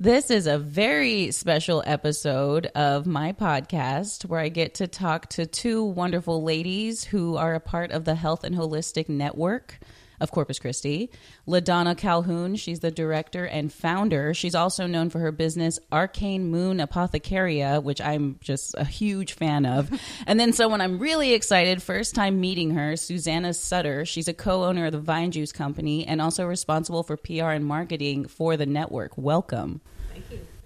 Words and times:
This 0.00 0.30
is 0.30 0.46
a 0.46 0.60
very 0.60 1.32
special 1.32 1.82
episode 1.84 2.66
of 2.66 3.04
my 3.04 3.32
podcast 3.32 4.26
where 4.26 4.38
I 4.38 4.48
get 4.48 4.74
to 4.74 4.86
talk 4.86 5.28
to 5.30 5.44
two 5.44 5.82
wonderful 5.82 6.44
ladies 6.44 7.02
who 7.02 7.36
are 7.36 7.56
a 7.56 7.60
part 7.60 7.90
of 7.90 8.04
the 8.04 8.14
Health 8.14 8.44
and 8.44 8.54
Holistic 8.54 9.08
Network 9.08 9.80
of 10.20 10.30
Corpus 10.30 10.58
Christi. 10.58 11.10
LaDonna 11.46 11.96
Calhoun, 11.96 12.56
she's 12.56 12.80
the 12.80 12.90
director 12.90 13.44
and 13.44 13.72
founder. 13.72 14.34
She's 14.34 14.54
also 14.54 14.86
known 14.86 15.10
for 15.10 15.18
her 15.18 15.32
business 15.32 15.78
Arcane 15.92 16.50
Moon 16.50 16.78
Apothecaria, 16.78 17.82
which 17.82 18.00
I'm 18.00 18.38
just 18.40 18.74
a 18.76 18.84
huge 18.84 19.34
fan 19.34 19.66
of. 19.66 19.90
and 20.26 20.38
then 20.38 20.52
someone 20.52 20.80
I'm 20.80 20.98
really 20.98 21.34
excited, 21.34 21.82
first 21.82 22.14
time 22.14 22.40
meeting 22.40 22.70
her, 22.70 22.96
Susanna 22.96 23.54
Sutter. 23.54 24.04
She's 24.04 24.28
a 24.28 24.34
co-owner 24.34 24.86
of 24.86 24.92
the 24.92 25.00
Vine 25.00 25.30
Juice 25.30 25.52
Company 25.52 26.06
and 26.06 26.20
also 26.20 26.44
responsible 26.44 27.02
for 27.02 27.16
PR 27.16 27.50
and 27.50 27.64
marketing 27.64 28.26
for 28.26 28.56
the 28.56 28.66
network. 28.66 29.16
Welcome. 29.16 29.80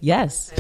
Yes. 0.05 0.53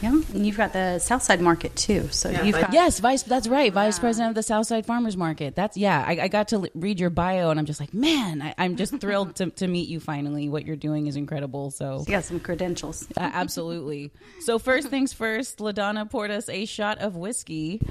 Yeah, 0.00 0.22
and 0.32 0.46
you've 0.46 0.56
got 0.56 0.72
the 0.72 0.98
Southside 0.98 1.42
Market 1.42 1.76
too. 1.76 2.08
So 2.12 2.30
Yeah, 2.30 2.44
you've 2.44 2.58
got 2.58 2.72
Yes, 2.72 2.98
vice. 2.98 3.22
That's 3.22 3.46
right, 3.46 3.70
vice 3.70 3.98
president 3.98 4.30
of 4.30 4.34
the 4.36 4.42
Southside 4.42 4.86
Farmers 4.86 5.18
Market. 5.18 5.54
That's 5.54 5.76
yeah. 5.76 6.02
I, 6.06 6.12
I 6.22 6.28
got 6.28 6.48
to 6.48 6.56
l- 6.56 6.66
read 6.74 6.98
your 6.98 7.10
bio, 7.10 7.50
and 7.50 7.60
I'm 7.60 7.66
just 7.66 7.78
like, 7.78 7.92
man, 7.92 8.40
I, 8.40 8.54
I'm 8.56 8.76
just 8.76 8.98
thrilled 8.98 9.36
to, 9.36 9.50
to 9.50 9.66
meet 9.68 9.90
you 9.90 10.00
finally. 10.00 10.48
What 10.48 10.64
you're 10.64 10.76
doing 10.76 11.08
is 11.08 11.16
incredible. 11.16 11.70
So 11.70 12.04
you 12.08 12.12
got 12.14 12.24
some 12.24 12.40
credentials. 12.40 13.06
uh, 13.18 13.30
absolutely. 13.34 14.12
So 14.40 14.58
first 14.58 14.88
things 14.88 15.12
first, 15.12 15.58
Ladonna 15.58 16.10
poured 16.10 16.30
us 16.30 16.48
a 16.48 16.64
shot 16.64 17.00
of 17.00 17.16
whiskey. 17.16 17.82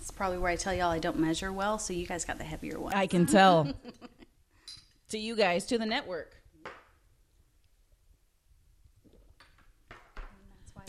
It's 0.00 0.10
probably 0.10 0.38
where 0.38 0.50
I 0.50 0.56
tell 0.56 0.74
y'all 0.74 0.90
I 0.90 0.98
don't 0.98 1.20
measure 1.20 1.52
well, 1.52 1.78
so 1.78 1.92
you 1.92 2.04
guys 2.04 2.24
got 2.24 2.38
the 2.38 2.44
heavier 2.44 2.80
one. 2.80 2.94
I 2.94 3.06
can 3.06 3.26
tell. 3.26 3.72
to 5.10 5.18
you 5.18 5.36
guys, 5.36 5.66
to 5.66 5.78
the 5.78 5.86
network. 5.86 6.41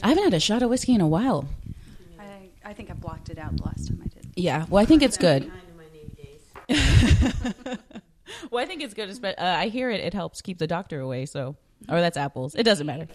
I 0.02 0.10
haven't 0.10 0.24
had 0.24 0.34
a 0.34 0.40
shot 0.40 0.62
of 0.64 0.70
whiskey 0.70 0.94
in 0.94 1.02
a 1.02 1.08
while. 1.08 1.48
I, 2.20 2.50
I 2.66 2.74
think 2.74 2.90
I 2.90 2.94
blocked 2.94 3.30
it 3.30 3.38
out 3.38 3.56
the 3.58 3.64
last 3.64 3.88
time 3.88 4.02
I 4.04 4.08
did. 4.08 4.28
Yeah, 4.36 4.66
well, 4.70 4.82
I 4.82 4.86
think 4.86 5.02
it's 5.04 5.18
good. 5.18 5.50
Kind 5.50 5.62
of 5.70 5.78
my 5.78 5.84
navy 5.94 7.68
days. 7.68 7.78
Well, 8.52 8.64
I 8.64 8.68
think 8.68 8.82
it's 8.82 8.94
good. 8.94 9.10
espe- 9.10 9.36
Uh, 9.38 9.44
I 9.44 9.68
hear 9.68 9.90
it. 9.90 10.00
It 10.00 10.14
helps 10.14 10.42
keep 10.42 10.58
the 10.58 10.66
doctor 10.68 11.00
away. 11.00 11.26
So, 11.26 11.56
or 11.90 12.00
that's 12.02 12.18
apples. 12.18 12.56
It 12.56 12.64
doesn't 12.64 12.88
matter. 12.88 13.08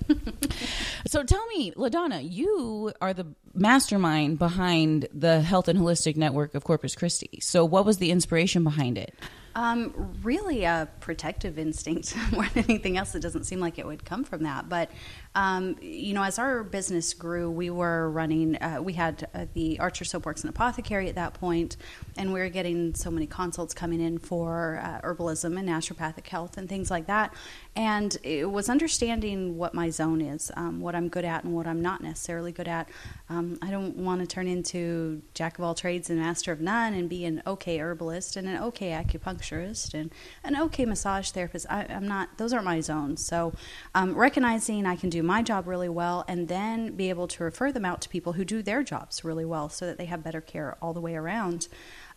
so, 1.06 1.22
tell 1.24 1.44
me, 1.46 1.72
Ladonna, 1.72 2.20
you 2.22 2.92
are 3.00 3.14
the 3.14 3.26
mastermind 3.54 4.38
behind 4.38 5.08
the 5.12 5.40
Health 5.40 5.66
and 5.68 5.78
Holistic 5.78 6.16
Network 6.16 6.54
of 6.54 6.64
Corpus 6.64 6.94
Christi. 6.94 7.40
So, 7.42 7.64
what 7.64 7.84
was 7.84 7.98
the 7.98 8.10
inspiration 8.10 8.64
behind 8.64 8.98
it? 8.98 9.14
Um, 9.54 10.12
really 10.22 10.64
a 10.64 10.88
protective 11.00 11.58
instinct 11.58 12.14
more 12.32 12.46
than 12.54 12.64
anything 12.68 12.96
else. 12.96 13.14
It 13.14 13.20
doesn't 13.20 13.44
seem 13.44 13.58
like 13.60 13.78
it 13.78 13.86
would 13.86 14.04
come 14.04 14.22
from 14.24 14.44
that. 14.44 14.68
But, 14.68 14.90
um, 15.38 15.76
you 15.80 16.14
know, 16.14 16.24
as 16.24 16.36
our 16.40 16.64
business 16.64 17.14
grew, 17.14 17.48
we 17.48 17.70
were 17.70 18.10
running, 18.10 18.60
uh, 18.60 18.78
we 18.82 18.94
had 18.94 19.28
uh, 19.32 19.46
the 19.54 19.78
Archer 19.78 20.04
Soapworks 20.04 20.40
and 20.40 20.50
Apothecary 20.50 21.08
at 21.08 21.14
that 21.14 21.34
point, 21.34 21.76
and 22.16 22.32
we 22.32 22.40
were 22.40 22.48
getting 22.48 22.92
so 22.96 23.08
many 23.08 23.28
consults 23.28 23.72
coming 23.72 24.00
in 24.00 24.18
for 24.18 24.80
uh, 24.82 25.00
herbalism 25.06 25.56
and 25.56 25.68
naturopathic 25.68 26.26
health 26.26 26.58
and 26.58 26.68
things 26.68 26.90
like 26.90 27.06
that. 27.06 27.32
And 27.76 28.18
it 28.24 28.50
was 28.50 28.68
understanding 28.68 29.56
what 29.56 29.74
my 29.74 29.90
zone 29.90 30.20
is, 30.20 30.50
um, 30.56 30.80
what 30.80 30.96
I'm 30.96 31.08
good 31.08 31.24
at 31.24 31.44
and 31.44 31.54
what 31.54 31.68
I'm 31.68 31.80
not 31.80 32.02
necessarily 32.02 32.50
good 32.50 32.66
at. 32.66 32.88
Um, 33.30 33.58
I 33.62 33.70
don't 33.70 33.94
want 33.94 34.20
to 34.20 34.26
turn 34.26 34.48
into 34.48 35.22
jack 35.34 35.56
of 35.56 35.64
all 35.64 35.76
trades 35.76 36.10
and 36.10 36.18
master 36.18 36.50
of 36.50 36.60
none 36.60 36.94
and 36.94 37.08
be 37.08 37.24
an 37.24 37.44
okay 37.46 37.78
herbalist 37.78 38.34
and 38.34 38.48
an 38.48 38.60
okay 38.60 38.90
acupuncturist 38.90 39.94
and 39.94 40.10
an 40.42 40.60
okay 40.62 40.84
massage 40.84 41.30
therapist. 41.30 41.66
I, 41.70 41.86
I'm 41.88 42.08
not; 42.08 42.38
those 42.38 42.52
aren't 42.52 42.64
my 42.64 42.80
zones. 42.80 43.24
So, 43.24 43.52
um, 43.94 44.16
recognizing 44.16 44.84
I 44.84 44.96
can 44.96 45.10
do 45.10 45.22
my 45.28 45.42
job 45.42 45.68
really 45.68 45.88
well 45.88 46.24
and 46.26 46.48
then 46.48 46.96
be 46.96 47.08
able 47.10 47.28
to 47.28 47.44
refer 47.44 47.70
them 47.70 47.84
out 47.84 48.00
to 48.02 48.08
people 48.08 48.32
who 48.32 48.44
do 48.44 48.62
their 48.62 48.82
jobs 48.82 49.22
really 49.22 49.44
well, 49.44 49.68
so 49.68 49.86
that 49.86 49.98
they 49.98 50.06
have 50.06 50.24
better 50.24 50.40
care 50.40 50.76
all 50.82 50.92
the 50.92 51.00
way 51.00 51.14
around. 51.14 51.68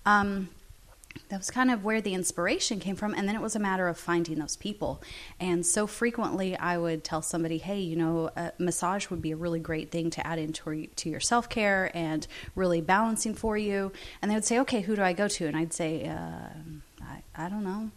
Um, 0.06 0.50
that 1.30 1.38
was 1.38 1.52
kind 1.52 1.70
of 1.70 1.84
where 1.84 2.02
the 2.02 2.14
inspiration 2.14 2.80
came 2.80 2.96
from 2.96 3.14
and 3.14 3.28
then 3.28 3.36
it 3.36 3.42
was 3.42 3.56
a 3.56 3.60
matter 3.60 3.88
of 3.90 3.98
finding 3.98 4.40
those 4.40 4.56
people. 4.56 5.02
And 5.40 5.66
so 5.66 5.86
frequently 5.86 6.56
i 6.58 6.78
would 6.78 7.04
tell 7.04 7.22
somebody 7.22 7.58
hey 7.58 7.80
you 7.80 7.98
know 7.98 8.30
massage 8.58 9.10
would 9.10 9.22
be 9.22 9.32
a 9.32 9.36
really 9.36 9.60
great 9.60 9.92
thing 9.92 10.10
to 10.12 10.26
add 10.26 10.40
into 10.40 10.88
to 10.88 11.10
your 11.10 11.20
self-care 11.20 11.92
and 11.94 12.26
really 12.56 12.82
balancing 12.82 13.36
for 13.36 13.58
you. 13.58 13.92
And 14.22 14.32
they 14.32 14.36
would 14.36 14.46
say 14.46 14.60
okay 14.60 14.82
who 14.82 14.96
do 14.96 15.04
i 15.04 15.14
go 15.14 15.28
to? 15.28 15.48
And 15.48 15.58
i'd 15.58 15.74
say 15.74 16.08
uh, 16.08 16.50
I, 17.46 17.50
don't 17.50 17.64
know 17.64 17.92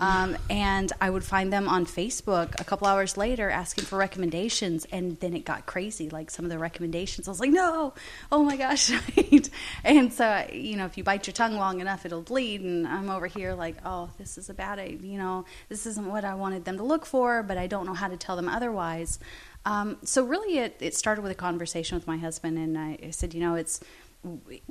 um, 0.00 0.36
and 0.50 0.92
I 1.00 1.08
would 1.08 1.22
find 1.22 1.52
them 1.52 1.68
on 1.68 1.86
Facebook 1.86 2.60
a 2.60 2.64
couple 2.64 2.88
hours 2.88 3.16
later 3.16 3.48
asking 3.48 3.84
for 3.84 3.96
recommendations, 3.96 4.86
and 4.90 5.18
then 5.20 5.34
it 5.34 5.44
got 5.44 5.66
crazy. 5.66 6.10
Like 6.10 6.30
some 6.30 6.44
of 6.44 6.50
the 6.50 6.58
recommendations, 6.58 7.28
I 7.28 7.30
was 7.30 7.38
like, 7.38 7.50
"No, 7.50 7.94
oh 8.32 8.42
my 8.42 8.56
gosh!" 8.56 8.90
and 9.84 10.12
so, 10.12 10.46
you 10.52 10.76
know, 10.76 10.86
if 10.86 10.98
you 10.98 11.04
bite 11.04 11.28
your 11.28 11.34
tongue 11.34 11.54
long 11.54 11.80
enough, 11.80 12.04
it'll 12.04 12.22
bleed. 12.22 12.62
And 12.62 12.88
I'm 12.88 13.08
over 13.08 13.28
here 13.28 13.54
like, 13.54 13.76
"Oh, 13.84 14.10
this 14.18 14.36
is 14.36 14.50
a 14.50 14.54
bad. 14.54 14.80
You 15.00 15.18
know, 15.18 15.44
this 15.68 15.86
isn't 15.86 16.06
what 16.06 16.24
I 16.24 16.34
wanted 16.34 16.64
them 16.64 16.76
to 16.78 16.84
look 16.84 17.06
for, 17.06 17.44
but 17.44 17.56
I 17.56 17.68
don't 17.68 17.86
know 17.86 17.94
how 17.94 18.08
to 18.08 18.16
tell 18.16 18.34
them 18.34 18.48
otherwise." 18.48 19.20
Um, 19.66 19.96
so 20.02 20.24
really, 20.24 20.58
it, 20.58 20.76
it 20.80 20.94
started 20.94 21.22
with 21.22 21.32
a 21.32 21.36
conversation 21.36 21.96
with 21.96 22.06
my 22.06 22.18
husband, 22.18 22.58
and 22.58 22.76
I, 22.76 22.98
I 23.00 23.10
said, 23.10 23.32
"You 23.32 23.40
know, 23.40 23.54
it's." 23.54 23.80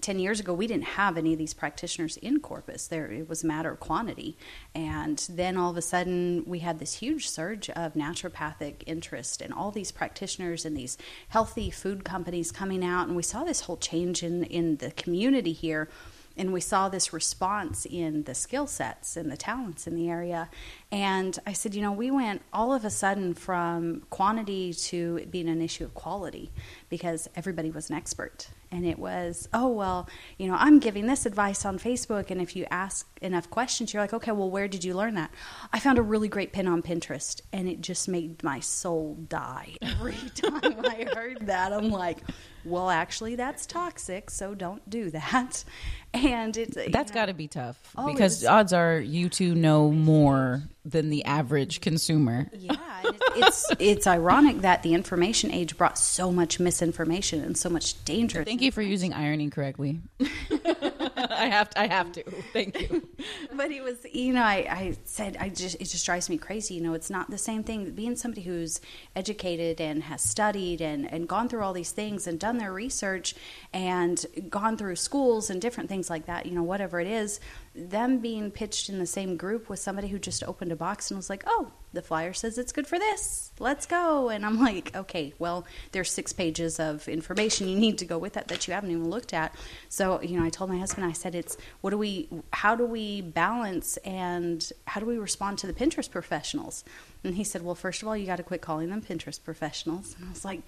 10 0.01 0.19
years 0.19 0.39
ago 0.39 0.53
we 0.53 0.67
didn't 0.67 0.83
have 0.83 1.17
any 1.17 1.33
of 1.33 1.39
these 1.39 1.53
practitioners 1.53 2.17
in 2.17 2.39
corpus. 2.39 2.87
There 2.87 3.11
it 3.11 3.29
was 3.29 3.43
a 3.43 3.47
matter 3.47 3.71
of 3.71 3.79
quantity. 3.79 4.37
And 4.73 5.25
then 5.29 5.57
all 5.57 5.71
of 5.71 5.77
a 5.77 5.81
sudden 5.81 6.43
we 6.45 6.59
had 6.59 6.79
this 6.79 6.95
huge 6.95 7.29
surge 7.29 7.69
of 7.71 7.93
naturopathic 7.93 8.83
interest 8.85 9.41
and 9.41 9.53
all 9.53 9.71
these 9.71 9.91
practitioners 9.91 10.65
and 10.65 10.75
these 10.75 10.97
healthy 11.29 11.69
food 11.69 12.03
companies 12.03 12.51
coming 12.51 12.83
out. 12.83 13.07
And 13.07 13.15
we 13.15 13.23
saw 13.23 13.43
this 13.43 13.61
whole 13.61 13.77
change 13.77 14.23
in 14.23 14.43
in 14.45 14.77
the 14.77 14.91
community 14.91 15.53
here. 15.53 15.89
And 16.35 16.51
we 16.51 16.61
saw 16.61 16.89
this 16.89 17.13
response 17.13 17.85
in 17.85 18.23
the 18.23 18.33
skill 18.33 18.65
sets 18.65 19.15
and 19.15 19.31
the 19.31 19.37
talents 19.37 19.85
in 19.85 19.95
the 19.95 20.09
area. 20.09 20.49
And 20.91 21.37
i 21.45 21.53
said 21.53 21.75
you 21.75 21.81
know 21.81 21.91
we 21.91 22.11
went 22.11 22.41
all 22.51 22.73
of 22.73 22.85
a 22.85 22.89
sudden 22.89 23.33
from 23.33 24.03
quantity 24.09 24.73
to 24.73 25.19
it 25.21 25.31
being 25.31 25.49
an 25.49 25.61
issue 25.61 25.83
of 25.83 25.93
quality 25.93 26.51
because 26.97 27.27
everybody 27.35 27.71
was 27.71 27.89
an 27.89 27.95
expert. 27.95 28.49
And 28.71 28.85
it 28.85 28.97
was 28.99 29.47
oh 29.53 29.67
well 29.67 30.09
you 30.39 30.47
know 30.47 30.55
i'm 30.59 30.79
giving 30.79 31.05
this 31.05 31.27
advice 31.27 31.63
on 31.63 31.77
facebook 31.77 32.31
and 32.31 32.41
if 32.41 32.55
you 32.55 32.65
ask 32.71 33.05
enough 33.21 33.47
questions 33.51 33.93
you're 33.93 34.01
like 34.01 34.13
okay 34.15 34.31
well 34.31 34.49
where 34.49 34.67
did 34.67 34.83
you 34.83 34.95
learn 34.95 35.13
that? 35.13 35.29
I 35.71 35.79
found 35.79 35.99
a 35.99 36.01
really 36.01 36.27
great 36.27 36.53
pin 36.53 36.67
on 36.67 36.81
pinterest 36.81 37.41
and 37.51 37.67
it 37.69 37.81
just 37.81 38.07
made 38.09 38.41
my 38.41 38.59
soul 38.61 39.15
die 39.29 39.75
every 39.83 40.15
time 40.33 40.75
i 40.85 41.05
heard 41.13 41.45
that. 41.45 41.71
I'm 41.71 41.91
like 41.91 42.17
well 42.65 42.89
actually 42.89 43.35
that's 43.35 43.67
toxic 43.67 44.31
so 44.31 44.55
don't 44.55 44.87
do 44.89 45.09
that. 45.11 45.63
And 46.15 46.55
it's 46.57 46.77
That's 46.91 47.11
got 47.11 47.25
to 47.25 47.33
be 47.33 47.47
tough 47.47 47.79
Oh, 47.97 48.05
because 48.13 48.41
was- 48.41 48.45
odds 48.45 48.71
are 48.73 48.99
you 48.99 49.29
two 49.29 49.55
know 49.55 49.89
more 49.91 50.61
than 50.85 51.09
the 51.09 51.23
average 51.25 51.81
consumer. 51.81 52.49
Yeah, 52.53 52.73
and 53.05 53.15
it- 53.15 53.21
it's 53.35 53.71
it's 53.79 54.07
ironic 54.07 54.59
that 54.61 54.83
the 54.83 54.93
information 54.93 55.49
age 55.51 55.77
brought 55.77 55.97
so 55.97 56.31
much 56.31 56.59
misinformation 56.59 57.41
and 57.43 57.57
so 57.57 57.69
much 57.69 58.03
danger. 58.05 58.43
Thank 58.43 58.61
you 58.61 58.71
for 58.71 58.81
using 58.81 59.13
irony 59.13 59.49
correctly. 59.49 60.01
I 60.55 61.47
have 61.47 61.69
to, 61.71 61.79
I 61.79 61.87
have 61.87 62.11
to. 62.13 62.23
Thank 62.53 62.79
you. 62.81 63.07
But 63.53 63.71
it 63.71 63.83
was, 63.83 63.97
you 64.11 64.33
know, 64.33 64.43
I, 64.43 64.65
I 64.69 64.97
said, 65.05 65.37
I 65.39 65.49
just, 65.49 65.75
it 65.75 65.85
just 65.85 66.05
drives 66.05 66.29
me 66.29 66.37
crazy. 66.37 66.75
You 66.75 66.81
know, 66.81 66.93
it's 66.93 67.09
not 67.09 67.29
the 67.29 67.37
same 67.37 67.63
thing. 67.63 67.91
Being 67.91 68.15
somebody 68.15 68.41
who's 68.41 68.79
educated 69.15 69.81
and 69.81 70.03
has 70.03 70.21
studied 70.21 70.81
and, 70.81 71.11
and 71.11 71.27
gone 71.27 71.49
through 71.49 71.63
all 71.63 71.73
these 71.73 71.91
things 71.91 72.27
and 72.27 72.39
done 72.39 72.57
their 72.57 72.73
research 72.73 73.35
and 73.73 74.23
gone 74.49 74.77
through 74.77 74.95
schools 74.95 75.49
and 75.49 75.61
different 75.61 75.89
things 75.89 76.09
like 76.09 76.25
that, 76.27 76.45
you 76.45 76.53
know, 76.53 76.63
whatever 76.63 76.99
it 76.99 77.07
is, 77.07 77.39
them 77.75 78.19
being 78.19 78.51
pitched 78.51 78.89
in 78.89 78.99
the 78.99 79.05
same 79.05 79.35
group 79.35 79.67
with 79.67 79.79
somebody 79.79 80.07
who 80.07 80.19
just 80.19 80.43
opened 80.43 80.71
a 80.71 80.75
box 80.75 81.09
and 81.09 81.17
was 81.17 81.29
like, 81.29 81.43
oh, 81.47 81.71
the 81.91 82.01
flyer 82.01 82.33
says 82.33 82.57
it's 82.57 82.71
good 82.71 82.85
for 82.85 82.99
this. 82.99 83.51
Let's 83.59 83.85
go. 83.85 84.29
And 84.29 84.45
I'm 84.45 84.59
like, 84.59 84.95
okay, 84.95 85.33
well, 85.39 85.65
there's 85.91 86.11
six 86.11 86.33
pages 86.33 86.79
of 86.79 87.07
information 87.07 87.67
you 87.67 87.79
need 87.79 87.97
to 87.99 88.05
go 88.05 88.17
with 88.17 88.33
that 88.33 88.47
that 88.49 88.67
you 88.67 88.73
haven't 88.73 88.91
even 88.91 89.09
looked 89.09 89.33
at. 89.33 89.55
So, 89.89 90.21
you 90.21 90.39
know, 90.39 90.45
I 90.45 90.49
told 90.49 90.69
my 90.69 90.77
husband, 90.77 91.05
I 91.05 91.13
said, 91.13 91.33
it's 91.33 91.57
what 91.81 91.89
do 91.89 91.97
we, 91.97 92.29
how 92.51 92.75
do 92.75 92.85
we 92.85 93.21
balance 93.21 93.97
and 93.97 94.71
how 94.85 94.99
do 94.99 95.07
we 95.07 95.17
respond 95.17 95.57
to 95.59 95.67
the 95.67 95.73
Pinterest 95.73 96.11
professionals? 96.11 96.83
And 97.23 97.35
he 97.35 97.43
said, 97.43 97.63
well, 97.63 97.75
first 97.75 98.01
of 98.01 98.07
all, 98.07 98.15
you 98.15 98.25
got 98.25 98.37
to 98.37 98.43
quit 98.43 98.61
calling 98.61 98.89
them 98.89 99.01
Pinterest 99.01 99.43
professionals. 99.43 100.15
And 100.19 100.27
I 100.27 100.29
was 100.31 100.45
like, 100.45 100.61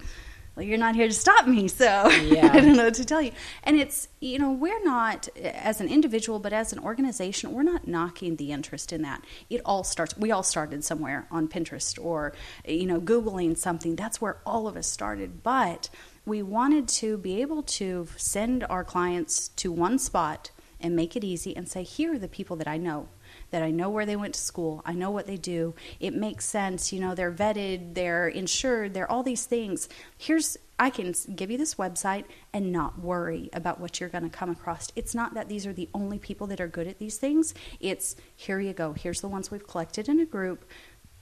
well, 0.56 0.64
you're 0.64 0.78
not 0.78 0.94
here 0.94 1.06
to 1.06 1.12
stop 1.14 1.46
me, 1.46 1.68
so 1.68 1.84
Yeah. 2.08 2.50
I 2.50 2.60
don't 2.60 2.76
know 2.76 2.84
what 2.84 2.94
to 2.94 3.04
tell 3.04 3.20
you. 3.20 3.32
And 3.62 3.78
it's, 3.78 4.08
you 4.20 4.38
know, 4.38 4.52
we're 4.52 4.82
not, 4.82 5.28
as 5.36 5.82
an 5.82 5.88
individual, 5.88 6.38
but 6.38 6.54
as 6.54 6.72
an 6.72 6.78
organization, 6.78 7.52
we're 7.52 7.62
not 7.62 7.86
knocking 7.86 8.36
the 8.36 8.52
interest 8.52 8.90
in 8.92 9.02
that. 9.02 9.22
It 9.50 9.60
all 9.66 9.84
starts, 9.84 10.16
we 10.16 10.30
all 10.32 10.42
started 10.42 10.82
somewhere 10.82 11.28
on 11.30 11.46
Pinterest 11.46 12.02
or, 12.02 12.32
you 12.66 12.86
know, 12.86 13.00
Googling 13.00 13.56
something. 13.56 13.96
That's 13.96 14.20
where 14.20 14.38
all 14.46 14.66
of 14.66 14.76
us 14.76 14.86
started. 14.86 15.42
But 15.42 15.90
we 16.24 16.42
wanted 16.42 16.88
to 16.88 17.18
be 17.18 17.42
able 17.42 17.62
to 17.62 18.08
send 18.16 18.64
our 18.64 18.82
clients 18.82 19.48
to 19.48 19.70
one 19.70 19.98
spot 19.98 20.50
and 20.80 20.96
make 20.96 21.16
it 21.16 21.24
easy 21.24 21.54
and 21.54 21.68
say, 21.68 21.82
here 21.82 22.14
are 22.14 22.18
the 22.18 22.28
people 22.28 22.56
that 22.56 22.68
I 22.68 22.78
know 22.78 23.08
that 23.56 23.62
I 23.62 23.70
know 23.70 23.88
where 23.88 24.04
they 24.04 24.16
went 24.16 24.34
to 24.34 24.40
school, 24.40 24.82
I 24.84 24.92
know 24.92 25.10
what 25.10 25.26
they 25.26 25.38
do. 25.38 25.74
It 25.98 26.12
makes 26.12 26.44
sense. 26.44 26.92
You 26.92 27.00
know, 27.00 27.14
they're 27.14 27.32
vetted, 27.32 27.94
they're 27.94 28.28
insured, 28.28 28.92
they're 28.92 29.10
all 29.10 29.22
these 29.22 29.46
things. 29.46 29.88
Here's 30.18 30.58
I 30.78 30.90
can 30.90 31.14
give 31.34 31.50
you 31.50 31.56
this 31.56 31.76
website 31.76 32.26
and 32.52 32.70
not 32.70 32.98
worry 32.98 33.48
about 33.54 33.80
what 33.80 33.98
you're 33.98 34.10
going 34.10 34.24
to 34.24 34.28
come 34.28 34.50
across. 34.50 34.88
It's 34.94 35.14
not 35.14 35.32
that 35.32 35.48
these 35.48 35.66
are 35.66 35.72
the 35.72 35.88
only 35.94 36.18
people 36.18 36.46
that 36.48 36.60
are 36.60 36.68
good 36.68 36.86
at 36.86 36.98
these 36.98 37.16
things. 37.16 37.54
It's 37.80 38.14
here 38.36 38.60
you 38.60 38.74
go. 38.74 38.92
Here's 38.92 39.22
the 39.22 39.28
ones 39.28 39.50
we've 39.50 39.66
collected 39.66 40.06
in 40.06 40.20
a 40.20 40.26
group 40.26 40.66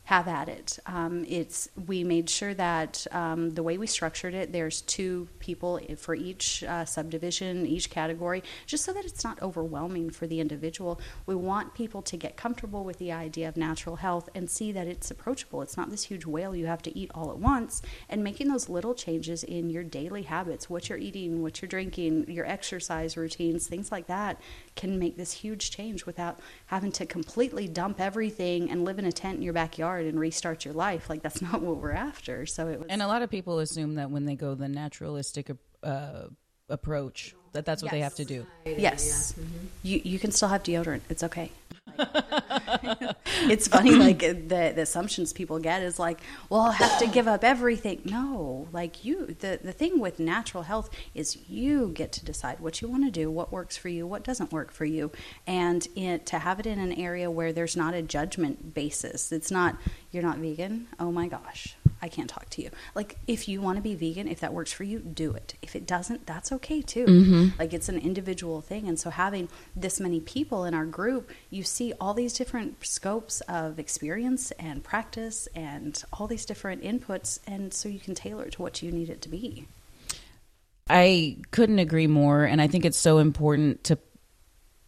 have 0.04 0.28
at 0.28 0.48
it. 0.50 0.78
Um, 0.86 1.24
it's 1.26 1.68
we 1.86 2.04
made 2.04 2.28
sure 2.28 2.52
that 2.54 3.06
um, 3.10 3.50
the 3.50 3.62
way 3.62 3.78
we 3.78 3.86
structured 3.86 4.34
it, 4.34 4.52
there's 4.52 4.82
two 4.82 5.28
people 5.38 5.80
for 5.96 6.14
each 6.14 6.62
uh, 6.64 6.84
subdivision, 6.84 7.66
each 7.66 7.88
category, 7.88 8.42
just 8.66 8.84
so 8.84 8.92
that 8.92 9.06
it's 9.06 9.24
not 9.24 9.40
overwhelming 9.40 10.10
for 10.10 10.26
the 10.26 10.40
individual. 10.40 11.00
We 11.24 11.34
want 11.34 11.74
people 11.74 12.02
to 12.02 12.18
get 12.18 12.36
comfortable 12.36 12.84
with 12.84 12.98
the 12.98 13.12
idea 13.12 13.48
of 13.48 13.56
natural 13.56 13.96
health 13.96 14.28
and 14.34 14.50
see 14.50 14.72
that 14.72 14.86
it's 14.86 15.10
approachable. 15.10 15.62
It's 15.62 15.76
not 15.76 15.90
this 15.90 16.04
huge 16.04 16.26
whale 16.26 16.54
you 16.54 16.66
have 16.66 16.82
to 16.82 16.98
eat 16.98 17.10
all 17.14 17.30
at 17.30 17.38
once, 17.38 17.80
and 18.10 18.22
making 18.22 18.48
those 18.48 18.68
little 18.68 18.94
changes 18.94 19.42
in 19.42 19.70
your 19.70 19.84
daily 19.84 20.22
habits, 20.24 20.68
what 20.68 20.90
you're 20.90 20.98
eating, 20.98 21.42
what 21.42 21.62
you're 21.62 21.68
drinking, 21.68 22.30
your 22.30 22.44
exercise 22.46 23.16
routines, 23.16 23.66
things 23.66 23.90
like 23.90 24.06
that, 24.06 24.38
can 24.76 24.98
make 24.98 25.16
this 25.16 25.32
huge 25.32 25.70
change 25.70 26.06
without 26.06 26.40
having 26.66 26.92
to 26.92 27.06
completely 27.06 27.68
dump 27.68 28.00
everything 28.00 28.70
and 28.70 28.84
live 28.84 28.98
in 28.98 29.04
a 29.04 29.12
tent 29.12 29.36
in 29.36 29.42
your 29.42 29.52
backyard 29.52 30.06
and 30.06 30.18
restart 30.18 30.64
your 30.64 30.74
life. 30.74 31.08
Like 31.08 31.22
that's 31.22 31.40
not 31.48 31.62
what 31.62 31.76
we're 31.76 31.92
after. 31.92 32.46
So 32.46 32.68
it 32.68 32.78
was, 32.80 32.88
And 32.88 33.02
a 33.02 33.06
lot 33.06 33.22
of 33.22 33.30
people 33.30 33.58
assume 33.60 33.94
that 33.96 34.10
when 34.10 34.24
they 34.24 34.34
go 34.34 34.54
the 34.54 34.68
naturalistic 34.68 35.50
uh, 35.82 36.24
approach, 36.68 37.34
that 37.52 37.64
that's 37.64 37.82
what 37.82 37.92
they 37.92 38.00
have 38.00 38.16
to 38.16 38.24
do. 38.24 38.46
yes, 38.64 39.34
you 39.82 40.00
you 40.04 40.18
can 40.18 40.32
still 40.32 40.48
have 40.48 40.62
deodorant. 40.62 41.02
It's 41.08 41.22
okay. 41.22 41.52
it's 43.48 43.68
funny, 43.68 43.92
like 43.92 44.22
uh, 44.22 44.28
the, 44.28 44.72
the 44.74 44.82
assumptions 44.82 45.32
people 45.32 45.58
get 45.58 45.82
is 45.82 45.98
like, 45.98 46.20
well, 46.48 46.62
I'll 46.62 46.72
have 46.72 46.98
to 46.98 47.06
give 47.06 47.28
up 47.28 47.44
everything. 47.44 48.02
No, 48.04 48.68
like 48.72 49.04
you, 49.04 49.36
the 49.38 49.60
the 49.62 49.72
thing 49.72 50.00
with 50.00 50.18
natural 50.18 50.64
health 50.64 50.90
is 51.14 51.48
you 51.48 51.88
get 51.88 52.12
to 52.12 52.24
decide 52.24 52.60
what 52.60 52.80
you 52.82 52.88
want 52.88 53.04
to 53.04 53.10
do, 53.10 53.30
what 53.30 53.52
works 53.52 53.76
for 53.76 53.88
you, 53.88 54.06
what 54.06 54.24
doesn't 54.24 54.52
work 54.52 54.70
for 54.72 54.84
you, 54.84 55.10
and 55.46 55.86
it, 55.94 56.26
to 56.26 56.38
have 56.40 56.60
it 56.60 56.66
in 56.66 56.78
an 56.78 56.92
area 56.92 57.30
where 57.30 57.52
there's 57.52 57.76
not 57.76 57.94
a 57.94 58.02
judgment 58.02 58.74
basis. 58.74 59.32
It's 59.32 59.50
not 59.50 59.76
you're 60.10 60.22
not 60.22 60.38
vegan. 60.38 60.88
Oh 60.98 61.12
my 61.12 61.28
gosh, 61.28 61.76
I 62.04 62.08
can't 62.08 62.28
talk 62.28 62.50
to 62.50 62.62
you. 62.62 62.70
Like 62.94 63.16
if 63.26 63.48
you 63.48 63.62
want 63.62 63.76
to 63.76 63.82
be 63.82 63.94
vegan, 63.94 64.28
if 64.28 64.40
that 64.40 64.52
works 64.52 64.72
for 64.72 64.84
you, 64.84 64.98
do 64.98 65.32
it. 65.32 65.54
If 65.62 65.74
it 65.74 65.86
doesn't, 65.86 66.26
that's 66.26 66.52
okay 66.52 66.82
too. 66.82 67.06
Mm-hmm. 67.06 67.58
Like 67.58 67.72
it's 67.72 67.88
an 67.88 67.98
individual 67.98 68.60
thing, 68.60 68.86
and 68.88 69.00
so 69.00 69.08
having 69.08 69.48
this 69.74 69.98
many 69.98 70.20
people 70.20 70.66
in 70.66 70.74
our 70.74 70.84
group, 70.84 71.30
you 71.48 71.62
see 71.62 71.94
all 71.98 72.12
these 72.12 72.34
different 72.34 72.84
scopes 72.84 73.40
of 73.42 73.78
experience 73.78 74.50
and 74.52 74.84
practice 74.84 75.48
and 75.54 76.02
all 76.12 76.26
these 76.26 76.44
different 76.44 76.82
inputs, 76.82 77.38
and 77.46 77.72
so 77.72 77.88
you 77.88 77.98
can 77.98 78.14
tailor 78.14 78.44
it 78.44 78.52
to 78.52 78.62
what 78.62 78.82
you 78.82 78.92
need 78.92 79.08
it 79.08 79.22
to 79.22 79.30
be. 79.30 79.66
I 80.90 81.38
couldn't 81.50 81.78
agree 81.78 82.06
more. 82.06 82.44
And 82.44 82.60
I 82.60 82.66
think 82.66 82.84
it's 82.84 82.98
so 82.98 83.16
important 83.16 83.84
to 83.84 83.98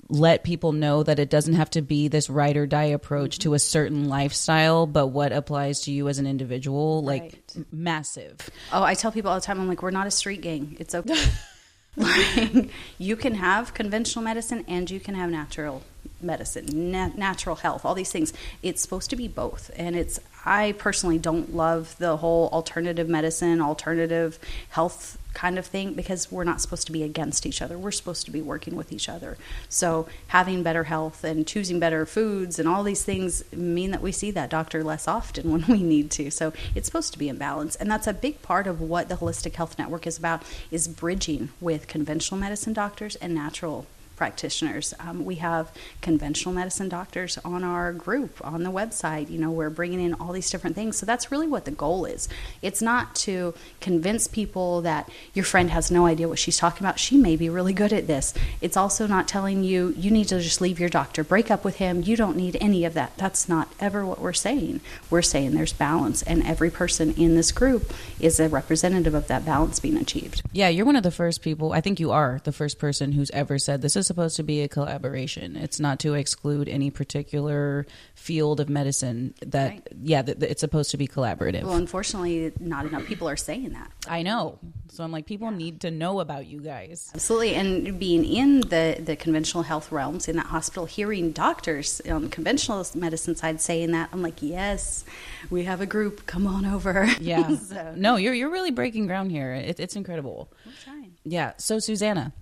let 0.09 0.45
people 0.45 0.73
know 0.73 1.03
that 1.03 1.19
it 1.19 1.31
doesn't 1.31 1.55
have 1.55 1.71
to 1.71 1.83
be 1.83 2.09
this 2.09 2.31
ride 2.31 2.57
or 2.57 2.67
die 2.67 2.85
approach 2.85 3.39
to 3.41 3.55
a 3.55 3.59
certain 3.59 4.09
lifestyle, 4.09 4.87
but 4.87 5.09
what 5.09 5.33
applies 5.33 5.81
to 5.83 5.93
you 5.93 6.09
as 6.09 6.19
an 6.19 6.27
individual, 6.27 7.03
like 7.03 7.23
Right. 7.57 7.67
massive. 7.73 8.39
Oh, 8.73 8.83
I 8.83 8.95
tell 8.95 9.11
people 9.13 9.31
all 9.31 9.37
the 9.41 9.45
time, 9.45 9.61
I'm 9.61 9.69
like, 9.69 9.83
we're 9.83 9.91
not 9.91 10.07
a 10.07 10.11
street 10.11 10.43
gang. 10.43 10.77
It's 10.79 10.95
okay. 10.95 11.23
like, 11.97 12.71
you 12.99 13.17
can 13.17 13.35
have 13.35 13.75
conventional 13.75 14.25
medicine 14.25 14.65
and 14.69 14.91
you 14.91 15.01
can 15.01 15.15
have 15.15 15.31
natural 15.31 15.83
medicine, 16.21 16.91
na- 16.93 17.11
natural 17.17 17.57
health, 17.57 17.85
all 17.85 17.95
these 17.95 18.13
things. 18.13 18.33
It's 18.63 18.83
supposed 18.83 19.11
to 19.11 19.17
be 19.17 19.29
both. 19.29 19.71
And 19.77 19.97
it's, 19.97 20.21
I 20.45 20.73
personally 20.79 21.19
don't 21.19 21.55
love 21.55 21.97
the 21.99 22.19
whole 22.19 22.49
alternative 22.51 23.09
medicine, 23.09 23.61
alternative 23.61 24.39
health 24.71 25.19
kind 25.37 25.59
of 25.59 25.67
thing 25.67 25.93
because 25.93 26.33
we're 26.33 26.45
not 26.45 26.63
supposed 26.63 26.87
to 26.87 26.93
be 26.93 27.03
against 27.03 27.45
each 27.45 27.61
other. 27.61 27.77
We're 27.77 27.91
supposed 27.91 28.25
to 28.25 28.31
be 28.31 28.41
working 28.41 28.75
with 28.75 28.91
each 28.91 29.07
other. 29.07 29.37
So 29.69 30.09
having 30.29 30.63
better 30.63 30.85
health 30.85 31.25
and 31.25 31.47
choosing 31.47 31.79
better 31.79 32.07
foods 32.07 32.59
and 32.59 32.67
all 32.67 32.83
these 32.83 33.05
things 33.05 33.45
mean 33.53 33.91
that 33.91 34.01
we 34.01 34.13
see 34.13 34.31
that 34.31 34.49
doctor 34.49 34.83
less 34.83 35.07
often 35.07 35.51
when 35.53 35.67
we 35.69 35.83
need 35.83 36.11
to. 36.13 36.31
So 36.31 36.55
it's 36.75 36.87
supposed 36.87 37.13
to 37.13 37.19
be 37.19 37.29
in 37.29 37.37
balance. 37.37 37.77
And 37.77 37.91
that's 37.91 38.07
a 38.07 38.15
big 38.15 38.41
part 38.41 38.67
of 38.67 38.81
what 38.81 39.11
the 39.11 39.17
Holistic 39.17 39.57
Health 39.57 39.79
Network 39.79 40.07
is 40.07 40.17
about 40.17 40.43
is 40.71 40.89
bridging 40.89 41.51
with 41.61 41.87
conventional 41.87 42.41
medicine 42.41 42.73
doctors 42.73 43.17
and 43.17 43.35
natural 43.35 43.87
practitioners. 44.17 44.95
Um, 44.99 45.25
we 45.25 45.37
have 45.37 45.71
conventional 46.01 46.55
medicine 46.55 46.89
doctors 46.89 47.39
on 47.45 47.63
our 47.63 47.93
group 47.93 48.45
on 48.45 48.63
the 48.63 48.71
website. 48.71 49.31
You 49.31 49.39
know, 49.39 49.51
we're 49.51 49.71
bringing 49.71 50.01
in 50.01 50.15
all 50.15 50.33
these 50.33 50.51
different 50.51 50.75
things. 50.75 50.97
So 50.97 51.07
that's 51.07 51.31
really 51.31 51.47
what 51.47 51.65
the 51.65 51.71
goal 51.71 52.05
is. 52.05 52.29
It's 52.63 52.83
not 52.83 53.15
to 53.17 53.55
convince 53.81 54.27
people 54.27 54.81
that 54.83 55.09
your 55.35 55.45
friend 55.45 55.71
has 55.71 55.91
no 55.91 56.07
idea 56.07 56.29
what 56.29 56.39
she's 56.39 56.57
talking 56.57 56.85
about. 56.85 56.99
She 56.99 57.17
may 57.17 57.37
be 57.37 57.49
really 57.49 57.73
good 57.73 57.93
at 57.93 58.07
this. 58.07 58.35
It's 58.61 58.77
also 58.77 59.07
not 59.07 59.29
telling 59.29 59.63
you 59.63 59.95
you 59.97 60.11
need 60.11 60.29
to 60.29 60.41
just 60.41 60.61
leave 60.61 60.81
your 60.81 60.89
doctor, 60.89 61.23
break 61.23 61.51
up 61.51 61.65
with 61.65 61.77
him. 61.77 62.03
You 62.03 62.17
don't 62.17 62.37
need 62.37 62.57
any 62.61 62.85
of 62.85 62.95
that. 62.95 63.17
That's 63.17 63.49
not 63.49 63.69
ever 63.79 64.05
what 64.05 64.21
we're 64.21 64.33
saying. 64.33 64.81
We're 65.11 65.23
saying 65.23 65.53
there's 65.53 65.73
balance, 65.73 66.23
and 66.23 66.47
every 66.47 66.71
person 66.71 67.13
in 67.15 67.35
this 67.35 67.53
group 67.53 67.93
is 68.19 68.41
a 68.41 68.49
representative 68.49 69.15
of 69.15 69.29
that 69.29 69.45
balance 69.45 69.81
being 69.81 69.97
achieved. 69.97 70.43
Yeah, 70.53 70.69
you're 70.69 70.87
one 70.87 70.97
of 70.97 71.03
the 71.03 71.11
first 71.11 71.43
people. 71.43 71.73
I 71.73 71.81
think 71.81 72.01
you 72.01 72.13
are 72.13 72.41
the 72.45 72.53
first 72.53 72.79
person 72.79 73.13
who's 73.13 73.31
ever 73.31 73.59
said 73.59 73.83
this 73.83 73.97
is 73.97 74.06
supposed 74.07 74.37
to 74.37 74.43
be 74.43 74.63
a 74.63 74.69
collaboration. 74.69 75.57
It's 75.57 75.81
not 75.81 75.99
to 76.01 76.15
exclude 76.15 76.69
any 76.69 76.91
particular 76.91 77.87
field 78.15 78.61
of 78.61 78.69
medicine. 78.69 79.35
That 79.45 79.71
Right. 79.71 79.89
yeah, 80.03 80.23
that 80.23 80.41
that 80.41 80.51
it's 80.51 80.61
supposed 80.61 80.91
to 80.93 80.97
be 80.97 81.07
collaborative. 81.09 81.63
Well, 81.65 81.75
unfortunately, 81.75 82.53
not 82.61 82.87
enough 82.87 83.05
people 83.07 83.29
are 83.29 83.37
saying 83.37 83.71
that. 83.71 83.91
I 84.09 84.23
know. 84.23 84.59
So 84.89 85.05
I'm 85.05 85.13
like, 85.13 85.27
people 85.27 85.51
need 85.51 85.81
to 85.83 85.91
know 85.91 86.21
about 86.21 86.47
you 86.47 86.61
guys. 86.61 87.11
Absolutely, 87.15 87.55
and 87.55 87.99
being 87.99 88.25
in 88.25 88.61
the, 88.61 88.97
the 88.99 89.15
conventional 89.17 89.63
health 89.65 89.93
realms 89.93 90.27
in 90.29 90.37
that 90.37 90.47
hospital, 90.47 90.87
hearing 90.87 91.33
doctors 91.33 92.01
on 92.09 92.23
the 92.23 92.29
conventional 92.29 92.87
medicine 92.95 93.37
side 93.37 93.61
saying 93.61 93.91
that, 93.93 94.09
I'm 94.13 94.23
like, 94.23 94.41
yes, 94.41 95.05
we 95.51 95.65
have 95.65 95.81
a 95.83 95.87
group. 95.87 96.25
Come 96.27 96.47
on 96.47 96.65
over. 96.65 97.07
Yeah. 97.21 97.57
so, 97.59 97.95
No, 97.97 98.17
you're 98.17 98.33
you're 98.35 98.51
really 98.51 98.71
breaking 98.71 99.07
ground 99.07 99.31
here. 99.31 99.53
It, 99.53 99.81
it's 99.81 99.97
incredible. 99.97 100.51
we're 100.65 100.73
trying. 100.85 101.13
Yeah. 101.25 101.53
So 101.59 101.79
Susanna, 101.79 102.33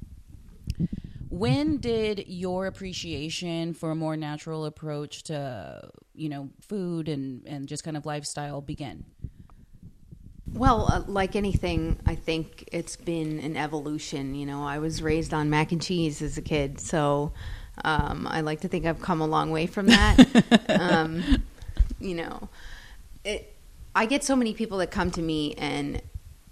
when 1.35 1.79
did 1.79 2.29
your 2.29 2.67
appreciation 2.67 3.75
for 3.75 3.91
a 3.91 3.95
more 3.97 4.17
natural 4.17 4.67
approach 4.67 5.25
to 5.25 5.91
you 6.15 6.29
know 6.29 6.49
food 6.61 7.09
and 7.09 7.45
and 7.47 7.67
just 7.67 7.83
kind 7.83 7.97
of 7.97 8.07
lifestyle 8.07 8.61
begin? 8.61 9.05
Well, 10.53 10.89
uh, 10.93 11.03
like 11.09 11.35
anything, 11.35 11.99
I 12.07 12.15
think 12.15 12.69
it's 12.71 12.95
been 12.95 13.41
an 13.41 13.57
evolution. 13.57 14.37
You 14.37 14.47
know, 14.47 14.63
I 14.63 14.79
was 14.79 15.03
raised 15.03 15.35
on 15.35 15.51
mac 15.51 15.73
and 15.73 15.83
cheese 15.83 16.23
as 16.23 16.39
a 16.39 16.43
kid, 16.43 16.79
so 16.79 17.33
um, 17.85 18.29
I 18.31 18.43
like 18.43 18.61
to 18.61 18.69
think 18.69 18.87
I've 18.87 19.03
come 19.03 19.21
a 19.21 19.27
long 19.27 19.51
way 19.51 19.67
from 19.67 19.87
that. 19.87 20.69
um, 20.81 21.43
you 21.99 22.15
know, 22.15 22.49
it, 23.25 23.57
I 23.97 24.07
get 24.07 24.23
so 24.23 24.37
many 24.37 24.55
people 24.55 24.79
that 24.79 24.93
come 24.93 25.11
to 25.11 25.23
me, 25.23 25.55
and 25.55 26.01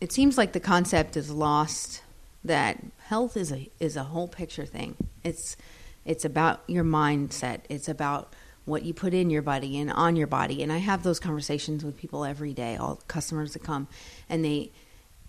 it 0.01 0.11
seems 0.11 0.37
like 0.37 0.53
the 0.53 0.61
concept 0.61 1.17
is 1.17 1.31
lost 1.31 2.02
that 2.45 2.83
health 3.07 3.37
is 3.37 3.53
a 3.53 3.71
is 3.79 3.97
a 3.97 4.05
whole 4.05 4.29
picture 4.29 4.67
thing. 4.67 4.97
It's 5.25 5.57
it's 6.05 6.25
about 6.25 6.63
your 6.67 6.85
mindset. 6.85 7.61
It's 7.69 7.89
about 7.89 8.35
what 8.65 8.85
you 8.85 8.95
put 8.95 9.13
in 9.15 9.31
your 9.31 9.43
body 9.43 9.79
and 9.79 9.91
on 9.93 10.15
your 10.17 10.27
body. 10.27 10.63
And 10.63 10.73
I 10.73 10.79
have 10.79 11.03
those 11.03 11.19
conversations 11.19 11.85
with 11.85 11.97
people 11.97 12.25
every 12.25 12.53
day, 12.55 12.77
all 12.77 13.01
customers 13.09 13.53
that 13.55 13.63
come 13.63 13.89
and 14.29 14.45
they 14.45 14.73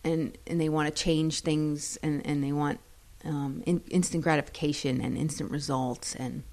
and 0.03 0.38
and 0.48 0.60
they 0.60 0.70
want 0.70 0.93
to 0.93 1.03
change 1.03 1.41
things 1.41 1.98
and 2.03 2.25
and 2.25 2.43
they 2.43 2.51
want 2.51 2.79
um, 3.25 3.63
in, 3.65 3.82
instant 3.89 4.24
gratification 4.24 5.00
and 5.01 5.17
instant 5.17 5.50
results 5.51 6.15
and 6.15 6.43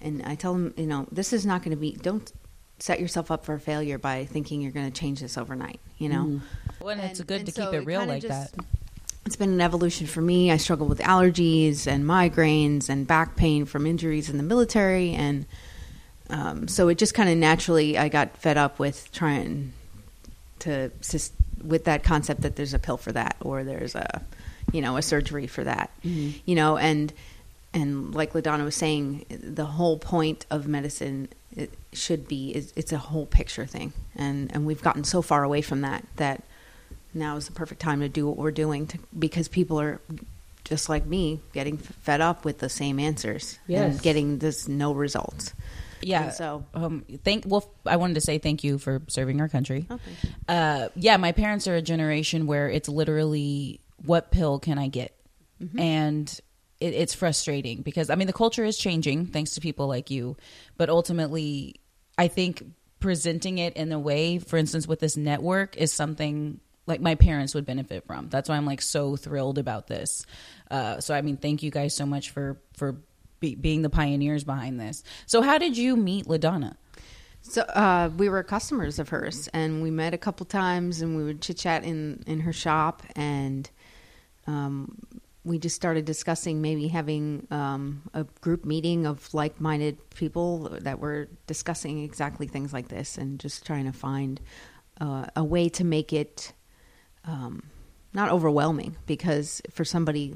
and 0.00 0.22
I 0.24 0.34
tell 0.34 0.52
them, 0.52 0.74
you 0.76 0.86
know, 0.86 1.06
this 1.10 1.32
is 1.32 1.46
not 1.46 1.62
going 1.62 1.70
to 1.70 1.80
be 1.80 1.92
don't 1.92 2.30
set 2.78 3.00
yourself 3.00 3.30
up 3.30 3.44
for 3.44 3.58
failure 3.58 3.98
by 3.98 4.26
thinking 4.26 4.60
you're 4.60 4.72
going 4.72 4.90
to 4.90 5.00
change 5.00 5.20
this 5.20 5.38
overnight, 5.38 5.80
you 5.98 6.08
know. 6.10 6.40
Well, 6.80 6.90
and 6.90 7.00
it's 7.00 7.20
good 7.22 7.38
and 7.40 7.46
to 7.46 7.52
so 7.52 7.70
keep 7.70 7.80
it 7.80 7.86
real 7.86 8.00
kinda 8.00 8.14
like 8.14 8.22
just- 8.22 8.56
that. 8.56 8.64
It's 9.26 9.34
been 9.34 9.52
an 9.52 9.60
evolution 9.60 10.06
for 10.06 10.20
me. 10.20 10.52
I 10.52 10.56
struggle 10.56 10.86
with 10.86 11.00
allergies 11.00 11.88
and 11.88 12.04
migraines 12.04 12.88
and 12.88 13.08
back 13.08 13.34
pain 13.34 13.64
from 13.64 13.84
injuries 13.84 14.30
in 14.30 14.36
the 14.36 14.44
military, 14.44 15.14
and 15.14 15.46
um, 16.30 16.68
so 16.68 16.86
it 16.86 16.96
just 16.96 17.12
kind 17.12 17.28
of 17.28 17.36
naturally 17.36 17.98
I 17.98 18.08
got 18.08 18.36
fed 18.36 18.56
up 18.56 18.78
with 18.78 19.10
trying 19.10 19.72
to 20.60 20.92
with 21.64 21.84
that 21.84 22.04
concept 22.04 22.42
that 22.42 22.54
there's 22.54 22.72
a 22.72 22.78
pill 22.78 22.96
for 22.96 23.10
that 23.12 23.36
or 23.40 23.64
there's 23.64 23.96
a 23.96 24.22
you 24.72 24.80
know 24.80 24.96
a 24.96 25.02
surgery 25.02 25.48
for 25.48 25.64
that, 25.64 25.90
you 26.02 26.54
know, 26.54 26.76
and 26.76 27.12
and 27.74 28.14
like 28.14 28.32
Ladonna 28.32 28.64
was 28.64 28.76
saying, 28.76 29.26
the 29.28 29.66
whole 29.66 29.98
point 29.98 30.46
of 30.50 30.68
medicine 30.68 31.28
should 31.92 32.28
be 32.28 32.54
is 32.54 32.72
it's 32.76 32.92
a 32.92 32.98
whole 32.98 33.26
picture 33.26 33.66
thing, 33.66 33.92
and 34.14 34.54
and 34.54 34.66
we've 34.66 34.82
gotten 34.82 35.02
so 35.02 35.20
far 35.20 35.42
away 35.42 35.62
from 35.62 35.80
that 35.80 36.04
that 36.14 36.44
now 37.16 37.36
is 37.36 37.46
the 37.46 37.52
perfect 37.52 37.80
time 37.80 38.00
to 38.00 38.08
do 38.08 38.26
what 38.26 38.36
we're 38.36 38.50
doing 38.50 38.86
to, 38.88 38.98
because 39.18 39.48
people 39.48 39.80
are 39.80 40.00
just 40.64 40.88
like 40.88 41.06
me 41.06 41.40
getting 41.52 41.76
fed 41.78 42.20
up 42.20 42.44
with 42.44 42.58
the 42.58 42.68
same 42.68 42.98
answers 42.98 43.58
Yes. 43.66 43.92
and 43.94 44.02
getting 44.02 44.38
this 44.38 44.66
no 44.68 44.92
results. 44.92 45.54
Yeah. 46.02 46.24
And 46.24 46.32
so 46.34 46.64
Um, 46.74 47.04
thank. 47.24 47.44
Well, 47.46 47.68
I 47.86 47.96
wanted 47.96 48.14
to 48.14 48.20
say 48.20 48.38
thank 48.38 48.62
you 48.64 48.78
for 48.78 49.00
serving 49.08 49.40
our 49.40 49.48
country. 49.48 49.86
Oh, 49.90 49.98
thank 50.04 50.24
you. 50.24 50.30
Uh, 50.48 50.88
yeah, 50.94 51.16
my 51.16 51.32
parents 51.32 51.66
are 51.68 51.74
a 51.76 51.82
generation 51.82 52.46
where 52.46 52.68
it's 52.68 52.88
literally 52.88 53.80
what 54.04 54.30
pill 54.30 54.58
can 54.58 54.78
I 54.78 54.88
get, 54.88 55.12
Mm-hmm. 55.62 55.78
and 55.80 56.40
it, 56.80 56.92
it's 56.92 57.14
frustrating 57.14 57.80
because 57.80 58.10
I 58.10 58.14
mean 58.16 58.26
the 58.26 58.32
culture 58.34 58.62
is 58.64 58.76
changing 58.76 59.26
thanks 59.28 59.52
to 59.52 59.60
people 59.62 59.86
like 59.86 60.10
you, 60.10 60.36
but 60.76 60.90
ultimately, 60.90 61.76
I 62.18 62.28
think 62.28 62.62
presenting 63.00 63.56
it 63.58 63.74
in 63.76 63.90
a 63.92 63.98
way, 63.98 64.38
for 64.38 64.58
instance, 64.58 64.86
with 64.86 65.00
this 65.00 65.16
network, 65.16 65.76
is 65.78 65.92
something 65.94 66.60
like 66.86 67.00
my 67.00 67.14
parents 67.14 67.54
would 67.54 67.66
benefit 67.66 68.06
from. 68.06 68.28
That's 68.28 68.48
why 68.48 68.56
I'm 68.56 68.66
like 68.66 68.82
so 68.82 69.16
thrilled 69.16 69.58
about 69.58 69.86
this. 69.86 70.24
Uh, 70.70 71.00
so 71.00 71.14
I 71.14 71.22
mean, 71.22 71.36
thank 71.36 71.62
you 71.62 71.70
guys 71.70 71.94
so 71.94 72.06
much 72.06 72.30
for 72.30 72.60
for 72.74 72.96
be, 73.40 73.54
being 73.54 73.82
the 73.82 73.90
pioneers 73.90 74.44
behind 74.44 74.80
this. 74.80 75.02
So 75.26 75.42
how 75.42 75.58
did 75.58 75.76
you 75.76 75.96
meet 75.96 76.26
Ladonna? 76.26 76.76
So 77.42 77.62
uh, 77.62 78.10
we 78.16 78.28
were 78.28 78.42
customers 78.42 78.98
of 78.98 79.08
hers, 79.10 79.48
and 79.52 79.82
we 79.82 79.90
met 79.90 80.14
a 80.14 80.18
couple 80.18 80.46
times, 80.46 81.00
and 81.00 81.16
we 81.16 81.22
would 81.22 81.42
chit 81.42 81.58
chat 81.58 81.84
in 81.84 82.22
in 82.26 82.40
her 82.40 82.52
shop, 82.52 83.02
and 83.14 83.68
um, 84.46 84.98
we 85.44 85.58
just 85.58 85.76
started 85.76 86.04
discussing 86.04 86.60
maybe 86.60 86.88
having 86.88 87.46
um, 87.52 88.02
a 88.14 88.24
group 88.40 88.64
meeting 88.64 89.06
of 89.06 89.32
like 89.32 89.60
minded 89.60 89.96
people 90.10 90.76
that 90.80 90.98
were 90.98 91.28
discussing 91.46 92.02
exactly 92.02 92.48
things 92.48 92.72
like 92.72 92.88
this, 92.88 93.16
and 93.16 93.38
just 93.38 93.64
trying 93.64 93.84
to 93.84 93.92
find 93.92 94.40
uh, 95.00 95.26
a 95.36 95.44
way 95.44 95.68
to 95.68 95.84
make 95.84 96.12
it 96.12 96.52
um, 97.26 97.62
not 98.12 98.30
overwhelming, 98.30 98.96
because 99.06 99.60
for 99.70 99.84
somebody 99.84 100.34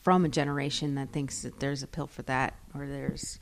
from 0.00 0.24
a 0.24 0.28
generation 0.28 0.94
that 0.96 1.12
thinks 1.12 1.42
that 1.42 1.58
there's 1.60 1.82
a 1.82 1.86
pill 1.86 2.06
for 2.06 2.22
that, 2.22 2.54
or 2.74 2.86
there's 2.86 3.38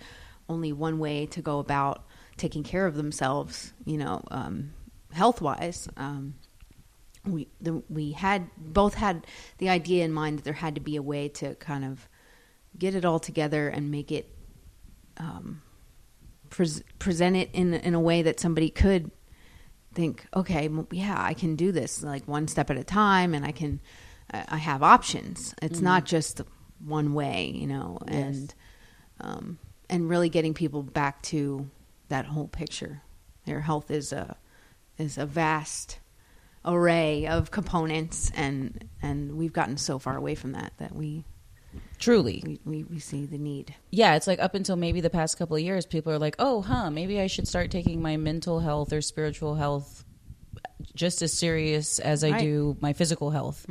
only 0.49 0.73
one 0.73 0.99
way 0.99 1.27
to 1.27 1.43
go 1.43 1.59
about 1.59 2.05
taking 2.37 2.63
care 2.63 2.87
of 2.87 2.95
themselves, 2.95 3.73
you 3.85 3.97
know, 3.97 4.23
um, 4.31 4.73
health 5.13 5.41
wise. 5.41 5.89
Um, 5.97 6.35
we 7.27 7.49
the, 7.61 7.83
we 7.89 8.13
had 8.13 8.51
both 8.57 8.95
had 8.95 9.27
the 9.59 9.69
idea 9.69 10.05
in 10.05 10.13
mind 10.13 10.39
that 10.39 10.45
there 10.45 10.53
had 10.53 10.75
to 10.75 10.81
be 10.81 10.97
a 10.97 11.03
way 11.03 11.29
to 11.29 11.55
kind 11.55 11.85
of 11.85 12.09
get 12.79 12.95
it 12.95 13.05
all 13.05 13.19
together 13.19 13.69
and 13.69 13.91
make 13.91 14.13
it 14.13 14.29
um, 15.17 15.63
pres 16.51 16.83
present 16.99 17.37
it 17.37 17.51
in 17.53 17.75
in 17.75 17.95
a 17.95 18.01
way 18.01 18.23
that 18.23 18.41
somebody 18.41 18.69
could 18.69 19.11
think, 19.95 20.27
okay, 20.35 20.69
yeah, 20.91 21.17
I 21.19 21.35
can 21.35 21.57
do 21.57 21.73
this 21.73 22.03
like 22.03 22.27
one 22.27 22.49
step 22.49 22.71
at 22.71 22.77
a 22.77 22.85
time, 22.85 23.35
and 23.35 23.45
I 23.45 23.53
can 23.53 23.81
I 24.33 24.45
I 24.49 24.57
have 24.59 24.83
options. 24.83 25.55
It's 25.63 25.81
not 25.81 26.05
just 26.05 26.41
one 26.85 27.15
way, 27.15 27.53
you 27.55 27.67
know, 27.67 27.99
and 28.07 28.55
um, 29.21 29.59
and 29.89 30.09
really 30.09 30.29
getting 30.29 30.55
people 30.55 30.83
back 30.83 31.23
to 31.23 31.71
that 32.09 32.27
whole 32.27 32.49
picture. 32.49 33.03
Their 33.47 33.61
health 33.61 33.91
is 33.91 34.13
a 34.13 34.37
is 34.99 35.19
a 35.19 35.27
vast 35.27 35.99
array 36.65 37.27
of 37.27 37.51
components, 37.51 38.31
and 38.35 38.89
and 39.03 39.37
we've 39.37 39.53
gotten 39.53 39.77
so 39.77 39.99
far 39.99 40.17
away 40.17 40.35
from 40.35 40.53
that 40.53 40.73
that 40.79 40.95
we 40.95 41.25
Truly, 41.99 42.43
we, 42.45 42.61
we, 42.65 42.85
we 42.85 42.99
see 42.99 43.25
the 43.27 43.39
need. 43.39 43.75
yeah, 43.91 44.15
it's 44.17 44.27
like 44.27 44.39
up 44.41 44.55
until 44.55 44.77
maybe 44.77 45.01
the 45.01 45.11
past 45.11 45.39
couple 45.39 45.57
of 45.57 45.63
years, 45.63 45.87
people 45.87 46.13
are 46.13 46.19
like, 46.19 46.37
oh, 46.39 46.61
huh, 46.61 46.91
maybe 46.91 47.21
I 47.21 47.29
should 47.29 47.49
start 47.49 47.71
taking 47.71 48.03
my 48.03 48.17
mental 48.17 48.61
health 48.61 48.93
or 48.93 49.01
spiritual 49.01 49.55
health 49.55 50.05
just 50.95 51.23
as 51.23 51.33
serious 51.33 51.99
as 51.99 52.23
I 52.23 52.31
Right. 52.33 52.41
do 52.41 52.77
my 52.81 52.93
physical 52.93 53.31
health. 53.31 53.65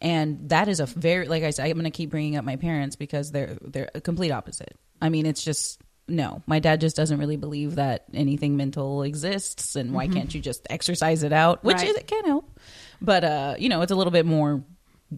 And 0.00 0.50
that 0.50 0.68
is 0.68 0.80
a 0.80 0.86
very, 0.86 1.26
like 1.28 1.42
I 1.44 1.50
said, 1.50 1.66
I'm 1.66 1.72
going 1.72 1.84
to 1.84 1.90
keep 1.90 2.10
bringing 2.10 2.36
up 2.36 2.44
my 2.44 2.56
parents 2.56 2.94
because 2.96 3.30
they're 3.32 3.56
they're 3.60 3.90
a 3.94 4.00
complete 4.00 4.30
opposite. 4.30 4.76
I 5.00 5.08
mean, 5.08 5.24
it's 5.26 5.42
just 5.42 5.80
no. 6.08 6.42
My 6.46 6.58
dad 6.58 6.80
just 6.80 6.96
doesn't 6.96 7.18
really 7.18 7.36
believe 7.36 7.76
that 7.76 8.04
anything 8.14 8.56
mental 8.56 9.02
exists, 9.02 9.76
and 9.76 9.92
why 9.92 10.08
can't 10.08 10.34
you 10.34 10.40
just 10.40 10.66
exercise 10.70 11.22
it 11.22 11.32
out? 11.32 11.64
Which 11.64 11.76
Right. 11.78 11.88
is, 11.88 11.96
it 11.96 12.06
can 12.06 12.24
help, 12.26 12.58
but 13.00 13.24
uh, 13.24 13.54
you 13.58 13.68
know, 13.68 13.82
it's 13.82 13.92
a 13.92 13.96
little 13.96 14.10
bit 14.12 14.26
more. 14.26 14.62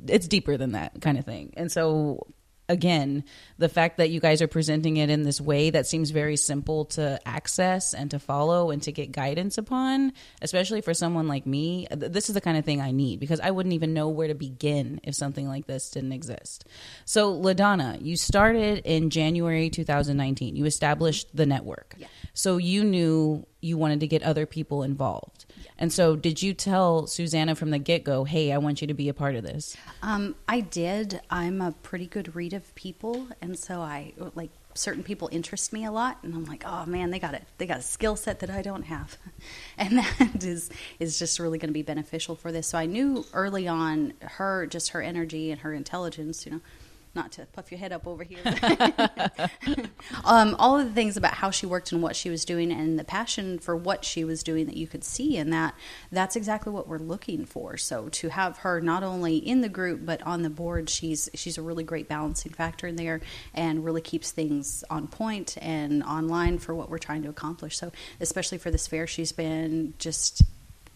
It's 0.07 0.29
deeper 0.29 0.57
than 0.57 0.73
that 0.73 1.01
kind 1.01 1.19
of 1.19 1.25
thing, 1.25 1.53
and 1.57 1.71
so 1.71 2.27
again, 2.71 3.25
the 3.59 3.69
fact 3.69 3.99
that 3.99 4.11
you 4.11 4.21
guys 4.21 4.41
are 4.41 4.47
presenting 4.47 4.97
it 4.97 5.11
in 5.11 5.25
this 5.25 5.41
way 5.41 5.71
that 5.71 5.87
seems 5.87 6.11
very 6.11 6.37
simple 6.37 6.85
to 6.85 7.21
access 7.27 7.93
and 7.93 8.13
to 8.13 8.19
follow 8.19 8.71
and 8.71 8.81
to 8.85 8.93
get 8.93 9.11
guidance 9.11 9.59
upon, 9.59 10.13
especially 10.41 10.81
for 10.81 10.95
someone 10.95 11.27
like 11.27 11.45
me, 11.45 11.87
th- 11.91 12.13
this 12.13 12.29
is 12.29 12.35
the 12.35 12.41
kind 12.41 12.57
of 12.57 12.65
thing 12.65 12.81
I 12.81 12.93
need 12.93 13.19
because 13.19 13.41
I 13.41 13.51
wouldn't 13.51 13.75
even 13.75 13.93
know 13.93 14.09
where 14.09 14.29
to 14.29 14.35
begin 14.35 15.01
if 15.03 15.17
something 15.17 15.49
like 15.49 15.67
this 15.67 15.91
didn't 15.91 16.13
exist. 16.13 16.65
So, 17.05 17.35
LaDonna, 17.35 18.01
you 18.01 18.17
started 18.17 18.83
in 18.85 19.11
January 19.11 19.69
2019. 19.69 20.55
You 20.55 20.65
established 20.65 21.35
the 21.35 21.47
network. 21.47 21.97
Yeah. 21.99 22.07
So, 22.35 22.57
you 22.57 22.85
knew 22.85 23.47
you 23.61 23.77
wanted 23.77 24.01
to 24.01 24.07
get 24.07 24.23
other 24.23 24.47
people 24.47 24.83
involved. 24.83 25.45
And 25.79 25.93
so, 25.93 26.17
did 26.17 26.43
you 26.43 26.53
tell 26.53 27.07
Susanna 27.07 27.55
from 27.55 27.71
the 27.71 27.79
get 27.79 28.05
go, 28.05 28.25
hey, 28.25 28.53
I 28.53 28.59
want 28.59 28.81
you 28.81 28.87
to 28.87 28.95
be 28.95 29.09
a 29.09 29.15
part 29.15 29.35
of 29.35 29.43
this? 29.43 29.77
Um, 30.03 30.35
I 30.49 30.61
did. 30.61 31.21
I'm 31.31 31.61
a 31.61 31.73
pretty 31.73 32.07
good 32.07 32.35
read 32.35 32.53
of 32.53 32.75
people, 32.75 33.29
and 33.41 33.59
so 33.59 33.81
I 33.81 34.13
like 34.35 34.51
certain 34.75 35.03
people 35.03 35.29
interest 35.33 35.73
me 35.73 35.85
a 35.85 35.91
lot, 35.91 36.19
and 36.23 36.35
I'm 36.35 36.45
like, 36.45 36.65
oh 36.67 36.87
man, 36.87 37.11
they 37.11 37.19
got 37.19 37.35
it. 37.35 37.45
They 37.59 37.67
got 37.67 37.79
a 37.79 37.83
skill 37.83 38.17
set 38.17 38.41
that 38.41 38.51
I 38.51 38.63
don't 38.63 38.83
have, 38.83 39.17
and 39.79 39.99
that 39.99 40.45
is 40.45 40.71
is 40.99 41.19
just 41.19 41.39
really 41.39 41.59
going 41.59 41.71
to 41.71 41.75
be 41.75 41.83
beneficial 41.83 42.37
for 42.37 42.53
this. 42.53 42.69
So 42.69 42.79
I 42.79 42.87
knew 42.87 43.25
early 43.33 43.67
on 43.67 44.15
her 44.21 44.67
just 44.67 44.91
her 44.91 45.03
energy 45.03 45.51
and 45.51 45.61
her 45.61 45.73
intelligence, 45.73 46.45
you 46.47 46.53
know. 46.53 46.61
Not 47.15 47.33
to 47.33 47.47
puff 47.47 47.73
your 47.73 47.81
head 47.81 47.93
up 47.93 48.07
over 48.07 48.23
here. 48.23 48.39
um, 50.25 50.55
all 50.59 50.79
of 50.79 50.87
the 50.87 50.93
things 50.93 51.17
about 51.17 51.35
how 51.35 51.51
she 51.51 51.67
worked 51.67 51.91
and 51.91 52.03
what 52.03 52.15
she 52.15 52.31
was 52.31 52.45
doing 52.45 52.71
and 52.71 52.99
the 52.99 53.05
passion 53.05 53.59
for 53.59 53.77
what 53.77 54.05
she 54.05 54.23
was 54.25 54.43
doing 54.43 54.67
that 54.67 54.77
you 54.77 54.87
could 54.87 55.03
see 55.03 55.37
in 55.37 55.51
that 55.51 55.75
that's 56.13 56.37
exactly 56.37 56.73
what 56.73 56.87
we're 56.87 56.99
looking 56.99 57.45
for 57.45 57.77
so 57.77 58.09
to 58.11 58.29
have 58.29 58.59
her 58.59 58.81
not 58.81 59.03
only 59.03 59.37
in 59.37 59.61
the 59.61 59.69
group 59.69 60.01
but 60.05 60.23
on 60.23 60.43
the 60.43 60.51
board 60.51 60.89
she's 60.89 61.29
she's 61.35 61.59
a 61.59 61.63
really 61.63 61.85
great 61.85 62.09
balancing 62.09 62.53
factor 62.53 62.87
in 62.87 62.97
there 62.97 63.21
and 63.55 63.85
really 63.85 64.01
keeps 64.01 64.31
things 64.31 64.85
on 64.91 65.07
point 65.07 65.57
and 65.61 66.03
online 66.05 66.59
for 66.59 66.75
what 66.75 66.89
we're 66.89 66.99
trying 66.99 67.23
to 67.23 67.29
accomplish 67.29 67.77
so 67.77 67.91
especially 68.21 68.59
for 68.59 68.71
this 68.71 68.87
fair 68.87 69.07
she's 69.07 69.33
been 69.33 69.95
just 69.99 70.43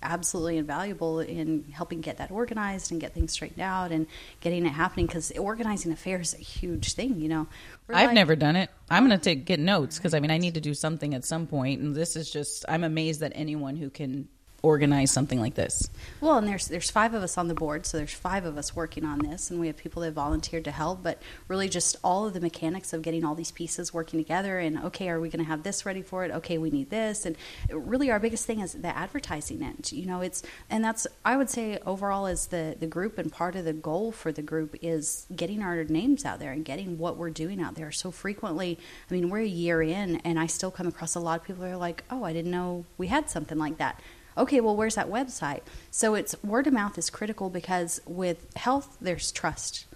absolutely 0.04 0.58
invaluable 0.58 1.18
in 1.20 1.64
helping 1.72 2.00
get 2.00 2.18
that 2.18 2.30
organized 2.30 2.92
and 2.92 3.00
get 3.00 3.14
things 3.14 3.32
straightened 3.32 3.60
out 3.60 3.90
and 3.90 4.06
getting 4.40 4.64
it 4.66 4.70
happening 4.70 5.06
because 5.06 5.32
organizing 5.32 5.90
a 5.90 5.96
fair 5.96 6.20
is 6.20 6.34
a 6.34 6.38
huge 6.38 6.92
thing 6.92 7.18
you 7.20 7.28
know 7.28 7.46
We're 7.88 7.96
I've 7.96 8.06
like- 8.08 8.14
never 8.14 8.36
done 8.36 8.56
it. 8.56 8.70
I'm 8.90 9.06
going 9.06 9.18
to 9.18 9.22
take 9.24 9.44
get 9.46 9.58
notes 9.58 9.96
because 9.98 10.14
I 10.14 10.20
mean 10.20 10.30
I 10.30 10.38
need 10.38 10.54
to 10.54 10.60
do 10.60 10.74
something 10.74 11.14
at 11.14 11.24
some 11.24 11.46
point, 11.46 11.80
and 11.80 11.94
this 11.94 12.16
is 12.16 12.30
just 12.30 12.64
I'm 12.68 12.84
amazed 12.84 13.20
that 13.20 13.32
anyone 13.34 13.76
who 13.76 13.88
can 13.90 14.28
organize 14.64 15.10
something 15.10 15.40
like 15.40 15.54
this. 15.54 15.90
Well, 16.20 16.38
and 16.38 16.48
there's 16.48 16.68
there's 16.68 16.90
five 16.90 17.12
of 17.12 17.22
us 17.22 17.36
on 17.36 17.48
the 17.48 17.54
board, 17.54 17.84
so 17.84 17.98
there's 17.98 18.14
five 18.14 18.46
of 18.46 18.56
us 18.56 18.74
working 18.74 19.04
on 19.04 19.18
this, 19.18 19.50
and 19.50 19.60
we 19.60 19.66
have 19.66 19.76
people 19.76 20.02
that 20.02 20.12
volunteered 20.12 20.64
to 20.64 20.70
help. 20.70 21.02
But 21.02 21.20
really, 21.48 21.68
just 21.68 21.96
all 22.02 22.26
of 22.26 22.32
the 22.32 22.40
mechanics 22.40 22.92
of 22.92 23.02
getting 23.02 23.24
all 23.24 23.34
these 23.34 23.50
pieces 23.50 23.92
working 23.92 24.18
together, 24.18 24.58
and 24.58 24.78
okay, 24.84 25.10
are 25.10 25.20
we 25.20 25.28
going 25.28 25.44
to 25.44 25.48
have 25.48 25.62
this 25.62 25.84
ready 25.84 26.00
for 26.00 26.24
it? 26.24 26.30
Okay, 26.30 26.56
we 26.56 26.70
need 26.70 26.88
this, 26.88 27.26
and 27.26 27.36
really, 27.70 28.10
our 28.10 28.18
biggest 28.18 28.46
thing 28.46 28.60
is 28.60 28.72
the 28.72 28.96
advertising 28.96 29.62
end. 29.62 29.92
You 29.92 30.06
know, 30.06 30.22
it's 30.22 30.42
and 30.70 30.82
that's 30.82 31.06
I 31.24 31.36
would 31.36 31.50
say 31.50 31.78
overall 31.84 32.26
is 32.26 32.46
the 32.46 32.74
the 32.78 32.86
group, 32.86 33.18
and 33.18 33.30
part 33.30 33.54
of 33.56 33.66
the 33.66 33.74
goal 33.74 34.12
for 34.12 34.32
the 34.32 34.42
group 34.42 34.74
is 34.80 35.26
getting 35.36 35.62
our 35.62 35.84
names 35.84 36.24
out 36.24 36.38
there 36.38 36.52
and 36.52 36.64
getting 36.64 36.98
what 36.98 37.18
we're 37.18 37.30
doing 37.30 37.60
out 37.60 37.74
there. 37.74 37.92
So 37.92 38.10
frequently, 38.10 38.78
I 39.10 39.14
mean, 39.14 39.28
we're 39.28 39.40
a 39.40 39.46
year 39.46 39.82
in, 39.82 40.16
and 40.24 40.40
I 40.40 40.46
still 40.46 40.70
come 40.70 40.86
across 40.86 41.14
a 41.14 41.20
lot 41.20 41.40
of 41.40 41.46
people 41.46 41.64
are 41.64 41.76
like, 41.76 42.02
oh, 42.10 42.24
I 42.24 42.32
didn't 42.32 42.50
know 42.50 42.86
we 42.96 43.08
had 43.08 43.28
something 43.28 43.58
like 43.58 43.76
that 43.76 44.00
okay, 44.36 44.60
well, 44.60 44.76
where's 44.76 44.94
that 44.94 45.08
website? 45.08 45.60
So 45.90 46.14
it's 46.14 46.34
word 46.42 46.66
of 46.66 46.72
mouth 46.72 46.98
is 46.98 47.10
critical 47.10 47.50
because 47.50 48.00
with 48.06 48.54
health, 48.56 48.96
there's 49.00 49.32
trust. 49.32 49.86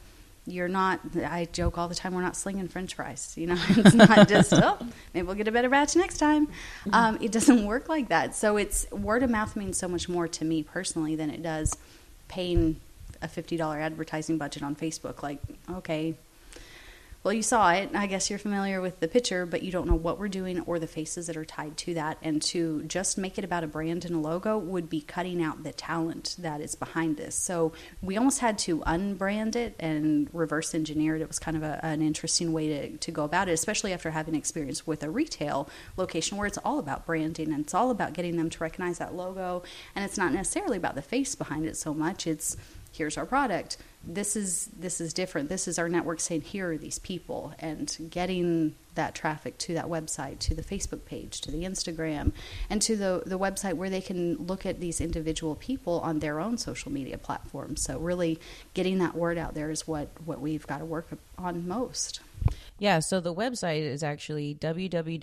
You're 0.47 0.69
not, 0.69 1.01
I 1.17 1.47
joke 1.53 1.77
all 1.77 1.89
the 1.89 1.95
time, 1.95 2.15
we're 2.15 2.23
not 2.23 2.37
slinging 2.37 2.69
french 2.69 2.95
fries. 2.95 3.35
You 3.37 3.49
know, 3.49 3.57
it's 3.69 3.95
not 3.95 4.29
just, 4.29 4.53
oh, 4.55 4.79
maybe 5.13 5.27
we'll 5.27 5.37
get 5.37 5.49
a 5.49 5.53
better 5.53 5.69
batch 5.69 5.95
next 5.95 6.19
time. 6.19 6.49
Um, 6.93 7.19
it 7.21 7.33
doesn't 7.33 7.67
work 7.67 7.89
like 7.89 8.09
that. 8.09 8.35
So 8.35 8.57
it's 8.57 8.91
word 8.91 9.23
of 9.23 9.31
mouth 9.31 9.57
means 9.57 9.77
so 9.77 9.89
much 9.89 10.09
more 10.09 10.27
to 10.29 10.45
me 10.45 10.63
personally 10.63 11.17
than 11.17 11.31
it 11.31 11.43
does 11.43 11.77
paying 12.29 12.81
a 13.21 13.29
$50 13.29 13.61
advertising 13.81 14.39
budget 14.39 14.63
on 14.63 14.75
Facebook. 14.75 15.23
Like, 15.23 15.41
okay, 15.71 16.15
well, 17.25 17.35
you 17.35 17.43
saw 17.43 17.73
it. 17.73 17.91
I 17.95 18.07
guess 18.07 18.31
you're 18.31 18.39
familiar 18.39 18.81
with 18.81 19.01
the 19.01 19.09
picture, 19.09 19.45
but 19.45 19.63
you 19.63 19.73
don't 19.73 19.89
know 19.89 19.97
what 19.97 20.19
we're 20.19 20.29
doing 20.29 20.61
or 20.61 20.79
the 20.79 20.87
faces 20.87 21.27
that 21.27 21.37
are 21.37 21.45
tied 21.45 21.77
to 21.79 21.95
that. 21.95 22.17
And 22.23 22.41
to 22.43 22.85
just 22.85 23.19
make 23.19 23.39
it 23.39 23.45
about 23.45 23.65
a 23.65 23.67
brand 23.67 24.05
and 24.05 24.15
a 24.15 24.19
logo 24.19 24.57
would 24.57 24.89
be 24.89 25.01
cutting 25.01 25.43
out 25.43 25.65
the 25.65 25.73
talent 25.73 26.37
that 26.39 26.61
is 26.61 26.77
behind 26.77 27.17
this. 27.17 27.35
So 27.35 27.73
we 28.01 28.17
almost 28.17 28.39
had 28.39 28.57
to 28.61 28.79
unbrand 28.81 29.57
it 29.57 29.75
and 29.81 30.31
reverse 30.33 30.75
engineer 30.75 31.17
it. 31.17 31.23
It 31.23 31.29
was 31.29 31.41
kind 31.41 31.57
of 31.57 31.65
a, 31.65 31.85
an 31.85 32.03
interesting 32.03 32.53
way 32.53 32.69
to, 32.69 32.97
to 32.97 33.11
go 33.11 33.25
about 33.25 33.49
it, 33.49 33.53
especially 33.53 33.93
after 33.93 34.13
having 34.13 34.37
experience 34.37 34.87
with 34.87 35.03
a 35.03 35.11
retail 35.11 35.69
location 35.97 36.39
where 36.39 36.47
it's 36.47 36.59
all 36.65 36.79
about 36.79 37.05
branding 37.05 37.53
and 37.53 37.65
it's 37.65 37.75
all 37.75 37.91
about 37.91 38.13
getting 38.13 38.37
them 38.37 38.49
to 38.49 38.63
recognize 38.63 38.99
that 38.99 39.15
logo. 39.15 39.65
And 39.97 40.05
it's 40.05 40.19
not 40.19 40.33
necessarily 40.33 40.77
about 40.77 40.95
the 40.95 41.03
face 41.03 41.35
behind 41.35 41.67
it 41.67 41.77
so 41.77 41.93
much. 41.93 42.29
It's 42.29 42.57
here's 42.99 43.17
our 43.17 43.25
product. 43.25 43.79
This 44.05 44.37
is 44.37 44.69
this 44.79 45.01
is 45.01 45.13
different. 45.13 45.49
This 45.49 45.67
is 45.67 45.79
our 45.79 45.89
network 45.89 46.21
saying 46.21 46.43
here 46.43 46.73
are 46.73 46.77
these 46.77 46.99
people 46.99 47.55
and 47.59 47.97
getting 48.11 48.75
that 48.95 49.15
traffic 49.15 49.57
to 49.59 49.75
that 49.75 49.87
website, 49.87 50.41
to 50.41 50.55
the 50.55 50.63
Facebook 50.63 51.05
page, 51.05 51.41
to 51.43 51.51
the 51.51 51.63
Instagram, 51.63 52.33
and 52.69 52.83
to 52.83 52.97
the 52.97 53.23
the 53.25 53.39
website 53.39 53.75
where 53.75 53.91
they 53.91 54.01
can 54.01 54.37
look 54.37 54.67
at 54.67 54.81
these 54.81 55.01
individual 55.01 55.55
people 55.55 56.01
on 56.01 56.19
their 56.19 56.41
own 56.41 56.59
social 56.59 56.93
media 56.93 57.17
platforms. 57.17 57.83
So 57.83 57.99
really 57.99 58.39
getting 58.75 58.99
that 58.99 59.15
word 59.15 59.39
out 59.39 59.55
there 59.55 59.71
is 59.71 59.87
what 59.87 60.09
what 60.25 60.41
we've 60.41 60.67
got 60.67 60.79
to 60.79 60.85
work 60.85 61.09
on 61.39 61.67
most. 61.67 62.21
Yeah, 62.81 63.01
so 63.01 63.21
the 63.21 63.35
website 63.35 63.83
is 63.83 64.05
actually 64.05 64.55
www.hhncc.org. 64.55 65.19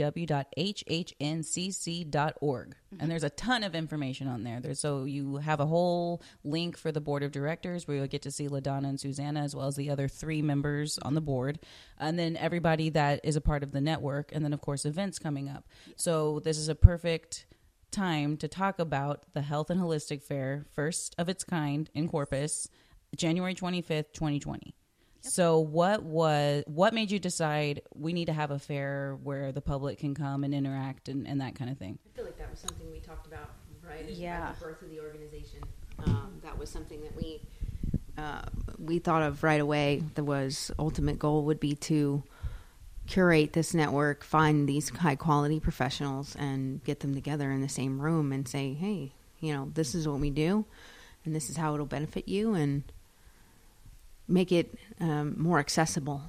And 3.00 3.12
there's 3.12 3.24
a 3.24 3.30
ton 3.30 3.64
of 3.64 3.76
information 3.76 4.28
on 4.28 4.44
there. 4.44 4.60
There's, 4.60 4.82
so 4.82 5.06
you 5.06 5.38
have 5.38 5.62
a 5.62 5.66
whole 5.66 6.22
link 6.44 6.78
for 6.78 6.92
the 6.92 7.00
board 7.00 7.24
of 7.24 7.32
directors 7.32 7.88
where 7.88 7.96
you'll 7.98 8.08
get 8.08 8.24
to 8.24 8.32
see 8.32 8.50
LaDonna 8.50 8.90
and 8.90 9.00
Susanna 9.00 9.42
as 9.42 9.56
well 9.56 9.68
as 9.68 9.78
the 9.78 9.90
other 9.90 10.10
three 10.10 10.42
members 10.42 11.00
on 11.00 11.14
the 11.14 11.22
board. 11.22 11.60
And 11.98 12.20
then 12.20 12.36
everybody 12.36 12.90
that 12.90 13.22
is 13.24 13.38
a 13.38 13.42
part 13.42 13.64
of 13.64 13.72
the 13.72 13.82
network. 13.82 14.32
And 14.34 14.44
then, 14.44 14.52
of 14.54 14.60
course, 14.60 14.86
events 14.86 15.18
coming 15.18 15.48
up. 15.48 15.66
So 15.96 16.42
this 16.42 16.58
is 16.58 16.68
a 16.68 16.76
perfect 16.76 17.46
time 17.92 18.36
to 18.38 18.50
talk 18.50 18.80
about 18.80 19.24
the 19.34 19.42
Health 19.42 19.70
and 19.70 19.80
Holistic 19.80 20.22
Fair, 20.22 20.66
first 20.74 21.16
of 21.18 21.30
its 21.30 21.46
kind 21.46 21.90
in 21.94 22.10
Corpus, 22.10 22.70
January 23.16 23.56
25th, 23.56 24.12
2020. 24.14 24.76
So 25.28 25.60
what 25.60 26.04
was 26.04 26.64
what 26.68 26.94
made 26.94 27.12
you 27.12 27.20
decide 27.20 27.82
we 27.94 28.14
need 28.14 28.26
to 28.26 28.34
have 28.34 28.52
a 28.52 28.60
fair 28.60 29.18
where 29.24 29.52
the 29.52 29.62
public 29.62 30.00
can 30.00 30.14
come 30.14 30.44
and 30.44 30.54
interact 30.54 31.10
and, 31.10 31.28
and 31.28 31.42
that 31.42 31.56
kind 31.56 31.70
of 31.72 31.78
thing? 31.78 31.98
I 32.06 32.16
feel 32.16 32.26
like 32.26 32.38
that 32.38 32.50
was 32.52 32.60
something 32.60 32.90
we 32.92 33.00
talked 33.00 33.28
about 33.28 33.52
right 33.88 34.04
at 34.06 34.12
Yeah. 34.12 34.54
the 34.54 34.66
birth 34.66 34.82
of 34.82 34.90
the 34.90 35.00
organization. 35.00 35.60
Um, 36.06 36.40
that 36.44 36.58
was 36.58 36.70
something 36.70 37.02
that 37.02 37.16
we 37.16 37.42
uh, 38.18 38.42
we 38.78 39.00
thought 39.00 39.24
of 39.24 39.44
right 39.44 39.60
away. 39.60 40.04
That 40.16 40.24
was 40.24 40.72
ultimate 40.80 41.20
goal 41.20 41.44
would 41.46 41.60
be 41.60 41.76
to 41.76 42.24
curate 43.08 43.54
this 43.54 43.74
network, 43.74 44.24
find 44.24 44.68
these 44.70 44.90
high 44.90 45.16
quality 45.16 45.60
professionals, 45.60 46.36
and 46.38 46.84
get 46.84 47.02
them 47.02 47.14
together 47.14 47.52
in 47.52 47.62
the 47.62 47.70
same 47.70 48.00
room 48.02 48.32
and 48.32 48.48
say, 48.48 48.74
hey, 48.74 49.12
you 49.40 49.54
know, 49.54 49.70
this 49.74 49.94
is 49.96 50.08
what 50.08 50.20
we 50.20 50.30
do, 50.30 50.66
and 51.24 51.36
this 51.36 51.50
is 51.50 51.58
how 51.58 51.74
it'll 51.74 51.86
benefit 51.86 52.28
you, 52.28 52.54
and 52.56 52.84
make 54.28 54.52
it 54.52 54.78
um, 55.00 55.36
more 55.38 55.60
accessible 55.60 56.22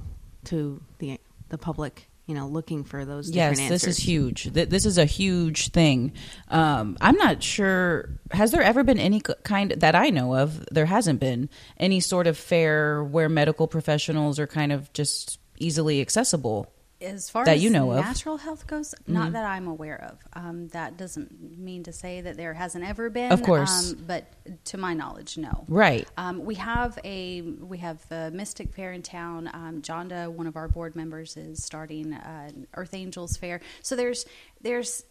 to 0.45 0.81
the 0.99 1.21
the 1.49 1.59
public. 1.59 2.09
You 2.27 2.35
know, 2.35 2.49
looking 2.49 2.83
for 2.83 3.05
those. 3.05 3.31
Yes, 3.31 3.57
this 3.69 3.87
is 3.87 3.99
huge. 3.99 4.53
Th- 4.53 4.69
This 4.69 4.85
is 4.85 4.99
a 4.99 5.05
huge 5.05 5.69
thing. 5.69 6.13
Um, 6.49 6.97
I'm 7.01 7.15
not 7.15 7.41
sure. 7.41 8.19
Has 8.33 8.51
there 8.51 8.63
ever 8.63 8.83
been 8.83 8.99
any 8.99 9.21
kind 9.45 9.71
that 9.77 9.95
I 9.95 10.11
know 10.11 10.35
of? 10.35 10.67
There 10.73 10.87
hasn't 10.87 11.21
been 11.21 11.49
any 11.79 12.01
sort 12.01 12.27
of 12.27 12.37
fair 12.37 13.05
where 13.05 13.29
medical 13.29 13.69
professionals 13.69 14.41
are 14.41 14.49
kind 14.49 14.73
of 14.73 14.93
just 14.93 15.39
easily 15.59 16.01
accessible. 16.01 16.73
As 17.07 17.31
far 17.31 17.45
That 17.45 17.57
as 17.57 17.65
you 17.65 17.71
know 17.71 17.93
of. 17.93 18.05
natural 18.05 18.37
health 18.37 18.67
goes, 18.67 18.95
not 19.07 19.33
that 19.33 19.45
I'm 19.45 19.67
aware 19.69 20.03
of. 20.11 20.19
Um, 20.35 20.69
that 20.69 20.97
doesn't 20.97 21.59
mean 21.59 21.85
to 21.85 21.93
say 21.93 22.21
that 22.21 22.37
there 22.37 22.53
hasn't 22.53 22.85
ever 22.85 23.09
been. 23.11 23.33
Of 23.33 23.43
course. 23.43 23.93
um, 23.93 24.05
but 24.07 24.27
to 24.67 24.77
my 24.79 24.93
knowledge, 24.95 25.39
no. 25.39 25.65
Right. 25.69 26.07
Um, 26.17 26.45
we 26.45 26.57
have 26.57 26.99
a 27.05 27.43
we 27.43 27.79
have 27.79 28.07
the 28.09 28.31
Mystic 28.33 28.75
Fair 28.75 28.93
in 28.93 29.03
town. 29.03 29.49
Um, 29.53 29.83
Jonda, 29.83 30.29
one 30.31 30.47
of 30.47 30.57
our 30.57 30.69
board 30.69 30.97
members, 30.97 31.37
is 31.37 31.65
starting 31.65 32.13
uh, 32.13 32.51
an 32.55 32.67
Earth 32.75 32.95
Angels 32.95 33.37
Fair. 33.37 33.61
So 33.83 33.97
there's 33.97 34.27
there's 34.61 35.05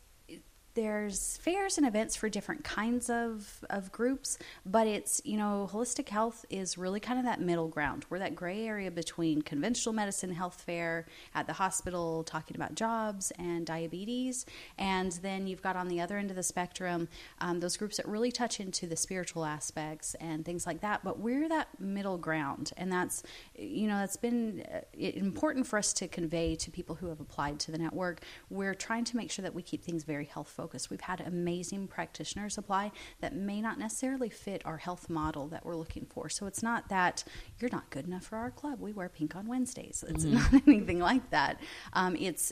there's 0.76 1.38
fairs 1.38 1.78
and 1.78 1.88
events 1.88 2.18
for 2.18 2.28
different 2.28 2.66
kinds 2.66 3.10
of, 3.10 3.64
of 3.70 3.92
groups, 3.94 4.38
but 4.66 4.88
it's, 4.88 5.22
you 5.24 5.38
know, 5.38 5.70
holistic 5.72 6.10
health 6.10 6.46
is 6.50 6.78
really 6.78 7.00
kind 7.00 7.18
of 7.18 7.24
that 7.24 7.40
middle 7.40 7.70
ground. 7.70 8.06
We're 8.10 8.20
that 8.20 8.36
gray 8.36 8.68
area 8.68 8.92
between 8.92 9.42
conventional 9.42 9.94
medicine 9.94 10.34
health 10.34 10.62
fair 10.62 11.06
at 11.34 11.48
the 11.48 11.54
hospital 11.54 12.24
talking 12.24 12.58
about 12.58 12.76
jobs 12.76 13.32
and 13.40 13.66
diabetes. 13.66 14.46
And 14.78 15.14
then 15.14 15.48
you've 15.48 15.62
got 15.62 15.78
on 15.78 15.88
the 15.88 16.02
other 16.02 16.18
end 16.18 16.30
of 16.30 16.36
the 16.36 16.44
spectrum 16.44 17.08
um, 17.40 17.62
those 17.62 17.78
groups 17.78 17.96
that 17.96 18.08
really 18.08 18.32
touch 18.32 18.60
into 18.60 18.86
the 18.86 18.98
spiritual 18.98 19.46
aspects 19.46 20.14
and 20.16 20.44
things 20.44 20.68
like 20.68 20.82
that. 20.82 21.06
But 21.06 21.20
we're 21.20 21.48
that 21.48 21.70
middle 21.80 22.18
ground. 22.18 22.74
And 22.76 22.92
that's, 22.92 23.24
you 23.58 23.88
know, 23.88 24.00
that's 24.00 24.18
been 24.18 24.66
uh, 24.74 24.82
important 24.98 25.68
for 25.68 25.80
us 25.80 25.94
to 25.94 26.10
convey 26.10 26.56
to 26.56 26.70
people 26.70 26.96
who 26.96 27.08
have 27.08 27.22
applied 27.22 27.60
to 27.62 27.72
the 27.72 27.78
network. 27.78 28.24
We're 28.50 28.76
trying 28.76 29.06
to 29.06 29.16
make 29.16 29.32
sure 29.32 29.44
that 29.44 29.56
we 29.56 29.62
keep 29.62 29.82
things 29.82 30.04
very 30.04 30.26
health 30.26 30.50
focused. 30.50 30.65
We've 30.90 31.02
had 31.02 31.22
amazing 31.22 31.88
practitioners 31.88 32.58
apply 32.58 32.92
that 33.22 33.36
may 33.36 33.62
not 33.62 33.78
necessarily 33.80 34.30
fit 34.30 34.62
our 34.66 34.78
health 34.78 35.10
model 35.10 35.48
that 35.50 35.66
we're 35.66 35.76
looking 35.76 36.06
for. 36.06 36.30
So 36.30 36.46
it's 36.48 36.64
not 36.64 36.90
that 36.90 37.24
you're 37.60 37.70
not 37.72 37.90
good 37.90 38.06
enough 38.08 38.24
for 38.26 38.38
our 38.38 38.52
club. 38.52 38.80
We 38.80 38.94
wear 38.94 39.10
pink 39.10 39.36
on 39.36 39.48
Wednesdays. 39.48 40.04
It's 40.08 40.24
not 40.24 40.54
anything 40.68 41.00
like 41.00 41.30
that. 41.32 41.60
Um, 41.94 42.16
it's 42.16 42.52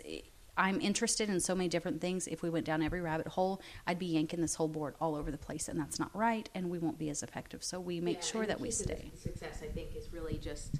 I'm 0.55 0.79
interested 0.81 1.29
in 1.29 1.39
so 1.39 1.55
many 1.55 1.67
different 1.67 1.99
things. 1.99 2.27
If 2.27 2.43
we 2.43 2.49
went 2.51 2.65
down 2.65 2.83
every 2.83 3.01
rabbit 3.01 3.27
hole, 3.27 3.59
I'd 3.87 3.97
be 3.97 4.05
yanking 4.05 4.39
this 4.41 4.53
whole 4.53 4.67
board 4.67 4.93
all 5.01 5.15
over 5.15 5.31
the 5.31 5.37
place, 5.37 5.67
and 5.67 5.79
that's 5.79 5.97
not 5.99 6.15
right, 6.15 6.47
and 6.53 6.69
we 6.69 6.77
won't 6.77 6.99
be 6.99 7.09
as 7.09 7.23
effective. 7.23 7.63
So 7.63 7.79
we 7.79 7.99
make 7.99 8.17
Yeah, 8.17 8.21
sure 8.23 8.45
that 8.45 8.59
we 8.61 8.69
stay. 8.69 9.11
Success, 9.19 9.61
I 9.63 9.67
think, 9.67 9.95
is 9.95 10.13
really 10.13 10.37
just 10.37 10.75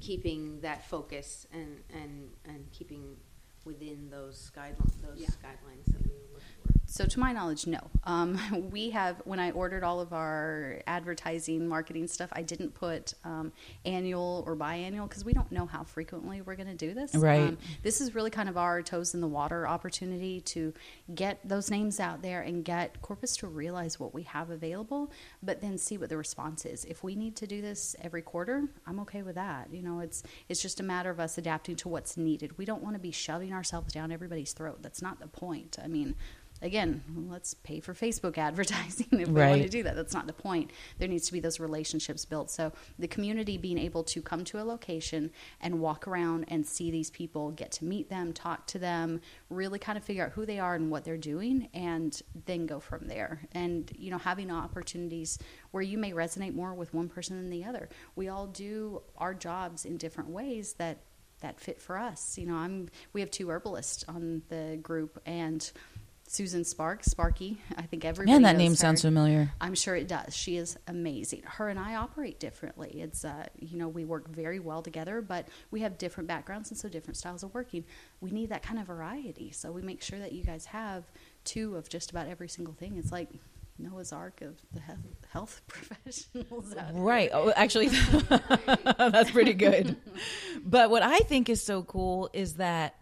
keeping 0.00 0.60
that 0.62 0.84
focus 0.88 1.46
and 1.52 1.84
and 1.94 2.30
and 2.44 2.66
keeping 2.72 3.16
within 3.64 4.10
those 4.10 4.50
guidelines. 4.56 5.00
Those 5.00 5.20
Yeah. 5.20 5.28
guidelines 5.28 5.84
that 5.92 6.02
we 6.04 6.10
look 6.32 6.42
for. 6.64 6.72
So, 6.92 7.06
to 7.06 7.20
my 7.20 7.32
knowledge, 7.32 7.66
no. 7.66 7.80
Um, 8.04 8.68
we 8.70 8.90
have, 8.90 9.22
when 9.24 9.40
I 9.40 9.52
ordered 9.52 9.82
all 9.82 9.98
of 10.00 10.12
our 10.12 10.82
advertising, 10.86 11.66
marketing 11.66 12.06
stuff, 12.06 12.28
I 12.32 12.42
didn't 12.42 12.74
put 12.74 13.14
um, 13.24 13.50
annual 13.86 14.44
or 14.46 14.54
biannual 14.54 15.08
because 15.08 15.24
we 15.24 15.32
don't 15.32 15.50
know 15.50 15.64
how 15.64 15.84
frequently 15.84 16.42
we're 16.42 16.54
going 16.54 16.68
to 16.68 16.74
do 16.74 16.92
this. 16.92 17.14
Right. 17.14 17.40
Um, 17.40 17.58
this 17.82 18.02
is 18.02 18.14
really 18.14 18.28
kind 18.28 18.46
of 18.46 18.58
our 18.58 18.82
toes 18.82 19.14
in 19.14 19.22
the 19.22 19.26
water 19.26 19.66
opportunity 19.66 20.42
to 20.42 20.74
get 21.14 21.40
those 21.48 21.70
names 21.70 21.98
out 21.98 22.20
there 22.20 22.42
and 22.42 22.62
get 22.62 23.00
Corpus 23.00 23.38
to 23.38 23.46
realize 23.46 23.98
what 23.98 24.12
we 24.12 24.24
have 24.24 24.50
available, 24.50 25.10
but 25.42 25.62
then 25.62 25.78
see 25.78 25.96
what 25.96 26.10
the 26.10 26.18
response 26.18 26.66
is. 26.66 26.84
If 26.84 27.02
we 27.02 27.14
need 27.14 27.36
to 27.36 27.46
do 27.46 27.62
this 27.62 27.96
every 28.02 28.20
quarter, 28.20 28.68
I'm 28.86 29.00
okay 29.00 29.22
with 29.22 29.36
that. 29.36 29.68
You 29.72 29.80
know, 29.80 30.00
it's 30.00 30.24
it's 30.50 30.60
just 30.60 30.78
a 30.78 30.82
matter 30.82 31.08
of 31.08 31.20
us 31.20 31.38
adapting 31.38 31.76
to 31.76 31.88
what's 31.88 32.18
needed. 32.18 32.58
We 32.58 32.66
don't 32.66 32.82
want 32.82 32.96
to 32.96 33.00
be 33.00 33.12
shoving 33.12 33.54
ourselves 33.54 33.94
down 33.94 34.12
everybody's 34.12 34.52
throat. 34.52 34.80
That's 34.82 35.00
not 35.00 35.20
the 35.20 35.28
point. 35.28 35.78
I 35.82 35.86
mean, 35.86 36.16
again, 36.62 37.02
let's 37.28 37.54
pay 37.54 37.80
for 37.80 37.92
Facebook 37.92 38.38
advertising 38.38 39.08
if 39.12 39.28
we 39.28 39.40
want 39.40 39.62
to 39.62 39.68
do 39.68 39.82
that. 39.82 39.96
That's 39.96 40.14
not 40.14 40.26
the 40.26 40.32
point. 40.32 40.70
There 40.98 41.08
needs 41.08 41.26
to 41.26 41.32
be 41.32 41.40
those 41.40 41.60
relationships 41.60 42.24
built. 42.24 42.50
So 42.50 42.72
the 42.98 43.08
community 43.08 43.58
being 43.58 43.78
able 43.78 44.04
to 44.04 44.22
come 44.22 44.44
to 44.44 44.60
a 44.60 44.64
location 44.64 45.30
and 45.60 45.80
walk 45.80 46.06
around 46.06 46.46
and 46.48 46.66
see 46.66 46.90
these 46.90 47.10
people, 47.10 47.50
get 47.50 47.72
to 47.72 47.84
meet 47.84 48.08
them, 48.08 48.32
talk 48.32 48.66
to 48.68 48.78
them, 48.78 49.20
really 49.50 49.78
kind 49.78 49.98
of 49.98 50.04
figure 50.04 50.24
out 50.24 50.32
who 50.32 50.46
they 50.46 50.58
are 50.58 50.74
and 50.74 50.90
what 50.90 51.04
they're 51.04 51.16
doing, 51.16 51.68
and 51.74 52.22
then 52.46 52.66
go 52.66 52.80
from 52.80 53.08
there. 53.08 53.40
And 53.52 53.90
you 53.98 54.10
know, 54.10 54.18
having 54.18 54.50
opportunities 54.50 55.38
where 55.72 55.82
you 55.82 55.98
may 55.98 56.12
resonate 56.12 56.54
more 56.54 56.74
with 56.74 56.94
one 56.94 57.08
person 57.08 57.36
than 57.36 57.50
the 57.50 57.64
other. 57.64 57.88
We 58.14 58.28
all 58.28 58.46
do 58.46 59.02
our 59.18 59.34
jobs 59.34 59.84
in 59.84 59.96
different 59.96 60.30
ways 60.30 60.74
that 60.74 60.98
that 61.40 61.60
fit 61.60 61.80
for 61.80 61.98
us. 61.98 62.38
You 62.38 62.46
know, 62.46 62.54
I'm 62.54 62.88
we 63.12 63.20
have 63.20 63.30
two 63.30 63.50
herbalists 63.50 64.04
on 64.08 64.42
the 64.48 64.78
group 64.80 65.20
and 65.26 65.70
Susan 66.32 66.64
Sparks, 66.64 67.08
Sparky. 67.10 67.60
I 67.76 67.82
think 67.82 68.06
everybody 68.06 68.32
Man, 68.32 68.40
that 68.42 68.56
name 68.56 68.72
her. 68.72 68.76
sounds 68.76 69.02
familiar. 69.02 69.52
I'm 69.60 69.74
sure 69.74 69.94
it 69.94 70.08
does. 70.08 70.34
She 70.34 70.56
is 70.56 70.78
amazing. 70.86 71.42
Her 71.44 71.68
and 71.68 71.78
I 71.78 71.96
operate 71.96 72.40
differently. 72.40 73.02
It's 73.02 73.22
uh, 73.22 73.48
you 73.58 73.76
know 73.76 73.86
we 73.88 74.06
work 74.06 74.30
very 74.30 74.58
well 74.58 74.80
together, 74.80 75.20
but 75.20 75.46
we 75.70 75.80
have 75.80 75.98
different 75.98 76.28
backgrounds 76.28 76.70
and 76.70 76.78
so 76.78 76.88
different 76.88 77.18
styles 77.18 77.42
of 77.42 77.52
working. 77.52 77.84
We 78.22 78.30
need 78.30 78.48
that 78.48 78.62
kind 78.62 78.78
of 78.80 78.86
variety, 78.86 79.50
so 79.50 79.70
we 79.70 79.82
make 79.82 80.00
sure 80.00 80.18
that 80.20 80.32
you 80.32 80.42
guys 80.42 80.64
have 80.64 81.04
two 81.44 81.76
of 81.76 81.90
just 81.90 82.10
about 82.10 82.28
every 82.28 82.48
single 82.48 82.72
thing. 82.72 82.96
It's 82.96 83.12
like 83.12 83.28
Noah's 83.78 84.10
Ark 84.10 84.40
of 84.40 84.56
the 84.72 84.80
health, 84.80 84.98
health 85.32 85.60
professionals. 85.66 86.74
Right. 86.94 87.28
Oh, 87.30 87.52
actually, 87.54 87.88
that's 88.96 89.30
pretty 89.30 89.52
good. 89.54 89.96
But 90.64 90.90
what 90.90 91.02
I 91.02 91.18
think 91.18 91.50
is 91.50 91.60
so 91.62 91.82
cool 91.82 92.30
is 92.32 92.54
that, 92.54 92.94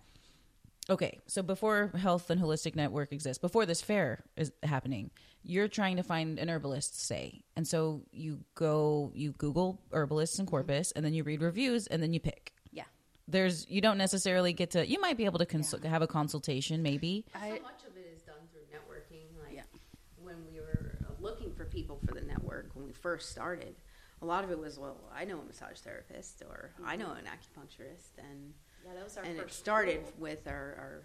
okay, 0.89 1.19
so 1.27 1.43
before 1.43 1.89
Health 1.97 2.31
and 2.31 2.41
Holistic 2.41 2.75
Network 2.75 3.13
exists, 3.13 3.41
before 3.41 3.67
this 3.67 3.83
fair 3.83 4.25
is 4.37 4.53
happening, 4.63 5.11
you're 5.43 5.69
trying 5.69 5.97
to 5.97 6.03
find 6.03 6.39
an 6.39 6.49
herbalist, 6.51 7.01
say. 7.07 7.43
And 7.57 7.67
so 7.67 8.03
you 8.13 8.41
go, 8.55 9.11
you 9.15 9.33
Google 9.33 9.81
herbalists 9.93 10.39
in 10.39 10.47
Corpus, 10.47 10.93
and 10.93 11.05
then 11.05 11.15
you 11.15 11.23
read 11.25 11.43
reviews, 11.43 11.87
and 11.87 12.03
then 12.03 12.13
you 12.13 12.21
pick. 12.21 12.53
Yeah. 12.73 12.85
There's, 13.29 13.69
you 13.69 13.81
don't 13.81 13.99
necessarily 13.99 14.53
get 14.53 14.71
to, 14.73 14.87
you 14.87 15.01
might 15.01 15.17
be 15.17 15.25
able 15.25 15.39
to 15.39 15.47
consult, 15.47 15.85
have 15.85 16.03
a 16.03 16.07
consultation, 16.07 16.83
maybe. 16.83 17.25
I- 17.35 17.57
so 17.57 17.63
much 17.63 17.83
of 17.89 17.97
it 17.97 18.11
is 18.15 18.23
done 18.23 18.37
through 18.53 18.63
networking. 18.73 19.27
Like 19.45 19.55
Yeah. 19.55 19.63
when 20.23 20.37
we 20.53 20.61
were 20.61 20.99
uh, 21.09 21.13
looking 21.21 21.53
for 21.55 21.65
people 21.65 22.01
for 22.07 22.15
the 22.15 22.21
network 22.23 22.71
when 22.75 22.87
we 22.87 22.93
first 22.93 23.31
started, 23.31 23.77
a 24.23 24.27
lot 24.27 24.45
of 24.45 24.51
it 24.51 24.59
was, 24.59 24.79
well, 24.79 24.99
I 25.15 25.25
know 25.25 25.39
a 25.41 25.45
massage 25.45 25.79
therapist 25.79 26.43
or 26.43 26.73
I 26.85 26.97
know 26.97 27.13
an 27.13 27.25
acupuncturist, 27.25 28.19
and 28.19 28.53
Yeah, 28.85 28.95
that 28.95 29.05
was 29.05 29.17
our 29.17 29.25
and 29.25 29.39
it 29.39 29.53
started 29.53 30.03
goal. 30.03 30.13
with 30.19 30.47
our 30.47 30.53
our, 30.79 31.03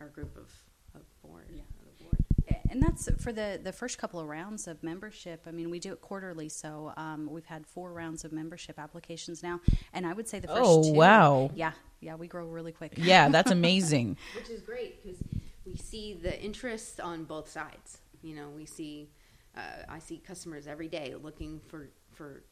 our 0.00 0.08
group 0.08 0.36
of, 0.36 0.50
of 0.94 1.02
board. 1.22 1.46
Yeah. 1.50 1.60
of 1.80 1.98
the 1.98 2.04
board. 2.04 2.24
and 2.70 2.82
that's 2.82 3.08
for 3.22 3.32
the 3.32 3.58
the 3.62 3.72
first 3.72 3.98
couple 3.98 4.20
of 4.20 4.26
rounds 4.28 4.66
of 4.68 4.82
membership. 4.82 5.42
I 5.46 5.50
mean, 5.50 5.70
we 5.70 5.78
do 5.78 5.92
it 5.92 6.00
quarterly, 6.00 6.48
so 6.48 6.92
um, 6.96 7.28
we've 7.30 7.44
had 7.46 7.66
four 7.66 7.92
rounds 7.92 8.24
of 8.24 8.32
membership 8.32 8.78
applications 8.78 9.42
now, 9.42 9.60
and 9.92 10.06
I 10.06 10.12
would 10.12 10.28
say 10.28 10.38
the 10.40 10.48
first 10.48 10.60
Oh, 10.64 10.82
two, 10.82 10.92
wow. 10.92 11.50
yeah, 11.54 11.72
yeah, 12.00 12.14
we 12.16 12.26
grow 12.28 12.46
really 12.46 12.72
quick. 12.72 12.94
Yeah, 12.96 13.28
that's 13.28 13.50
amazing. 13.60 14.16
which 14.34 14.50
is 14.50 14.60
great 14.62 15.02
because 15.02 15.18
we 15.64 15.76
see 15.76 16.14
the 16.14 16.40
interest 16.42 17.00
on 17.00 17.24
both 17.24 17.48
sides. 17.50 17.98
You 18.22 18.34
know, 18.36 18.48
we 18.50 18.66
see, 18.66 19.10
uh, 19.56 19.60
I 19.88 19.98
see 20.00 20.18
customers 20.18 20.66
every 20.66 20.88
day 20.88 21.14
looking 21.20 21.60
for 21.68 21.88
for 22.12 22.42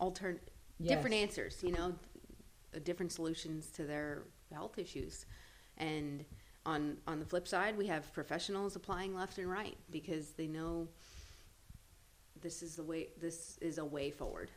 altern 0.00 0.38
Yes. 0.80 0.96
different 0.96 1.14
answers. 1.14 1.62
You 1.62 1.70
know, 1.72 1.94
Uh, 2.74 2.78
different 2.84 3.12
solutions 3.12 3.70
to 3.70 3.84
their 3.84 4.22
health 4.52 4.78
issues, 4.78 5.26
and 5.78 6.24
on 6.66 6.96
on 7.06 7.18
the 7.20 7.26
flip 7.26 7.46
side, 7.46 7.76
we 7.76 7.86
have 7.86 8.12
professionals 8.12 8.76
applying 8.76 9.14
left 9.14 9.38
and 9.38 9.50
right 9.50 9.76
because 9.90 10.30
they 10.32 10.46
know 10.46 10.88
this 12.40 12.62
is 12.62 12.76
the 12.76 12.82
way. 12.82 13.08
This 13.20 13.58
is 13.60 13.78
a 13.78 13.84
way 13.84 14.10
forward. 14.10 14.50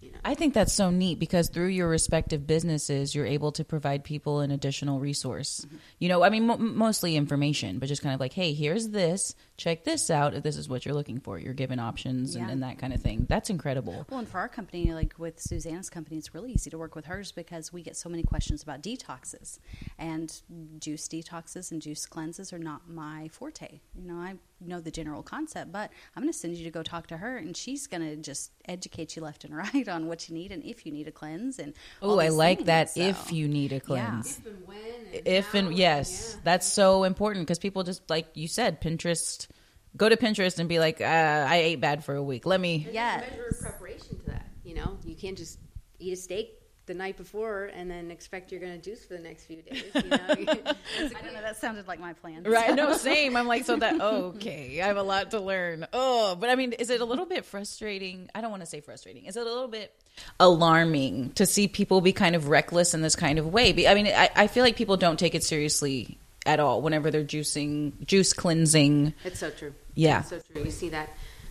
You 0.00 0.12
know. 0.12 0.18
I 0.24 0.34
think 0.34 0.52
that's 0.52 0.72
so 0.72 0.90
neat 0.90 1.18
because 1.18 1.48
through 1.48 1.68
your 1.68 1.88
respective 1.88 2.46
businesses, 2.46 3.14
you're 3.14 3.24
able 3.24 3.52
to 3.52 3.64
provide 3.64 4.04
people 4.04 4.40
an 4.40 4.50
additional 4.50 5.00
resource. 5.00 5.64
Mm-hmm. 5.64 5.76
You 5.98 6.08
know, 6.10 6.22
I 6.22 6.28
mean, 6.28 6.46
mo- 6.46 6.58
mostly 6.58 7.16
information, 7.16 7.78
but 7.78 7.88
just 7.88 8.02
kind 8.02 8.14
of 8.14 8.20
like, 8.20 8.34
hey, 8.34 8.52
here's 8.52 8.88
this, 8.88 9.34
check 9.56 9.84
this 9.84 10.10
out 10.10 10.34
if 10.34 10.42
this 10.42 10.56
is 10.56 10.68
what 10.68 10.84
you're 10.84 10.94
looking 10.94 11.20
for. 11.20 11.38
You're 11.38 11.54
given 11.54 11.78
options 11.78 12.34
and, 12.34 12.46
Yeah. 12.46 12.52
and 12.52 12.62
that 12.62 12.78
kind 12.78 12.92
of 12.92 13.00
thing. 13.00 13.26
That's 13.28 13.50
incredible. 13.50 14.04
Well, 14.10 14.18
and 14.18 14.28
for 14.28 14.38
our 14.38 14.48
company, 14.48 14.92
like 14.92 15.14
with 15.18 15.40
Susanna's 15.40 15.88
company, 15.90 16.16
it's 16.16 16.34
really 16.34 16.52
easy 16.52 16.70
to 16.70 16.78
work 16.78 16.94
with 16.96 17.04
hers 17.04 17.30
because 17.32 17.72
we 17.72 17.82
get 17.82 17.96
so 17.96 18.08
many 18.08 18.22
questions 18.24 18.62
about 18.62 18.82
detoxes. 18.82 19.58
And 19.98 20.32
juice 20.80 21.06
detoxes 21.08 21.70
and 21.70 21.80
juice 21.80 22.04
cleanses 22.06 22.52
are 22.52 22.58
not 22.58 22.88
my 22.88 23.28
forte. 23.28 23.80
You 23.94 24.06
know, 24.08 24.16
I 24.16 24.34
know 24.60 24.80
the 24.80 24.90
general 24.90 25.22
concept, 25.22 25.70
but 25.72 25.90
I'm 26.16 26.22
going 26.22 26.32
to 26.32 26.38
send 26.38 26.56
you 26.56 26.64
to 26.64 26.70
go 26.70 26.82
talk 26.82 27.06
to 27.08 27.18
her, 27.18 27.36
and 27.36 27.56
she's 27.56 27.86
going 27.86 28.02
to 28.02 28.16
just 28.16 28.50
educate 28.66 29.14
you 29.14 29.22
left 29.22 29.44
and 29.44 29.54
right 29.56 29.88
on 29.88 30.06
what 30.08 30.28
you 30.28 30.34
need 30.34 30.50
and 30.52 30.64
if 30.64 30.84
you 30.86 30.90
need 30.92 31.06
a 31.06 31.12
cleanse. 31.12 31.58
And 31.58 31.74
Oh, 32.02 32.18
I 32.18 32.28
like 32.28 32.58
things. 32.58 32.66
that. 32.66 32.90
So, 32.90 33.00
If 33.02 33.30
you 33.32 33.46
need 33.46 33.72
a 33.72 33.80
cleanse. 33.80 34.38
If 34.38 34.46
and 34.46 34.66
when. 34.66 34.78
And 34.78 35.03
if 35.26 35.54
and 35.54 35.74
yes 35.74 36.32
yeah. 36.34 36.40
that's 36.44 36.66
so 36.66 37.04
important 37.04 37.46
because 37.46 37.58
people 37.58 37.82
just 37.82 38.08
like 38.10 38.26
you 38.34 38.48
said 38.48 38.80
pinterest 38.80 39.48
go 39.96 40.08
to 40.08 40.16
pinterest 40.16 40.58
and 40.58 40.68
be 40.68 40.78
like 40.78 41.00
uh, 41.00 41.04
i 41.48 41.56
ate 41.56 41.80
bad 41.80 42.04
for 42.04 42.14
a 42.14 42.22
week 42.22 42.46
let 42.46 42.60
me 42.60 42.88
Yes. 42.90 43.22
measure 43.30 43.48
of 43.50 43.60
preparation 43.60 44.18
to 44.18 44.26
that. 44.26 44.46
You 44.64 44.74
know, 44.74 44.98
you 45.04 45.14
can't 45.14 45.36
just 45.36 45.58
eat 45.98 46.12
a 46.12 46.16
steak 46.16 46.58
the 46.86 46.94
night 46.94 47.16
before 47.16 47.70
and 47.74 47.90
then 47.90 48.10
expect 48.10 48.52
you're 48.52 48.60
going 48.60 48.78
to 48.78 48.90
juice 48.90 49.04
for 49.04 49.14
the 49.14 49.22
next 49.22 49.44
few 49.44 49.62
days. 49.62 49.84
You 49.94 50.02
know, 50.02 50.16
I 50.28 50.36
don't 50.36 51.34
know. 51.34 51.40
That 51.40 51.56
sounded 51.56 51.88
like 51.88 51.98
my 52.00 52.12
plan. 52.12 52.42
right 52.44 52.74
no 52.74 52.96
same 52.96 53.36
i'm 53.36 53.46
like 53.46 53.64
so 53.64 53.76
that 53.76 54.00
okay 54.00 54.80
i 54.82 54.86
have 54.86 54.96
a 54.96 55.02
lot 55.02 55.30
to 55.30 55.40
learn 55.40 55.86
oh 55.92 56.34
but 56.36 56.50
i 56.50 56.54
mean 56.54 56.72
is 56.72 56.90
it 56.90 57.00
a 57.00 57.04
little 57.04 57.26
bit 57.26 57.44
frustrating 57.44 58.28
i 58.34 58.40
don't 58.40 58.50
want 58.50 58.62
to 58.62 58.66
say 58.66 58.80
frustrating 58.80 59.24
is 59.26 59.36
it 59.36 59.40
a 59.40 59.44
little 59.44 59.68
bit 59.68 59.94
alarming 60.40 61.30
to 61.32 61.46
see 61.46 61.68
people 61.68 62.00
be 62.00 62.12
kind 62.12 62.34
of 62.34 62.48
reckless 62.48 62.94
in 62.94 63.02
this 63.02 63.16
kind 63.16 63.38
of 63.38 63.46
way 63.52 63.72
Be- 63.72 63.88
i 63.88 63.94
mean 63.94 64.06
i, 64.08 64.30
I 64.34 64.46
feel 64.46 64.62
like 64.64 64.76
people 64.76 64.96
don't 64.96 65.18
take 65.18 65.34
it 65.34 65.44
seriously 65.44 66.18
at 66.46 66.60
all 66.60 66.82
whenever 66.82 67.10
they're 67.10 67.24
juicing 67.24 67.92
juice 68.04 68.32
cleansing 68.32 69.14
it's 69.24 69.38
so 69.40 69.50
true. 69.50 69.74
Yeah. 69.94 70.20
It's 70.20 70.30
so 70.30 70.40
true. 70.52 70.64
You 70.64 70.70
see 70.70 70.88
that, 70.90 71.08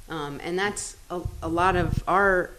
um, 0.09 0.39
and 0.43 0.59
that's 0.59 0.97
a, 1.09 1.21
a 1.41 1.47
lot 1.47 1.75
of 1.77 2.03
our 2.07 2.51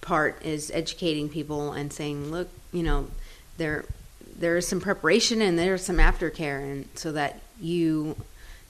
part 0.00 0.42
is 0.44 0.70
educating 0.72 1.28
people 1.28 1.72
and 1.72 1.92
saying, 1.92 2.30
look, 2.30 2.48
you 2.72 2.82
know, 2.82 3.08
there 3.56 3.84
there 4.36 4.56
is 4.56 4.66
some 4.66 4.80
preparation 4.80 5.42
and 5.42 5.58
there's 5.58 5.84
some 5.84 5.96
aftercare, 5.96 6.62
and 6.62 6.88
so 6.94 7.12
that 7.12 7.40
you 7.60 8.16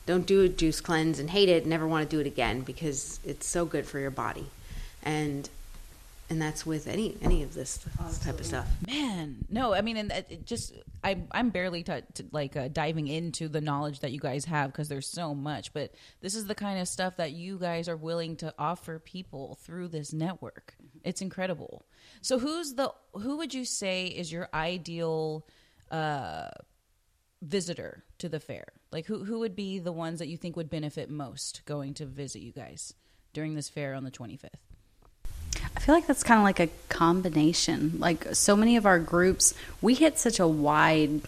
don't 0.07 0.27
do 0.27 0.43
a 0.43 0.49
juice 0.49 0.81
cleanse 0.81 1.19
and 1.19 1.31
hate 1.31 1.49
it, 1.49 1.63
and 1.63 1.71
never 1.71 1.87
want 1.87 2.09
to 2.09 2.17
do 2.17 2.21
it 2.21 2.27
again 2.27 2.63
because 2.63 3.21
it's 3.25 3.47
so 3.47 3.65
good 3.65 3.87
for 3.87 3.99
your 3.99 4.11
body, 4.11 4.47
and 5.03 5.49
and 6.31 6.41
that's 6.41 6.65
with 6.65 6.87
any 6.87 7.17
any 7.21 7.43
of 7.43 7.55
this 7.55 7.85
type 8.25 8.39
of 8.39 8.47
stuff. 8.47 8.69
Man, 8.87 9.45
no, 9.49 9.75
I 9.75 9.81
mean, 9.81 9.97
and 9.97 10.13
just 10.45 10.73
I 11.03 11.19
I'm 11.33 11.51
barely 11.51 11.83
t- 11.83 11.93
t- 12.15 12.25
like 12.31 12.57
uh, 12.57 12.69
diving 12.69 13.09
into 13.09 13.49
the 13.49 13.61
knowledge 13.61 14.01
that 14.01 14.13
you 14.13 14.21
guys 14.21 14.45
have 14.45 14.73
because 14.73 14.89
there's 14.89 15.09
so 15.09 15.35
much. 15.35 15.73
But 15.73 15.93
this 16.21 16.35
is 16.35 16.47
the 16.47 16.55
kind 16.55 16.81
of 16.81 16.89
stuff 16.89 17.17
that 17.17 17.33
you 17.33 17.59
guys 17.59 17.89
are 17.89 17.97
willing 17.97 18.37
to 18.37 18.55
offer 18.59 18.99
people 18.99 19.59
through 19.63 19.89
this 19.89 20.13
network. 20.13 20.75
It's 21.05 21.21
incredible. 21.21 21.85
So 22.21 22.39
who's 22.39 22.75
the 22.75 22.93
who 23.15 23.39
would 23.39 23.55
you 23.55 23.65
say 23.65 24.07
is 24.07 24.31
your 24.31 24.49
ideal 24.53 25.47
uh, 25.91 26.49
visitor 27.43 28.05
to 28.19 28.29
the 28.29 28.41
fair? 28.41 28.73
Like 28.93 29.07
who 29.07 29.25
who 29.25 29.39
would 29.41 29.57
be 29.57 29.79
the 29.79 29.93
ones 29.93 30.19
that 30.19 30.29
you 30.29 30.37
think 30.37 30.57
would 30.57 30.71
benefit 30.71 31.11
most 31.11 31.63
going 31.65 31.95
to 31.95 32.07
visit 32.07 32.43
you 32.43 32.53
guys 32.53 32.95
during 33.33 33.55
this 33.55 33.69
fair 33.69 33.95
on 33.95 34.05
the 34.05 34.11
25th? 34.11 34.49
I 35.77 35.81
feel 35.81 35.95
like 35.95 36.07
that's 36.07 36.23
kind 36.23 36.39
of 36.39 36.45
like 36.45 36.61
a 36.61 36.69
combination. 36.89 37.95
Like 37.99 38.35
so 38.35 38.57
many 38.57 38.77
of 38.77 38.87
our 38.87 38.99
groups, 38.99 39.55
we 39.81 39.95
hit 39.95 40.19
such 40.19 40.41
a 40.41 40.47
wide 40.47 41.23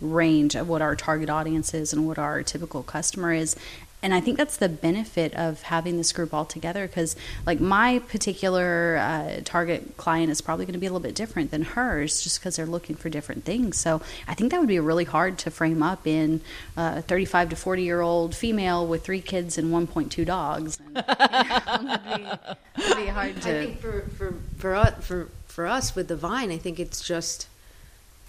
range 0.00 0.54
of 0.54 0.68
what 0.68 0.82
our 0.82 0.96
target 0.96 1.30
audience 1.30 1.74
is 1.74 1.92
and 1.92 2.06
what 2.06 2.18
our 2.18 2.42
typical 2.42 2.82
customer 2.82 3.32
is. 3.32 3.56
And 4.04 4.12
I 4.12 4.20
think 4.20 4.36
that's 4.36 4.58
the 4.58 4.68
benefit 4.68 5.32
of 5.34 5.62
having 5.62 5.96
this 5.96 6.12
group 6.12 6.34
all 6.34 6.44
together 6.44 6.86
because, 6.86 7.16
like, 7.46 7.58
my 7.58 8.00
particular 8.00 8.98
uh, 8.98 9.40
target 9.46 9.96
client 9.96 10.30
is 10.30 10.42
probably 10.42 10.66
going 10.66 10.74
to 10.74 10.78
be 10.78 10.84
a 10.84 10.90
little 10.90 11.00
bit 11.00 11.14
different 11.14 11.50
than 11.50 11.62
hers 11.62 12.22
just 12.22 12.38
because 12.38 12.56
they're 12.56 12.66
looking 12.66 12.96
for 12.96 13.08
different 13.08 13.46
things. 13.46 13.78
So 13.78 14.02
I 14.28 14.34
think 14.34 14.50
that 14.50 14.60
would 14.60 14.68
be 14.68 14.78
really 14.78 15.06
hard 15.06 15.38
to 15.38 15.50
frame 15.50 15.82
up 15.82 16.06
in 16.06 16.42
uh, 16.76 16.96
a 16.96 17.02
35 17.02 17.48
to 17.48 17.56
40 17.56 17.82
year 17.82 18.02
old 18.02 18.36
female 18.36 18.86
with 18.86 19.06
three 19.06 19.22
kids 19.22 19.56
and 19.56 19.72
1.2 19.72 20.26
dogs. 20.26 20.78
And, 20.94 22.00
you 22.10 22.24
know, 22.24 22.38
it'd, 22.76 22.76
be, 22.76 22.82
it'd 22.82 22.96
be 22.98 23.06
hard 23.06 23.40
to. 23.40 23.62
I 23.62 23.64
think 23.64 23.80
for 23.80 24.02
for 24.18 24.34
for 24.58 24.74
us, 24.74 25.06
for 25.06 25.28
for 25.46 25.66
us 25.66 25.94
with 25.96 26.08
the 26.08 26.16
vine, 26.16 26.50
I 26.50 26.58
think 26.58 26.78
it's 26.78 27.00
just 27.00 27.48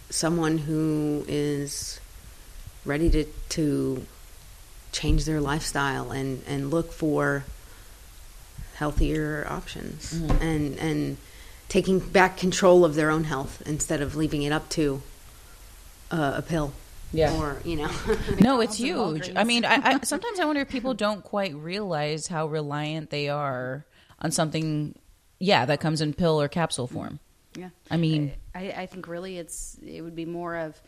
someone 0.09 0.59
who 0.59 1.25
is 1.27 1.99
ready 2.85 3.09
to 3.09 3.25
to 3.49 4.05
change 4.95 5.25
their 5.25 5.41
lifestyle 5.41 6.11
and 6.11 6.41
and 6.47 6.71
look 6.71 6.93
for 6.93 7.43
healthier 8.75 9.45
options 9.49 10.13
and 10.41 10.77
and 10.79 11.17
taking 11.69 11.99
back 11.99 12.37
control 12.37 12.85
of 12.85 12.95
their 12.95 13.09
own 13.09 13.23
health 13.25 13.61
instead 13.65 14.01
of 14.01 14.15
leaving 14.15 14.43
it 14.43 14.51
up 14.51 14.69
to 14.69 15.01
uh, 16.11 16.33
a 16.37 16.41
pill 16.41 16.71
Yeah. 17.11 17.35
or 17.37 17.57
you 17.65 17.75
know 17.77 17.89
No, 18.39 18.61
it's 18.61 18.77
huge. 18.77 19.31
I 19.35 19.43
mean, 19.43 19.65
I, 19.65 19.75
I 19.83 19.99
sometimes 20.03 20.39
I 20.39 20.45
wonder 20.45 20.61
if 20.61 20.69
people 20.69 20.93
don't 20.93 21.23
quite 21.23 21.53
realize 21.55 22.27
how 22.27 22.47
reliant 22.47 23.09
they 23.09 23.27
are 23.29 23.83
on 24.19 24.31
something, 24.31 24.95
yeah, 25.39 25.65
that 25.65 25.79
comes 25.81 25.99
in 26.01 26.13
pill 26.13 26.39
or 26.41 26.47
capsule 26.47 26.87
form. 26.87 27.19
Yeah. 27.57 27.69
I 27.91 27.97
mean, 27.97 28.33
I, 28.53 28.71
I 28.71 28.85
think 28.85 29.07
really 29.07 29.37
it's 29.37 29.77
it 29.85 30.01
would 30.01 30.15
be 30.15 30.25
more 30.25 30.55
of 30.55 30.79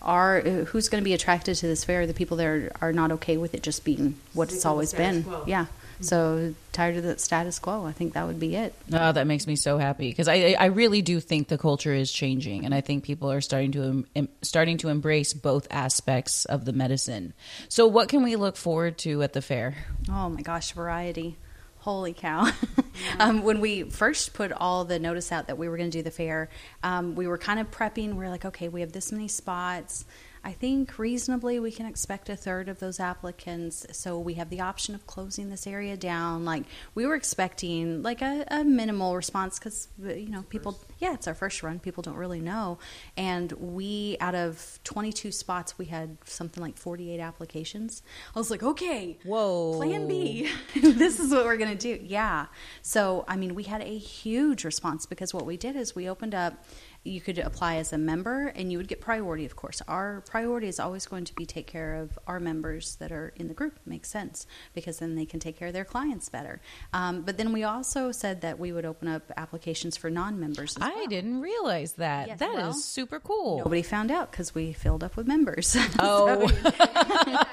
are 0.00 0.40
who's 0.40 0.88
going 0.88 1.02
to 1.02 1.04
be 1.04 1.12
attracted 1.14 1.56
to 1.56 1.66
this 1.66 1.84
fair? 1.84 2.06
The 2.06 2.14
people 2.14 2.36
that 2.38 2.46
are, 2.46 2.72
are 2.80 2.92
not 2.92 3.12
okay 3.12 3.36
with 3.36 3.54
it 3.54 3.62
just 3.62 3.84
being 3.84 4.16
what 4.34 4.52
it's 4.52 4.64
always 4.64 4.92
been. 4.92 5.24
quo. 5.24 5.44
Yeah. 5.46 5.66
So 6.00 6.54
tired 6.70 6.96
of 6.96 7.02
the 7.02 7.18
status 7.18 7.58
quo. 7.58 7.84
I 7.84 7.90
think 7.90 8.12
that 8.12 8.24
would 8.26 8.38
be 8.38 8.54
it. 8.54 8.72
oh, 8.92 9.10
that 9.10 9.26
makes 9.26 9.48
me 9.48 9.56
so 9.56 9.78
happy 9.78 10.08
because 10.08 10.28
I 10.28 10.54
I 10.58 10.66
really 10.66 11.02
do 11.02 11.18
think 11.18 11.48
the 11.48 11.58
culture 11.58 11.92
is 11.92 12.12
changing, 12.12 12.64
and 12.64 12.72
I 12.72 12.80
think 12.80 13.02
people 13.02 13.32
are 13.32 13.40
starting 13.40 13.72
to 13.72 13.82
em, 13.82 14.06
em, 14.14 14.28
starting 14.42 14.78
to 14.78 14.88
embrace 14.88 15.32
both 15.32 15.66
aspects 15.70 16.44
of 16.44 16.64
the 16.66 16.72
medicine. 16.72 17.32
So, 17.68 17.86
what 17.88 18.08
can 18.08 18.22
we 18.22 18.36
look 18.36 18.56
forward 18.56 18.96
to 18.98 19.22
at 19.24 19.32
the 19.32 19.42
fair? 19.42 19.74
Oh 20.08 20.28
my 20.28 20.42
gosh, 20.42 20.70
variety. 20.72 21.36
Holy 21.80 22.12
cow. 22.12 22.50
um, 23.18 23.42
when 23.42 23.60
we 23.60 23.84
first 23.84 24.34
put 24.34 24.52
all 24.52 24.84
the 24.84 24.98
notice 24.98 25.30
out 25.30 25.46
that 25.46 25.56
we 25.56 25.68
were 25.68 25.76
going 25.76 25.90
to 25.90 25.98
do 25.98 26.02
the 26.02 26.10
fair, 26.10 26.48
um, 26.82 27.14
we 27.14 27.26
were 27.26 27.38
kind 27.38 27.60
of 27.60 27.70
prepping. 27.70 28.14
We 28.14 28.24
are 28.24 28.30
like, 28.30 28.44
okay, 28.44 28.68
we 28.68 28.80
have 28.80 28.92
this 28.92 29.12
many 29.12 29.28
spots. 29.28 30.04
I 30.48 30.52
think 30.52 30.98
reasonably 30.98 31.60
we 31.60 31.70
can 31.70 31.84
expect 31.84 32.30
a 32.30 32.34
third 32.34 32.70
of 32.70 32.78
those 32.78 33.00
applicants. 33.00 33.84
So 33.92 34.18
we 34.18 34.34
have 34.34 34.48
the 34.48 34.62
option 34.62 34.94
of 34.94 35.06
closing 35.06 35.50
this 35.50 35.66
area 35.66 35.94
down. 35.94 36.46
Like 36.46 36.62
we 36.94 37.04
were 37.04 37.16
expecting 37.16 38.02
like 38.02 38.22
a, 38.22 38.46
a 38.48 38.64
minimal 38.64 39.14
response 39.14 39.58
because, 39.58 39.88
uh, 40.02 40.14
you 40.14 40.30
know, 40.30 40.44
people, 40.48 40.80
yeah, 41.00 41.12
it's 41.12 41.28
our 41.28 41.34
first 41.34 41.62
run. 41.62 41.78
People 41.78 42.02
don't 42.02 42.16
really 42.16 42.40
know. 42.40 42.78
And 43.14 43.52
we, 43.52 44.16
out 44.20 44.34
of 44.34 44.80
22 44.84 45.32
spots, 45.32 45.76
we 45.76 45.84
had 45.84 46.16
something 46.24 46.62
like 46.62 46.78
48 46.78 47.20
applications. 47.20 48.02
I 48.34 48.38
was 48.38 48.50
like, 48.50 48.62
okay, 48.62 49.18
Whoa. 49.24 49.74
Plan 49.76 50.08
B. 50.08 50.48
this 50.80 51.20
is 51.20 51.30
what 51.30 51.44
we're 51.44 51.58
going 51.58 51.76
to 51.76 51.96
do. 51.98 52.02
Yeah. 52.02 52.46
So, 52.80 53.26
I 53.28 53.36
mean, 53.36 53.54
we 53.54 53.64
had 53.64 53.82
a 53.82 53.98
huge 53.98 54.64
response 54.64 55.04
because 55.04 55.34
what 55.34 55.44
we 55.44 55.58
did 55.58 55.76
is 55.76 55.94
we 55.94 56.08
opened 56.08 56.34
up. 56.34 56.64
You 57.04 57.20
could 57.20 57.38
apply 57.38 57.76
as 57.76 57.92
a 57.92 57.98
member 57.98 58.48
and 58.48 58.70
you 58.70 58.78
would 58.78 58.88
get 58.88 59.00
priority, 59.00 59.44
of 59.44 59.56
course. 59.56 59.80
Our 59.88 60.22
priority 60.22 60.68
is 60.68 60.78
always 60.78 61.06
going 61.06 61.24
to 61.24 61.34
be 61.34 61.46
take 61.46 61.66
care 61.66 61.94
of 61.94 62.18
our 62.26 62.38
members 62.40 62.96
that 62.96 63.12
are 63.12 63.32
in 63.36 63.48
the 63.48 63.54
group. 63.54 63.78
Makes 63.86 64.10
sense 64.10 64.46
because 64.74 64.98
then 64.98 65.14
they 65.14 65.24
can 65.24 65.40
take 65.40 65.58
care 65.58 65.68
of 65.68 65.74
their 65.74 65.84
clients 65.84 66.28
better. 66.28 66.60
Um, 66.92 67.22
but 67.22 67.36
then 67.38 67.52
we 67.52 67.64
also 67.64 68.12
said 68.12 68.42
that 68.42 68.58
we 68.58 68.72
would 68.72 68.84
open 68.84 69.08
up 69.08 69.30
applications 69.36 69.96
for 69.96 70.10
non 70.10 70.38
members. 70.38 70.76
I 70.80 71.06
didn't 71.08 71.40
realize 71.40 71.92
that. 71.94 72.38
That 72.38 72.50
is 72.50 72.54
Yes, 72.54 72.62
well, 72.62 72.72
super 72.74 73.20
cool. 73.20 73.58
Nobody 73.58 73.82
found 73.82 74.10
out 74.10 74.30
because 74.30 74.54
we 74.54 74.72
filled 74.72 75.02
up 75.04 75.16
with 75.16 75.26
members. 75.26 75.76
Oh. 76.00 76.48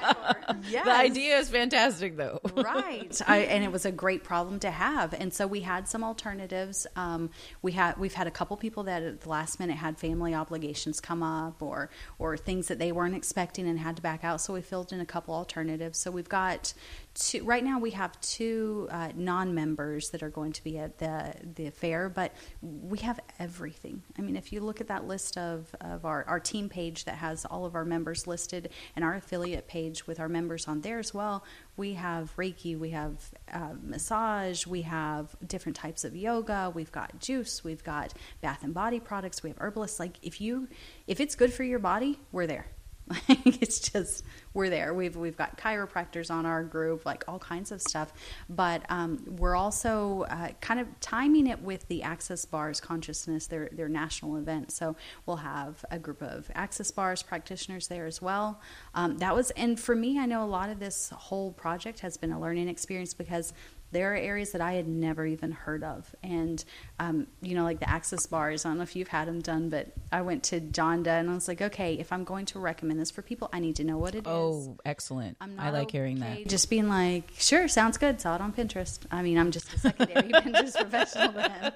Yes. 0.68 0.84
The 0.84 0.92
idea 0.92 1.38
is 1.38 1.48
fantastic, 1.48 2.16
though. 2.16 2.40
right 2.56 3.20
I, 3.26 3.38
and 3.38 3.62
it 3.62 3.70
was 3.70 3.84
a 3.84 3.92
great 3.92 4.24
problem 4.24 4.58
to 4.60 4.70
have 4.70 5.12
and 5.14 5.32
so 5.32 5.46
we 5.46 5.60
had 5.60 5.88
some 5.88 6.02
alternatives 6.02 6.86
um, 6.96 7.30
we 7.62 7.72
had 7.72 7.98
we've 7.98 8.14
had 8.14 8.26
a 8.26 8.30
couple 8.30 8.56
people 8.56 8.84
that 8.84 9.02
at 9.02 9.20
the 9.20 9.28
last 9.36 9.60
minute 9.60 9.76
had 9.76 9.98
family 9.98 10.34
obligations 10.34 10.98
come 10.98 11.22
up 11.22 11.60
or 11.60 11.90
or 12.18 12.36
things 12.38 12.68
that 12.68 12.78
they 12.78 12.90
weren't 12.90 13.14
expecting 13.14 13.68
and 13.68 13.78
had 13.78 13.94
to 13.96 14.02
back 14.02 14.24
out. 14.24 14.40
So 14.40 14.54
we 14.54 14.62
filled 14.62 14.92
in 14.94 15.00
a 15.00 15.04
couple 15.04 15.34
alternatives. 15.34 15.98
So 15.98 16.10
we've 16.10 16.28
got 16.28 16.72
two 17.16 17.42
right 17.44 17.64
now 17.64 17.78
we 17.78 17.90
have 17.90 18.18
two 18.20 18.88
uh, 18.90 19.08
non-members 19.14 20.10
that 20.10 20.22
are 20.22 20.30
going 20.30 20.52
to 20.52 20.62
be 20.62 20.78
at 20.78 20.98
the 20.98 21.34
the 21.54 21.70
fair 21.70 22.08
but 22.08 22.32
we 22.62 22.98
have 22.98 23.18
everything. 23.38 24.02
I 24.18 24.22
mean 24.22 24.36
if 24.36 24.52
you 24.52 24.60
look 24.60 24.80
at 24.80 24.88
that 24.88 25.06
list 25.06 25.38
of, 25.38 25.74
of 25.80 26.04
our, 26.04 26.24
our 26.24 26.38
team 26.38 26.68
page 26.68 27.04
that 27.04 27.16
has 27.16 27.44
all 27.46 27.64
of 27.64 27.74
our 27.74 27.84
members 27.84 28.26
listed 28.26 28.70
and 28.94 29.04
our 29.04 29.14
affiliate 29.14 29.66
page 29.66 30.06
with 30.06 30.20
our 30.20 30.28
members 30.28 30.68
on 30.68 30.82
there 30.82 30.98
as 30.98 31.14
well 31.14 31.44
we 31.76 31.94
have 31.94 32.34
reiki 32.36 32.78
we 32.78 32.90
have 32.90 33.30
uh, 33.52 33.70
massage 33.82 34.66
we 34.66 34.82
have 34.82 35.34
different 35.46 35.76
types 35.76 36.04
of 36.04 36.14
yoga 36.14 36.70
we've 36.74 36.92
got 36.92 37.18
juice 37.18 37.64
we've 37.64 37.84
got 37.84 38.12
bath 38.40 38.62
and 38.62 38.74
body 38.74 39.00
products 39.00 39.42
we 39.42 39.50
have 39.50 39.58
herbalists. 39.58 39.98
Like 39.98 40.18
if 40.22 40.40
you 40.40 40.68
if 41.06 41.20
it's 41.20 41.34
good 41.34 41.52
for 41.52 41.64
your 41.64 41.78
body 41.78 42.20
we're 42.32 42.46
there 42.46 42.66
like 43.28 43.62
it's 43.62 43.78
just 43.78 44.24
we're 44.52 44.70
there. 44.70 44.92
We've 44.92 45.14
we've 45.16 45.36
got 45.36 45.56
chiropractors 45.58 46.30
on 46.30 46.44
our 46.44 46.64
group, 46.64 47.06
like 47.06 47.24
all 47.28 47.38
kinds 47.38 47.70
of 47.70 47.80
stuff. 47.80 48.12
But 48.48 48.82
um, 48.88 49.22
we're 49.38 49.54
also 49.54 50.22
uh, 50.28 50.48
kind 50.60 50.80
of 50.80 50.88
timing 51.00 51.46
it 51.46 51.62
with 51.62 51.86
the 51.88 52.02
Access 52.02 52.44
Bars 52.44 52.80
Consciousness, 52.80 53.46
their 53.46 53.68
their 53.70 53.88
national 53.88 54.36
event. 54.36 54.72
So 54.72 54.96
we'll 55.24 55.36
have 55.36 55.84
a 55.90 55.98
group 55.98 56.20
of 56.22 56.50
Access 56.54 56.90
Bars 56.90 57.22
practitioners 57.22 57.86
there 57.86 58.06
as 58.06 58.20
well. 58.20 58.60
Um, 58.94 59.18
that 59.18 59.34
was, 59.34 59.50
and 59.52 59.78
for 59.78 59.94
me, 59.94 60.18
I 60.18 60.26
know 60.26 60.42
a 60.42 60.46
lot 60.46 60.70
of 60.70 60.80
this 60.80 61.10
whole 61.10 61.52
project 61.52 62.00
has 62.00 62.16
been 62.16 62.32
a 62.32 62.40
learning 62.40 62.68
experience 62.68 63.14
because 63.14 63.52
there 63.92 64.12
are 64.12 64.16
areas 64.16 64.52
that 64.52 64.60
I 64.60 64.72
had 64.72 64.88
never 64.88 65.24
even 65.24 65.52
heard 65.52 65.84
of. 65.84 66.14
And, 66.22 66.62
um, 66.98 67.26
you 67.40 67.54
know, 67.54 67.62
like 67.62 67.78
the 67.80 67.88
access 67.88 68.26
bars, 68.26 68.64
I 68.64 68.70
don't 68.70 68.78
know 68.78 68.82
if 68.82 68.96
you've 68.96 69.08
had 69.08 69.28
them 69.28 69.40
done, 69.40 69.68
but 69.68 69.88
I 70.10 70.22
went 70.22 70.42
to 70.44 70.60
Jonda 70.60 71.08
and 71.08 71.30
I 71.30 71.34
was 71.34 71.48
like, 71.48 71.62
okay, 71.62 71.94
if 71.94 72.12
I'm 72.12 72.24
going 72.24 72.46
to 72.46 72.58
recommend 72.58 73.00
this 73.00 73.10
for 73.10 73.22
people, 73.22 73.48
I 73.52 73.60
need 73.60 73.76
to 73.76 73.84
know 73.84 73.96
what 73.96 74.14
it 74.14 74.26
is. 74.26 74.26
Oh, 74.26 74.76
excellent. 74.84 75.36
I'm 75.40 75.58
I 75.58 75.70
like 75.70 75.90
hearing 75.90 76.18
that. 76.20 76.46
Just 76.48 76.68
being 76.68 76.88
like, 76.88 77.30
sure, 77.38 77.68
sounds 77.68 77.96
good. 77.96 78.20
Saw 78.20 78.34
it 78.34 78.40
on 78.40 78.52
Pinterest. 78.52 78.98
I 79.10 79.22
mean, 79.22 79.38
I'm 79.38 79.50
just 79.50 79.72
a 79.72 79.78
secondary 79.78 80.28
Pinterest 80.32 80.74
professional 80.74 81.32
then. 81.32 81.72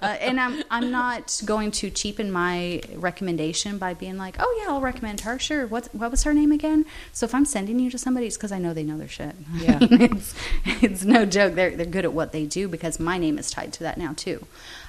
Uh, 0.00 0.06
and 0.20 0.40
I'm, 0.40 0.62
I'm 0.70 0.90
not 0.90 1.40
going 1.44 1.70
to 1.72 1.90
cheapen 1.90 2.32
my 2.32 2.80
recommendation 2.94 3.78
by 3.78 3.94
being 3.94 4.16
like, 4.16 4.36
oh, 4.38 4.62
yeah, 4.62 4.72
I'll 4.72 4.80
recommend 4.80 5.20
her. 5.22 5.38
Sure. 5.38 5.66
What, 5.66 5.88
what 5.94 6.10
was 6.10 6.24
her 6.24 6.32
name 6.32 6.52
again? 6.52 6.86
So 7.12 7.26
if 7.26 7.34
I'm 7.34 7.44
sending 7.44 7.78
you 7.78 7.90
to 7.90 7.98
somebody, 7.98 8.26
it's 8.26 8.36
because 8.36 8.52
I 8.52 8.58
know 8.58 8.72
they 8.72 8.84
know 8.84 8.98
their 8.98 9.08
shit. 9.08 9.34
Yeah. 9.60 9.78
it's, 9.82 10.34
it's 10.80 11.04
no 11.04 11.26
joke. 11.26 11.49
They're, 11.54 11.76
they're 11.76 11.86
good 11.86 12.04
at 12.04 12.12
what 12.12 12.32
they 12.32 12.46
do 12.46 12.68
because 12.68 12.98
my 12.98 13.18
name 13.18 13.38
is 13.38 13.50
tied 13.50 13.72
to 13.74 13.82
that 13.84 13.98
now, 13.98 14.12
too. 14.14 14.46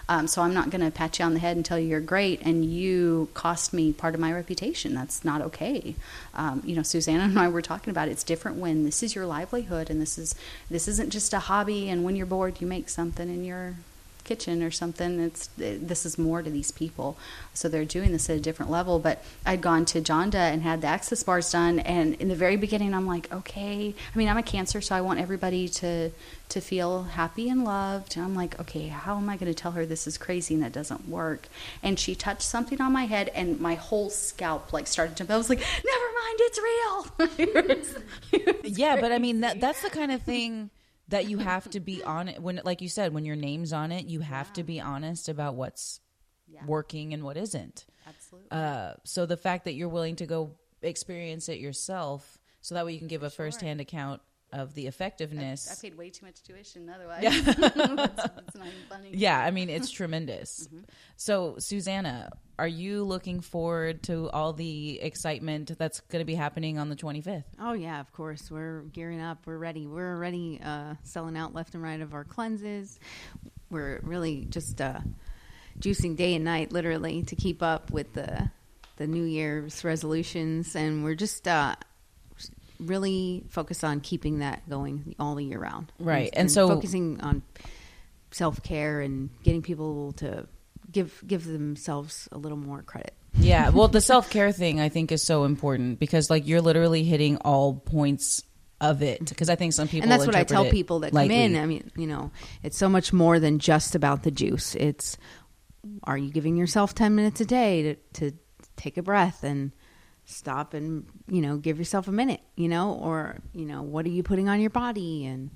Um, 0.09 0.27
so 0.27 0.41
I'm 0.41 0.53
not 0.53 0.69
going 0.69 0.83
to 0.83 0.91
pat 0.91 1.19
you 1.19 1.25
on 1.25 1.33
the 1.33 1.39
head 1.39 1.55
and 1.55 1.65
tell 1.65 1.79
you 1.79 1.87
you're 1.87 2.01
great, 2.01 2.41
and 2.41 2.65
you 2.65 3.29
cost 3.33 3.73
me 3.73 3.93
part 3.93 4.13
of 4.13 4.19
my 4.19 4.33
reputation. 4.33 4.93
That's 4.93 5.23
not 5.23 5.41
okay. 5.41 5.95
Um, 6.33 6.61
you 6.65 6.75
know, 6.75 6.83
Susanna 6.83 7.23
and 7.25 7.39
I 7.39 7.47
were 7.47 7.61
talking 7.61 7.91
about 7.91 8.09
it. 8.09 8.11
it's 8.11 8.23
different 8.23 8.57
when 8.57 8.83
this 8.83 9.03
is 9.03 9.15
your 9.15 9.25
livelihood, 9.25 9.89
and 9.89 10.01
this 10.01 10.17
is 10.17 10.35
this 10.69 10.87
isn't 10.87 11.11
just 11.11 11.33
a 11.33 11.39
hobby. 11.39 11.89
And 11.89 12.03
when 12.03 12.15
you're 12.15 12.25
bored, 12.25 12.59
you 12.59 12.67
make 12.67 12.89
something 12.89 13.29
in 13.29 13.45
your 13.45 13.75
kitchen 14.23 14.63
or 14.63 14.71
something. 14.71 15.19
It's 15.19 15.49
this 15.57 16.05
is 16.05 16.17
more 16.17 16.41
to 16.41 16.49
these 16.49 16.71
people, 16.71 17.17
so 17.53 17.67
they're 17.67 17.85
doing 17.85 18.11
this 18.11 18.29
at 18.29 18.37
a 18.37 18.39
different 18.39 18.71
level. 18.71 18.99
But 18.99 19.23
I'd 19.45 19.61
gone 19.61 19.85
to 19.85 20.01
Jonda 20.01 20.35
and 20.35 20.61
had 20.63 20.81
the 20.81 20.87
access 20.87 21.23
bars 21.23 21.51
done, 21.51 21.79
and 21.79 22.15
in 22.15 22.27
the 22.29 22.35
very 22.35 22.55
beginning, 22.57 22.93
I'm 22.93 23.07
like, 23.07 23.31
okay. 23.33 23.93
I 24.13 24.17
mean, 24.17 24.27
I'm 24.29 24.37
a 24.37 24.43
cancer, 24.43 24.81
so 24.81 24.95
I 24.95 25.01
want 25.01 25.19
everybody 25.19 25.67
to 25.69 26.11
to 26.49 26.59
feel 26.61 27.03
happy 27.03 27.47
and 27.49 27.63
loved. 27.63 28.17
And 28.17 28.25
I'm 28.25 28.35
like, 28.35 28.59
okay, 28.59 28.87
how 28.87 29.15
am 29.17 29.29
I 29.29 29.37
going 29.37 29.51
to 29.51 29.57
tell 29.57 29.71
her 29.71 29.85
this 29.85 30.05
is 30.05 30.17
crazy 30.17 30.53
and 30.53 30.63
that 30.63 30.73
doesn't 30.73 31.07
work? 31.07 31.47
And 31.81 31.97
she 31.97 32.13
touched 32.13 32.41
something 32.41 32.81
on 32.81 32.91
my 32.91 33.05
head, 33.05 33.29
and 33.29 33.59
my 33.59 33.75
whole 33.75 34.09
scalp 34.09 34.73
like 34.73 34.87
started 34.87 35.15
to. 35.17 35.33
I 35.33 35.37
was 35.37 35.49
like, 35.49 35.59
never 35.59 36.05
mind, 36.23 36.37
it's 36.39 36.59
real. 36.59 37.05
It 37.37 37.67
was- 37.67 37.95
it 38.33 38.63
was 38.63 38.77
yeah, 38.77 38.99
but 38.99 39.11
I 39.11 39.17
mean 39.19 39.41
that 39.41 39.59
that's 39.61 39.81
the 39.81 39.89
kind 39.89 40.11
of 40.11 40.21
thing 40.23 40.69
that 41.11 41.27
you 41.29 41.37
have 41.37 41.69
to 41.69 41.79
be 41.79 42.03
on 42.17 42.27
it 42.27 42.41
when 42.41 42.59
like 42.65 42.81
you 42.81 42.89
said 42.89 43.13
when 43.13 43.23
your 43.25 43.35
name's 43.37 43.71
on 43.71 43.91
it, 43.91 44.05
you 44.05 44.19
have 44.21 44.51
to 44.53 44.63
be 44.63 44.81
honest 44.81 45.29
about 45.29 45.55
what's 45.55 45.99
Yeah. 46.47 46.65
working 46.65 47.13
and 47.13 47.23
what 47.23 47.37
isn't. 47.37 47.85
Absolutely. 48.07 48.49
Uh, 48.51 48.93
so 49.03 49.25
the 49.25 49.37
fact 49.37 49.65
that 49.65 49.73
you're 49.73 49.89
willing 49.89 50.15
to 50.17 50.25
go 50.25 50.55
experience 50.81 51.47
it 51.47 51.59
yourself, 51.59 52.37
so 52.61 52.75
that 52.75 52.85
way 52.85 52.93
you 52.93 52.99
can 52.99 53.07
give 53.07 53.23
a 53.23 53.29
firsthand 53.29 53.79
account 53.79 54.21
of 54.53 54.73
the 54.73 54.87
effectiveness. 54.87 55.69
I 55.71 55.81
paid 55.81 55.97
way 55.97 56.09
too 56.09 56.25
much 56.25 56.43
tuition 56.43 56.89
otherwise. 56.89 57.23
it's, 57.23 57.47
it's 57.47 58.55
not 58.55 58.67
even 58.67 58.79
funny. 58.89 59.09
yeah, 59.13 59.39
I 59.39 59.51
mean 59.51 59.69
it's 59.69 59.89
tremendous. 59.89 60.67
So 61.15 61.55
Susanna, 61.59 62.31
are 62.59 62.67
you 62.67 63.03
looking 63.03 63.41
forward 63.41 64.03
to 64.03 64.29
all 64.29 64.53
the 64.53 64.99
excitement 65.01 65.77
that's 65.77 65.99
going 66.01 66.21
to 66.21 66.25
be 66.25 66.35
happening 66.35 66.77
on 66.77 66.89
the 66.89 66.95
25th? 66.95 67.43
Oh 67.59 67.73
yeah, 67.73 67.99
of 67.99 68.11
course. 68.13 68.51
We're 68.51 68.81
gearing 68.83 69.21
up. 69.21 69.39
We're 69.45 69.57
ready. 69.57 69.87
We're 69.87 70.15
already 70.15 70.59
uh, 70.63 70.95
selling 71.03 71.37
out 71.37 71.53
left 71.53 71.73
and 71.73 71.83
right 71.83 72.01
of 72.01 72.13
our 72.13 72.23
cleanses. 72.23 72.99
We're 73.69 73.99
really 74.03 74.45
just 74.45 74.81
uh, 74.81 74.99
juicing 75.79 76.15
day 76.15 76.35
and 76.35 76.45
night, 76.45 76.71
literally, 76.71 77.23
to 77.23 77.35
keep 77.35 77.63
up 77.63 77.91
with 77.91 78.13
the 78.13 78.51
the 78.97 79.07
New 79.07 79.23
Year's 79.23 79.83
resolutions, 79.83 80.75
and 80.75 81.03
we're 81.03 81.15
just 81.15 81.47
uh, 81.47 81.75
really 82.81 83.43
focus 83.49 83.83
on 83.83 83.99
keeping 84.01 84.39
that 84.39 84.67
going 84.69 85.15
all 85.19 85.35
the 85.35 85.45
year 85.45 85.59
round. 85.59 85.91
Right. 85.99 86.29
And 86.33 86.51
so- 86.51 86.67
focusing 86.67 87.21
on 87.21 87.43
self 88.31 88.63
care 88.63 89.01
and 89.01 89.29
getting 89.43 89.61
people 89.61 90.13
to 90.13 90.47
give 90.91 91.23
give 91.25 91.45
themselves 91.45 92.27
a 92.31 92.37
little 92.37 92.57
more 92.57 92.81
credit. 92.81 93.13
Yeah, 93.35 93.69
well, 93.69 93.87
the 93.87 94.01
self 94.13 94.29
care 94.29 94.51
thing 94.51 94.79
I 94.79 94.89
think 94.89 95.11
is 95.11 95.23
so 95.23 95.43
important 95.43 95.99
because 95.99 96.29
like 96.29 96.47
you're 96.47 96.61
literally 96.61 97.03
hitting 97.03 97.37
all 97.37 97.73
points 97.73 98.43
of 98.79 99.01
it. 99.01 99.29
Because 99.29 99.49
I 99.49 99.55
think 99.55 99.73
some 99.73 99.87
people 99.87 100.03
and 100.03 100.11
that's 100.11 100.25
what 100.25 100.35
I 100.35 100.43
tell 100.43 100.69
people 100.69 100.99
that 100.99 101.13
lightly. 101.13 101.35
come 101.35 101.55
in. 101.55 101.61
I 101.61 101.65
mean, 101.65 101.91
you 101.95 102.07
know, 102.07 102.31
it's 102.63 102.77
so 102.77 102.89
much 102.89 103.13
more 103.13 103.39
than 103.39 103.59
just 103.59 103.95
about 103.95 104.23
the 104.23 104.31
juice. 104.31 104.75
It's 104.75 105.17
are 106.03 106.17
you 106.17 106.31
giving 106.31 106.57
yourself 106.57 106.93
ten 106.93 107.15
minutes 107.15 107.39
a 107.41 107.45
day 107.45 107.83
to 107.83 107.95
to 108.29 108.37
take 108.75 108.97
a 108.97 109.03
breath 109.03 109.43
and 109.43 109.71
stop 110.25 110.73
and 110.73 111.05
you 111.27 111.41
know 111.41 111.57
give 111.57 111.77
yourself 111.79 112.07
a 112.07 112.11
minute, 112.11 112.41
you 112.55 112.67
know, 112.67 112.93
or 112.93 113.37
you 113.53 113.65
know 113.65 113.81
what 113.81 114.05
are 114.05 114.09
you 114.09 114.23
putting 114.23 114.49
on 114.49 114.59
your 114.61 114.69
body 114.69 115.25
and 115.25 115.51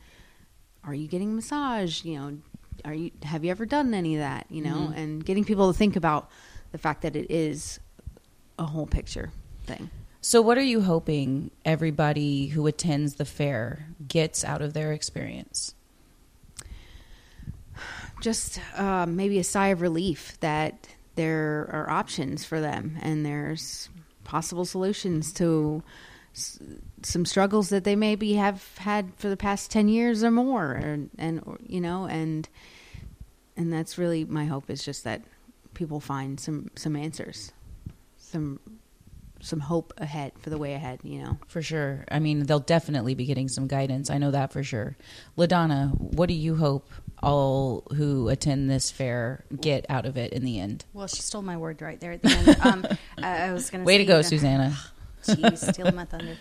are 0.84 0.94
you 0.94 1.08
getting 1.08 1.36
massage, 1.36 2.04
you 2.04 2.18
know. 2.18 2.38
Are 2.84 2.94
you 2.94 3.12
have 3.24 3.44
you 3.46 3.52
ever 3.52 3.66
done 3.66 3.94
any 3.94 4.16
of 4.16 4.20
that, 4.20 4.48
you 4.50 4.62
know, 4.62 4.76
Mm-hmm. 4.90 5.00
and 5.00 5.26
getting 5.26 5.44
people 5.46 5.72
to 5.72 5.78
think 5.78 5.96
about 5.96 6.30
the 6.72 6.78
fact 6.78 7.04
that 7.04 7.16
it 7.16 7.32
is 7.32 7.80
a 8.60 8.66
whole 8.66 8.86
picture 8.86 9.32
thing. 9.66 9.90
So, 10.22 10.42
what 10.42 10.58
are 10.58 10.64
you 10.64 10.82
hoping 10.82 11.52
everybody 11.64 12.48
who 12.48 12.68
attends 12.68 13.16
the 13.16 13.26
fair 13.26 13.88
gets 14.08 14.44
out 14.44 14.62
of 14.62 14.74
their 14.74 14.92
experience? 14.92 15.74
just 18.22 18.60
uh, 18.78 19.06
maybe 19.06 19.40
a 19.40 19.44
sigh 19.44 19.68
of 19.68 19.82
relief 19.82 20.38
that 20.40 20.88
there 21.16 21.70
are 21.72 21.90
options 21.90 22.44
for 22.46 22.60
them 22.62 22.98
and 23.02 23.26
there's 23.26 23.90
possible 24.36 24.66
solutions 24.66 25.32
to 25.32 25.82
some 27.04 27.26
struggles 27.26 27.70
that 27.70 27.86
they 27.86 27.96
maybe 27.96 28.34
have 28.34 28.78
had 28.80 29.14
for 29.16 29.30
the 29.30 29.38
past 29.38 29.72
10 29.72 29.88
years 29.88 30.26
or 30.26 30.32
more 30.32 30.74
and, 30.74 31.10
and 31.18 31.42
you 31.66 31.80
know 31.80 32.04
and 32.04 32.50
and 33.56 33.72
that's 33.72 33.98
really 33.98 34.26
my 34.26 34.44
hope 34.44 34.70
is 34.70 34.84
just 34.84 35.06
that 35.06 35.22
people 35.74 36.02
find 36.02 36.38
some 36.38 36.70
some 36.76 36.98
answers 36.98 37.54
some 38.18 38.60
some 39.40 39.62
hope 39.62 39.94
ahead 40.00 40.34
for 40.42 40.50
the 40.50 40.58
way 40.58 40.74
ahead 40.74 41.00
you 41.04 41.24
know 41.24 41.38
For 41.48 41.62
sure. 41.62 42.04
I 42.12 42.20
mean, 42.20 42.44
they'll 42.46 42.60
definitely 42.60 43.16
be 43.16 43.26
getting 43.26 43.48
some 43.48 43.68
guidance. 43.68 44.10
I 44.10 44.18
know 44.18 44.32
that 44.32 44.52
for 44.52 44.64
sure. 44.64 44.98
LaDonna, 45.38 45.98
what 46.18 46.28
do 46.28 46.34
you 46.34 46.56
hope 46.56 46.90
all 47.26 47.84
who 47.96 48.30
attend 48.30 48.70
this 48.70 48.92
fair 48.92 49.44
get 49.60 49.86
out 49.90 50.06
of 50.06 50.16
it 50.16 50.32
in 50.32 50.46
the 50.46 50.60
end? 50.60 50.86
Well, 50.94 51.08
she 51.08 51.22
stole 51.22 51.42
my 51.42 51.58
word 51.58 51.82
right 51.82 52.00
there 52.00 52.14
at 52.14 52.22
the 52.22 52.30
end. 52.30 52.58
Um, 52.66 52.88
I, 53.22 53.52
was 53.52 53.70
going 53.70 53.82
to 53.82 53.86
Way 53.86 53.96
say, 53.96 53.98
to 54.00 54.06
go, 54.06 54.22
Susanna. 54.22 54.78
Jeez, 55.24 55.74
stealing 55.74 55.96
my 55.96 56.06
thunder. 56.06 56.38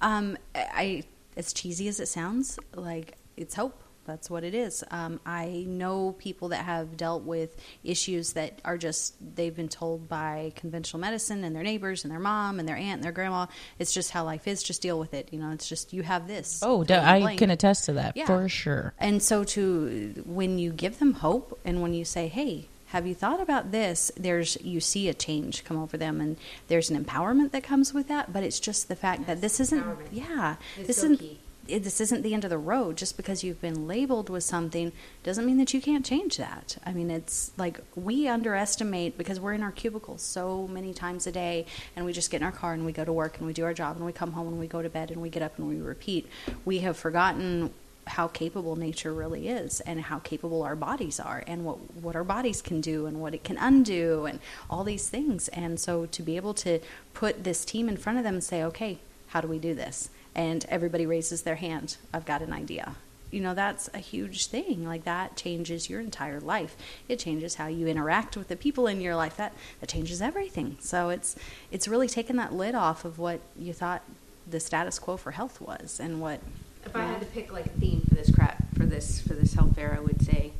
Um, 0.00 0.38
I, 0.54 1.02
as 1.36 1.52
cheesy 1.52 1.88
as 1.88 2.00
it 2.00 2.06
sounds, 2.06 2.58
like 2.74 3.16
it's 3.36 3.54
hope. 3.54 3.82
That's 4.08 4.28
what 4.30 4.42
it 4.42 4.54
is. 4.54 4.82
Um, 4.90 5.20
I 5.26 5.64
know 5.68 6.16
people 6.18 6.48
that 6.48 6.64
have 6.64 6.96
dealt 6.96 7.22
with 7.24 7.56
issues 7.84 8.32
that 8.32 8.60
are 8.64 8.78
just 8.78 9.14
they've 9.36 9.54
been 9.54 9.68
told 9.68 10.08
by 10.08 10.52
conventional 10.56 10.98
medicine 11.00 11.44
and 11.44 11.54
their 11.54 11.62
neighbors 11.62 12.04
and 12.04 12.10
their 12.10 12.18
mom 12.18 12.58
and 12.58 12.66
their 12.68 12.76
aunt 12.76 12.94
and 12.94 13.04
their 13.04 13.12
grandma. 13.12 13.46
It's 13.78 13.92
just 13.92 14.10
how 14.12 14.24
life 14.24 14.48
is. 14.48 14.62
Just 14.62 14.80
deal 14.82 14.98
with 14.98 15.12
it. 15.12 15.28
You 15.30 15.38
know, 15.38 15.50
it's 15.50 15.68
just 15.68 15.92
you 15.92 16.02
have 16.02 16.26
this. 16.26 16.60
Oh, 16.64 16.82
fill 16.84 17.00
I 17.00 17.36
can 17.36 17.50
attest 17.50 17.84
to 17.84 17.92
that 17.92 18.16
Yeah. 18.16 18.26
for 18.26 18.48
sure. 18.48 18.94
And 18.98 19.22
so 19.22 19.44
to 19.44 20.22
when 20.26 20.58
you 20.58 20.72
give 20.72 20.98
them 20.98 21.12
hope 21.14 21.58
and 21.64 21.82
when 21.82 21.92
you 21.92 22.04
say, 22.06 22.28
"Hey, 22.28 22.68
have 22.86 23.06
you 23.06 23.14
thought 23.14 23.40
about 23.42 23.70
this? 23.72 24.10
There's 24.16 24.56
you 24.62 24.80
see 24.80 25.10
a 25.10 25.14
change 25.14 25.64
come 25.64 25.76
over 25.76 25.98
them, 25.98 26.18
and 26.22 26.38
there's 26.68 26.88
an 26.88 27.04
empowerment 27.04 27.50
that 27.50 27.62
comes 27.62 27.92
with 27.92 28.08
that. 28.08 28.32
But 28.32 28.42
it's 28.42 28.58
just 28.58 28.88
the 28.88 28.96
fact 28.96 29.26
that 29.26 29.42
this 29.42 29.60
isn't, 29.60 29.84
yeah, 30.10 30.56
It's 30.78 30.86
this 30.86 30.96
so 30.96 31.04
isn't 31.04 31.18
key. 31.18 31.38
This 31.68 32.00
isn't 32.00 32.22
the 32.22 32.34
end 32.34 32.44
of 32.44 32.50
the 32.50 32.58
road. 32.58 32.96
Just 32.96 33.16
because 33.16 33.44
you've 33.44 33.60
been 33.60 33.86
labeled 33.86 34.30
with 34.30 34.42
something 34.42 34.92
doesn't 35.22 35.44
mean 35.44 35.58
that 35.58 35.74
you 35.74 35.80
can't 35.80 36.04
change 36.04 36.36
that. 36.38 36.78
I 36.84 36.92
mean, 36.92 37.10
it's 37.10 37.52
like 37.56 37.80
we 37.94 38.26
underestimate 38.26 39.18
because 39.18 39.38
we're 39.38 39.52
in 39.52 39.62
our 39.62 39.72
cubicles 39.72 40.22
so 40.22 40.66
many 40.68 40.94
times 40.94 41.26
a 41.26 41.32
day, 41.32 41.66
and 41.94 42.04
we 42.04 42.12
just 42.12 42.30
get 42.30 42.38
in 42.38 42.44
our 42.44 42.52
car 42.52 42.72
and 42.72 42.84
we 42.86 42.92
go 42.92 43.04
to 43.04 43.12
work 43.12 43.38
and 43.38 43.46
we 43.46 43.52
do 43.52 43.64
our 43.64 43.74
job 43.74 43.96
and 43.96 44.06
we 44.06 44.12
come 44.12 44.32
home 44.32 44.48
and 44.48 44.58
we 44.58 44.66
go 44.66 44.82
to 44.82 44.88
bed 44.88 45.10
and 45.10 45.20
we 45.20 45.28
get 45.28 45.42
up 45.42 45.58
and 45.58 45.68
we 45.68 45.76
repeat. 45.76 46.28
We 46.64 46.78
have 46.78 46.96
forgotten 46.96 47.70
how 48.08 48.26
capable 48.26 48.76
nature 48.76 49.12
really 49.12 49.48
is 49.48 49.80
and 49.80 50.00
how 50.00 50.18
capable 50.18 50.62
our 50.62 50.74
bodies 50.74 51.20
are 51.20 51.44
and 51.46 51.64
what 51.64 51.76
what 51.94 52.16
our 52.16 52.24
bodies 52.24 52.62
can 52.62 52.80
do 52.80 53.06
and 53.06 53.20
what 53.20 53.34
it 53.34 53.44
can 53.44 53.58
undo 53.58 54.24
and 54.24 54.40
all 54.70 54.82
these 54.82 55.08
things 55.08 55.48
and 55.48 55.78
so 55.78 56.06
to 56.06 56.22
be 56.22 56.36
able 56.36 56.54
to 56.54 56.80
put 57.12 57.44
this 57.44 57.64
team 57.64 57.88
in 57.88 57.96
front 57.96 58.18
of 58.18 58.24
them 58.24 58.34
and 58.34 58.44
say 58.44 58.62
okay 58.62 58.98
how 59.28 59.40
do 59.40 59.48
we 59.48 59.58
do 59.58 59.74
this 59.74 60.10
and 60.34 60.64
everybody 60.68 61.06
raises 61.06 61.42
their 61.42 61.56
hand 61.56 61.96
i've 62.12 62.26
got 62.26 62.42
an 62.42 62.52
idea. 62.52 62.94
You 63.30 63.40
know 63.40 63.52
that's 63.54 63.90
a 63.92 63.98
huge 63.98 64.46
thing. 64.46 64.86
Like 64.86 65.04
that 65.04 65.36
changes 65.36 65.90
your 65.90 66.00
entire 66.00 66.40
life. 66.40 66.76
It 67.08 67.18
changes 67.18 67.56
how 67.56 67.66
you 67.66 67.86
interact 67.86 68.36
with 68.36 68.48
the 68.48 68.56
people 68.56 68.86
in 68.86 69.00
your 69.02 69.16
life. 69.16 69.36
That 69.36 69.52
that 69.80 69.88
changes 69.90 70.22
everything. 70.22 70.78
So 70.80 71.10
it's 71.10 71.36
it's 71.70 71.86
really 71.86 72.08
taken 72.08 72.36
that 72.36 72.54
lid 72.54 72.74
off 72.74 73.04
of 73.04 73.18
what 73.18 73.40
you 73.58 73.74
thought 73.74 74.02
the 74.50 74.60
status 74.60 74.98
quo 74.98 75.18
for 75.18 75.32
health 75.32 75.60
was 75.60 76.00
and 76.00 76.20
what 76.22 76.40
If 76.86 76.96
I 76.96 77.02
had 77.04 77.20
to 77.20 77.26
pick 77.26 77.52
like 77.52 77.66
a 77.66 77.70
theme 77.70 78.00
for 78.08 78.14
this 78.14 78.34
crap 78.34 78.62
for 78.74 78.86
this 78.86 79.20
for 79.20 79.34
this 79.34 79.52
health 79.52 79.74
fair, 79.74 79.94
I 79.94 80.00
would 80.00 80.22
say 80.22 80.52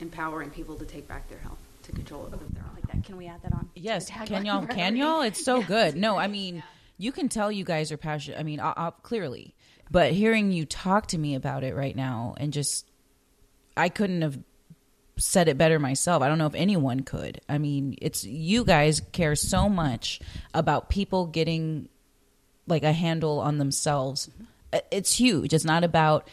empowering 0.00 0.50
people 0.50 0.76
to 0.76 0.84
take 0.84 1.08
back 1.08 1.28
their 1.28 1.38
health, 1.38 1.58
to 1.84 1.92
control 1.92 2.26
it 2.26 2.32
of 2.34 2.40
their 2.54 2.62
own. 2.62 2.74
Like 2.74 2.86
that 2.92 3.04
can 3.04 3.16
we 3.16 3.26
add 3.26 3.42
that 3.42 3.52
on? 3.54 3.70
Yes, 3.74 4.10
can 4.26 4.44
y'all? 4.44 4.66
Can 4.66 4.96
y'all? 4.96 5.22
It's 5.22 5.42
so 5.42 5.62
good. 5.74 5.96
No, 5.96 6.18
I 6.18 6.26
mean, 6.26 6.62
you 6.98 7.12
can 7.12 7.28
tell 7.28 7.50
you 7.50 7.64
guys 7.64 7.90
are 7.92 7.96
passionate. 7.96 8.38
I 8.38 8.42
mean, 8.42 8.60
uh, 8.60 8.74
uh, 8.76 8.90
clearly, 8.90 9.54
but 9.90 10.12
hearing 10.12 10.52
you 10.52 10.66
talk 10.66 11.06
to 11.08 11.18
me 11.18 11.34
about 11.34 11.64
it 11.64 11.74
right 11.74 11.96
now, 11.96 12.34
and 12.36 12.52
just, 12.52 12.90
I 13.76 13.88
couldn't 13.88 14.22
have 14.22 14.38
said 15.16 15.48
it 15.48 15.56
better 15.56 15.78
myself. 15.78 16.22
I 16.22 16.28
don't 16.28 16.38
know 16.38 16.46
if 16.46 16.54
anyone 16.54 17.00
could. 17.00 17.40
I 17.48 17.58
mean, 17.58 17.96
it's 18.00 18.24
you 18.24 18.64
guys 18.64 19.00
care 19.12 19.34
so 19.34 19.68
much 19.68 20.20
about 20.52 20.90
people 20.90 21.26
getting 21.26 21.88
like 22.66 22.82
a 22.82 22.92
handle 22.92 23.40
on 23.40 23.58
themselves. 23.58 24.28
It's 24.90 25.14
huge. 25.14 25.54
It's 25.54 25.64
not 25.64 25.82
about 25.84 26.28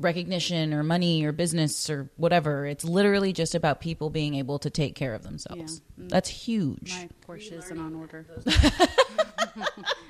recognition 0.00 0.74
or 0.74 0.82
money 0.82 1.24
or 1.24 1.32
business 1.32 1.88
or 1.88 2.10
whatever. 2.16 2.66
It's 2.66 2.84
literally 2.84 3.32
just 3.32 3.54
about 3.54 3.80
people 3.80 4.10
being 4.10 4.34
able 4.34 4.58
to 4.60 4.70
take 4.70 4.94
care 4.94 5.14
of 5.14 5.22
themselves. 5.22 5.80
Yeah. 5.96 6.04
Mm. 6.04 6.08
That's 6.10 6.28
huge. 6.28 6.92
My 6.92 7.08
Porsche 7.26 7.52
isn't 7.52 7.78
on 7.78 7.94
order. 7.94 8.26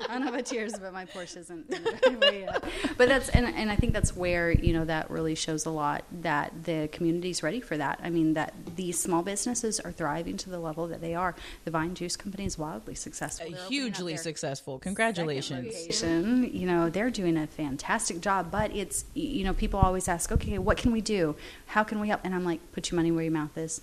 I 0.08 0.18
don't 0.18 0.24
know 0.24 0.28
about 0.28 0.50
yours, 0.52 0.72
but 0.78 0.92
my 0.92 1.04
Porsche 1.04 1.38
isn't. 1.38 1.74
in 1.74 1.84
the 1.84 1.90
driveway 2.02 2.40
yet. 2.40 2.64
But 2.96 3.08
that's 3.08 3.28
and 3.28 3.46
and 3.46 3.70
I 3.70 3.76
think 3.76 3.92
that's 3.92 4.16
where 4.16 4.50
you 4.50 4.72
know 4.72 4.84
that 4.84 5.10
really 5.10 5.34
shows 5.34 5.66
a 5.66 5.70
lot 5.70 6.04
that 6.22 6.64
the 6.64 6.88
community's 6.92 7.42
ready 7.42 7.60
for 7.60 7.76
that. 7.76 8.00
I 8.02 8.10
mean 8.10 8.34
that 8.34 8.54
these 8.76 8.98
small 8.98 9.22
businesses 9.22 9.80
are 9.80 9.92
thriving 9.92 10.36
to 10.38 10.50
the 10.50 10.58
level 10.58 10.86
that 10.88 11.00
they 11.00 11.14
are. 11.14 11.34
The 11.64 11.70
Vine 11.70 11.94
Juice 11.94 12.16
Company 12.16 12.44
is 12.44 12.58
wildly 12.58 12.94
successful. 12.94 13.50
They're 13.50 13.68
hugely 13.68 14.16
successful. 14.16 14.78
Congratulations. 14.78 16.02
You 16.02 16.66
know, 16.66 16.90
they're 16.90 17.10
doing 17.10 17.36
a 17.36 17.46
fantastic 17.46 18.20
job, 18.20 18.50
but 18.50 18.74
it's, 18.74 19.04
you 19.14 19.44
know, 19.44 19.52
people 19.52 19.73
always 19.76 20.08
ask, 20.08 20.30
okay, 20.32 20.58
what 20.58 20.76
can 20.76 20.92
we 20.92 21.00
do? 21.00 21.36
How 21.66 21.84
can 21.84 22.00
we 22.00 22.08
help? 22.08 22.20
And 22.24 22.34
I'm 22.34 22.44
like, 22.44 22.60
put 22.72 22.90
your 22.90 22.96
money 22.96 23.10
where 23.10 23.24
your 23.24 23.32
mouth 23.32 23.56
is. 23.56 23.80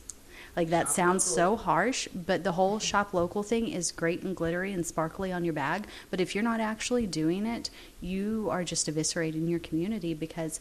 Like 0.56 0.70
that 0.70 0.90
sounds 0.90 1.24
so 1.24 1.56
harsh, 1.56 2.08
but 2.14 2.44
the 2.44 2.54
whole 2.54 2.78
shop 2.80 3.14
local 3.14 3.42
thing 3.42 3.70
is 3.70 3.92
great 3.92 4.22
and 4.22 4.36
glittery 4.36 4.74
and 4.74 4.86
sparkly 4.86 5.32
on 5.32 5.46
your 5.46 5.54
bag. 5.54 5.88
But 6.10 6.20
if 6.20 6.36
you're 6.36 6.44
not 6.44 6.60
actually 6.60 7.08
doing 7.08 7.46
it, 7.46 7.70
you 8.02 8.50
are 8.52 8.64
just 8.64 8.90
eviscerating 8.90 9.50
your 9.50 9.60
community 9.60 10.14
because 10.14 10.60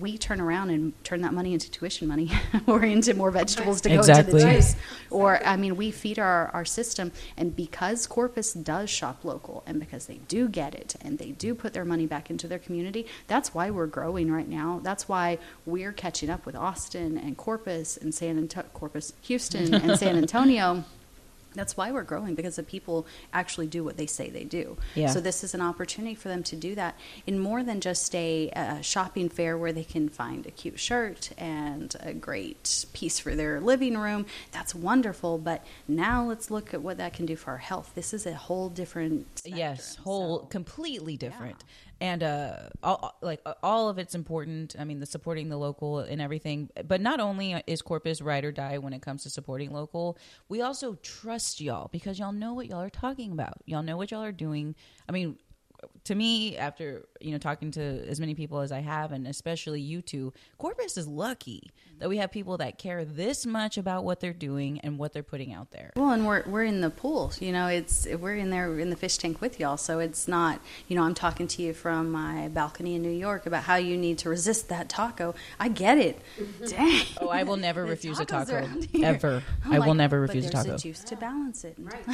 we 0.00 0.16
turn 0.16 0.40
around 0.40 0.70
and 0.70 0.92
turn 1.04 1.20
that 1.22 1.34
money 1.34 1.52
into 1.52 1.70
tuition 1.70 2.08
money 2.08 2.30
or 2.66 2.82
into 2.82 3.14
more 3.14 3.30
vegetables 3.30 3.80
to 3.82 3.90
go 3.90 3.96
Exactly. 3.96 4.32
into 4.34 4.46
the 4.46 4.52
juice. 4.54 4.76
Or, 5.10 5.44
I 5.44 5.56
mean, 5.56 5.76
we 5.76 5.90
feed 5.90 6.18
our, 6.18 6.48
our 6.54 6.64
system. 6.64 7.12
And 7.36 7.54
because 7.54 8.06
Corpus 8.06 8.52
does 8.54 8.88
shop 8.88 9.24
local 9.24 9.62
and 9.66 9.78
because 9.78 10.06
they 10.06 10.16
do 10.28 10.48
get 10.48 10.74
it 10.74 10.96
and 11.02 11.18
they 11.18 11.32
do 11.32 11.54
put 11.54 11.72
their 11.74 11.84
money 11.84 12.06
back 12.06 12.30
into 12.30 12.48
their 12.48 12.58
community, 12.58 13.06
that's 13.26 13.54
why 13.54 13.70
we're 13.70 13.86
growing 13.86 14.32
right 14.32 14.48
now. 14.48 14.80
That's 14.82 15.08
why 15.08 15.38
we're 15.66 15.92
catching 15.92 16.30
up 16.30 16.46
with 16.46 16.56
Austin 16.56 17.18
and 17.18 17.36
Corpus 17.36 17.96
and 17.96 18.14
San 18.14 18.38
Antonio, 18.38 18.70
Corpus, 18.72 19.12
Houston 19.22 19.74
and 19.74 19.98
San 19.98 20.16
Antonio. 20.22 20.84
That's 21.56 21.76
why 21.76 21.90
we're 21.90 22.04
growing 22.04 22.34
because 22.34 22.56
the 22.56 22.62
people 22.62 23.06
actually 23.32 23.66
do 23.66 23.82
what 23.82 23.96
they 23.96 24.06
say 24.06 24.30
they 24.30 24.44
do. 24.44 24.76
Yeah. 24.94 25.08
So 25.08 25.20
this 25.20 25.42
is 25.42 25.54
an 25.54 25.60
opportunity 25.60 26.14
for 26.14 26.28
them 26.28 26.42
to 26.44 26.56
do 26.56 26.74
that 26.76 26.96
in 27.26 27.40
more 27.40 27.64
than 27.64 27.80
just 27.80 28.14
a, 28.14 28.50
uh 28.50 28.80
shopping 28.82 29.28
fair 29.28 29.56
where 29.58 29.72
they 29.72 29.84
can 29.84 30.08
find 30.08 30.46
a 30.46 30.50
cute 30.50 30.78
shirt 30.78 31.30
and 31.38 31.96
a 32.00 32.12
great 32.12 32.84
piece 32.92 33.18
for 33.18 33.34
their 33.34 33.60
living 33.60 33.96
room. 33.98 34.26
That's 34.52 34.74
wonderful, 34.74 35.38
but 35.38 35.64
now 35.88 36.24
let's 36.24 36.50
look 36.50 36.72
at 36.74 36.82
what 36.82 36.98
that 36.98 37.12
can 37.14 37.26
do 37.26 37.36
for 37.36 37.50
our 37.52 37.58
health. 37.58 37.92
This 37.94 38.12
is 38.14 38.26
a 38.26 38.34
whole 38.34 38.68
different. 38.68 39.42
yes, 39.44 39.96
whole 39.96 40.40
so- 40.40 40.46
completely 40.46 41.16
different. 41.16 41.64
And 42.00 42.22
uh, 42.22 42.56
all, 42.82 43.16
like 43.22 43.40
all 43.62 43.88
of 43.88 43.98
it's 43.98 44.14
important. 44.14 44.76
I 44.78 44.84
mean, 44.84 45.00
the 45.00 45.06
supporting 45.06 45.48
the 45.48 45.56
local 45.56 46.00
and 46.00 46.20
everything. 46.20 46.68
But 46.86 47.00
not 47.00 47.20
only 47.20 47.62
is 47.66 47.80
Corpus 47.80 48.20
ride 48.20 48.44
or 48.44 48.52
die 48.52 48.78
when 48.78 48.92
it 48.92 49.00
comes 49.00 49.22
to 49.22 49.30
supporting 49.30 49.72
local, 49.72 50.18
we 50.48 50.60
also 50.60 50.98
trust 51.02 51.60
y'all 51.60 51.88
because 51.90 52.18
y'all 52.18 52.32
know 52.32 52.52
what 52.52 52.66
y'all 52.66 52.82
are 52.82 52.90
talking 52.90 53.32
about. 53.32 53.62
Y'all 53.64 53.82
know 53.82 53.96
what 53.96 54.10
y'all 54.10 54.22
are 54.22 54.32
doing. 54.32 54.74
I 55.08 55.12
mean, 55.12 55.38
to 56.06 56.14
me, 56.14 56.56
after 56.56 57.04
you 57.20 57.32
know 57.32 57.38
talking 57.38 57.70
to 57.72 57.80
as 58.08 58.20
many 58.20 58.34
people 58.34 58.60
as 58.60 58.72
I 58.72 58.80
have, 58.80 59.12
and 59.12 59.26
especially 59.26 59.80
you 59.80 60.02
two, 60.02 60.32
Corpus 60.58 60.96
is 60.96 61.06
lucky 61.06 61.70
that 61.98 62.08
we 62.08 62.18
have 62.18 62.30
people 62.30 62.58
that 62.58 62.78
care 62.78 63.04
this 63.04 63.46
much 63.46 63.78
about 63.78 64.04
what 64.04 64.20
they're 64.20 64.32
doing 64.32 64.78
and 64.80 64.98
what 64.98 65.12
they're 65.12 65.22
putting 65.22 65.52
out 65.52 65.70
there. 65.70 65.92
Well, 65.96 66.10
and 66.10 66.26
we're 66.26 66.44
we're 66.46 66.64
in 66.64 66.80
the 66.80 66.90
pool. 66.90 67.32
You 67.40 67.52
know, 67.52 67.66
it's 67.66 68.06
we're 68.20 68.36
in 68.36 68.50
there 68.50 68.78
in 68.78 68.90
the 68.90 68.96
fish 68.96 69.16
tank 69.18 69.40
with 69.40 69.58
y'all. 69.58 69.76
So 69.76 69.98
it's 69.98 70.28
not. 70.28 70.60
You 70.88 70.96
know, 70.96 71.02
I'm 71.02 71.14
talking 71.14 71.48
to 71.48 71.62
you 71.62 71.72
from 71.74 72.10
my 72.10 72.48
balcony 72.48 72.94
in 72.94 73.02
New 73.02 73.10
York 73.10 73.46
about 73.46 73.64
how 73.64 73.76
you 73.76 73.96
need 73.96 74.18
to 74.18 74.28
resist 74.28 74.68
that 74.68 74.88
taco. 74.88 75.34
I 75.58 75.68
get 75.68 75.98
it. 75.98 76.20
Dang. 76.68 77.04
Oh, 77.20 77.28
I 77.28 77.42
will 77.42 77.56
never 77.56 77.84
refuse 77.84 78.20
a 78.20 78.26
tacos 78.26 78.46
taco 78.46 78.54
around 78.54 78.84
here. 78.92 79.06
ever. 79.06 79.42
I'm 79.64 79.72
I 79.72 79.78
will 79.80 79.88
like, 79.88 79.96
never 79.96 80.20
but 80.26 80.34
refuse 80.34 80.46
a 80.46 80.50
taco. 80.50 80.68
there's 80.68 80.82
taco. 80.82 80.88
juice 80.88 81.04
to 81.04 81.16
balance 81.16 81.64
it. 81.64 81.74
Right. 81.78 82.04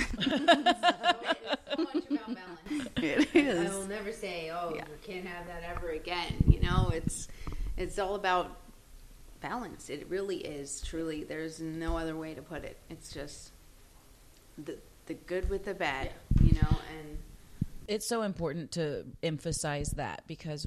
it's 1.78 2.07
so 2.26 2.33
much 2.78 2.87
about 2.87 2.96
balance. 2.96 3.35
It 3.35 3.68
I 3.72 3.74
will 3.78 3.87
never 3.87 4.12
say, 4.12 4.50
"Oh, 4.52 4.72
Yeah. 4.74 4.85
you 4.88 4.98
can't 5.02 5.26
have 5.26 5.46
that 5.46 5.62
ever 5.64 5.90
again." 5.90 6.32
You 6.48 6.61
know, 6.61 6.90
it's 6.92 7.28
it's 7.76 7.98
all 7.98 8.14
about 8.14 8.58
balance. 9.40 9.90
It 9.90 10.06
really 10.08 10.38
is. 10.38 10.80
Truly, 10.82 11.24
there's 11.24 11.61
no 11.61 11.96
other 11.98 12.16
way 12.16 12.35
to 12.35 12.42
put 12.42 12.64
it. 12.64 12.76
It's 12.90 13.12
just 13.12 13.50
the 14.58 14.78
the 15.06 15.14
good 15.14 15.48
with 15.50 15.64
the 15.64 15.74
bad. 15.74 16.11
You 16.42 16.52
know, 16.54 16.68
and 16.98 17.18
It's 17.88 18.06
so 18.06 18.22
important 18.22 18.72
to 18.72 19.04
emphasize 19.22 19.90
that 19.96 20.22
because 20.26 20.66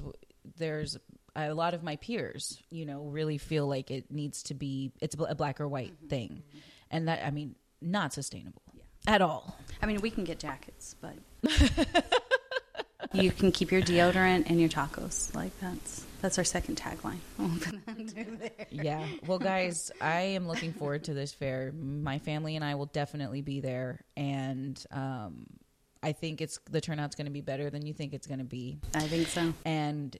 there's 0.58 0.98
a 1.34 1.52
lot 1.52 1.74
of 1.74 1.82
my 1.82 1.96
peers, 1.96 2.62
you 2.70 2.86
know, 2.86 3.02
really 3.04 3.36
feel 3.38 3.66
like 3.66 3.90
it 3.90 4.10
needs 4.10 4.42
to 4.44 4.54
be 4.54 4.92
it's 5.00 5.14
a 5.18 5.34
black 5.34 5.60
or 5.60 5.68
white 5.68 5.92
Mm-hmm. 5.92 6.08
thing, 6.08 6.42
and 6.90 7.08
that 7.08 7.24
I 7.26 7.30
mean, 7.30 7.54
not 7.80 8.12
sustainable 8.12 8.62
at 9.06 9.22
all. 9.22 9.56
I 9.82 9.86
mean, 9.86 10.00
we 10.00 10.10
can 10.10 10.24
get 10.24 10.38
jackets, 10.38 10.94
but 11.00 11.14
you 13.12 13.30
can 13.30 13.52
keep 13.52 13.72
your 13.72 13.82
deodorant 13.82 14.48
and 14.48 14.60
your 14.60 14.68
tacos. 14.68 15.34
Like 15.34 15.58
that's 15.60 16.04
that's 16.20 16.38
our 16.38 16.44
second 16.44 16.76
tagline. 16.76 17.18
We'll 17.38 17.58
put 17.58 17.86
that 17.86 17.98
in 17.98 18.38
there. 18.38 18.66
Yeah. 18.70 19.06
Well, 19.26 19.38
guys, 19.38 19.90
I 20.00 20.20
am 20.20 20.48
looking 20.48 20.72
forward 20.72 21.04
to 21.04 21.14
this 21.14 21.32
fair. 21.32 21.72
My 21.72 22.18
family 22.18 22.56
and 22.56 22.64
I 22.64 22.74
will 22.74 22.86
definitely 22.86 23.42
be 23.42 23.60
there, 23.60 24.00
and 24.16 24.82
um, 24.90 25.46
I 26.02 26.12
think 26.12 26.40
it's 26.40 26.58
the 26.70 26.80
turnout's 26.80 27.14
going 27.14 27.26
to 27.26 27.32
be 27.32 27.40
better 27.40 27.70
than 27.70 27.84
you 27.84 27.92
think 27.92 28.14
it's 28.14 28.26
going 28.26 28.38
to 28.38 28.44
be. 28.44 28.78
I 28.94 29.00
think 29.00 29.28
so. 29.28 29.52
And 29.64 30.16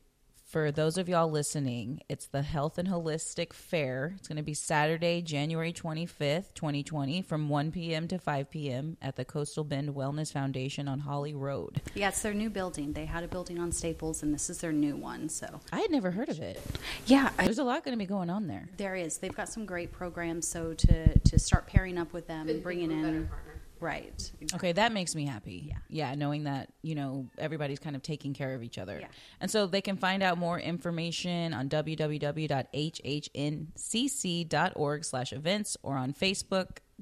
for 0.57 0.73
those 0.73 0.97
of 0.97 1.07
y'all 1.07 1.31
listening, 1.31 2.01
it's 2.09 2.29
the 2.29 2.40
Health 2.40 2.79
and 2.79 2.88
Holistic 2.88 3.53
Fair. 3.53 4.14
It's 4.16 4.27
going 4.27 4.38
to 4.38 4.42
be 4.42 4.55
Saturday, 4.55 5.21
January 5.21 5.71
25th, 5.71 6.55
2020, 6.55 7.21
from 7.21 7.51
1 7.51 7.71
p.m. 7.73 8.09
to 8.09 8.19
5 8.19 8.51
p.m. 8.51 8.97
at 9.03 9.16
the 9.16 9.25
Coastal 9.27 9.64
Bend 9.64 9.90
Wellness 9.90 10.33
Foundation 10.33 10.88
on 10.88 11.01
Holly 11.01 11.35
Road. 11.35 11.83
Yeah, 11.95 12.09
it's 12.09 12.23
their 12.23 12.33
new 12.33 12.49
building. 12.49 12.95
They 12.95 13.05
had 13.05 13.22
a 13.22 13.28
building 13.28 13.59
on 13.59 13.70
Staples, 13.70 14.22
and 14.22 14.33
this 14.33 14.49
is 14.49 14.57
their 14.62 14.72
new 14.72 14.97
one. 14.97 15.28
So 15.28 15.61
I 15.74 15.81
had 15.81 15.91
never 15.91 16.11
heard 16.11 16.31
of 16.31 16.41
it. 16.41 16.59
yeah, 17.05 17.28
I, 17.39 17.45
There's 17.45 17.59
a 17.59 17.62
lot 17.64 17.85
going 17.85 17.93
to 17.93 18.03
be 18.03 18.07
going 18.09 18.31
on 18.31 18.47
there. 18.47 18.70
there 18.78 18.97
is. 18.97 19.18
They've 19.18 19.37
got 19.37 19.51
some 19.51 19.66
great 19.66 19.93
programs. 19.93 20.49
So 20.49 20.72
to 20.72 21.18
to 21.18 21.39
start 21.39 21.66
pairing 21.66 21.99
up 21.99 22.14
with 22.14 22.28
them 22.28 22.49
and 22.49 22.62
bringing 22.62 22.89
Couldn't 22.89 23.03
think 23.05 23.09
of 23.09 23.14
a 23.14 23.18
in. 23.18 23.24
better 23.24 23.35
partner. 23.35 23.45
Right. 23.79 24.33
Okay, 24.55 24.72
that 24.72 24.93
makes 24.93 25.14
me 25.14 25.27
happy. 25.27 25.66
Yeah. 25.68 25.77
Yeah, 25.89 26.14
knowing 26.14 26.45
that, 26.45 26.72
you 26.83 26.95
know, 26.95 27.29
everybody's 27.37 27.79
kind 27.79 27.95
of 27.97 28.03
taking 28.03 28.33
care 28.33 28.55
of 28.55 28.62
each 28.62 28.79
other. 28.79 28.99
Yeah. 29.01 29.09
And 29.41 29.51
so 29.51 29.66
they 29.66 29.81
can 29.83 29.97
find 29.97 30.22
out 30.22 30.39
more 30.39 30.59
information 30.59 31.53
on 31.53 31.68
www.hhncc.org 31.68 32.14
slash 35.05 35.33
events 35.33 35.77
or 35.83 35.97
on 35.97 36.12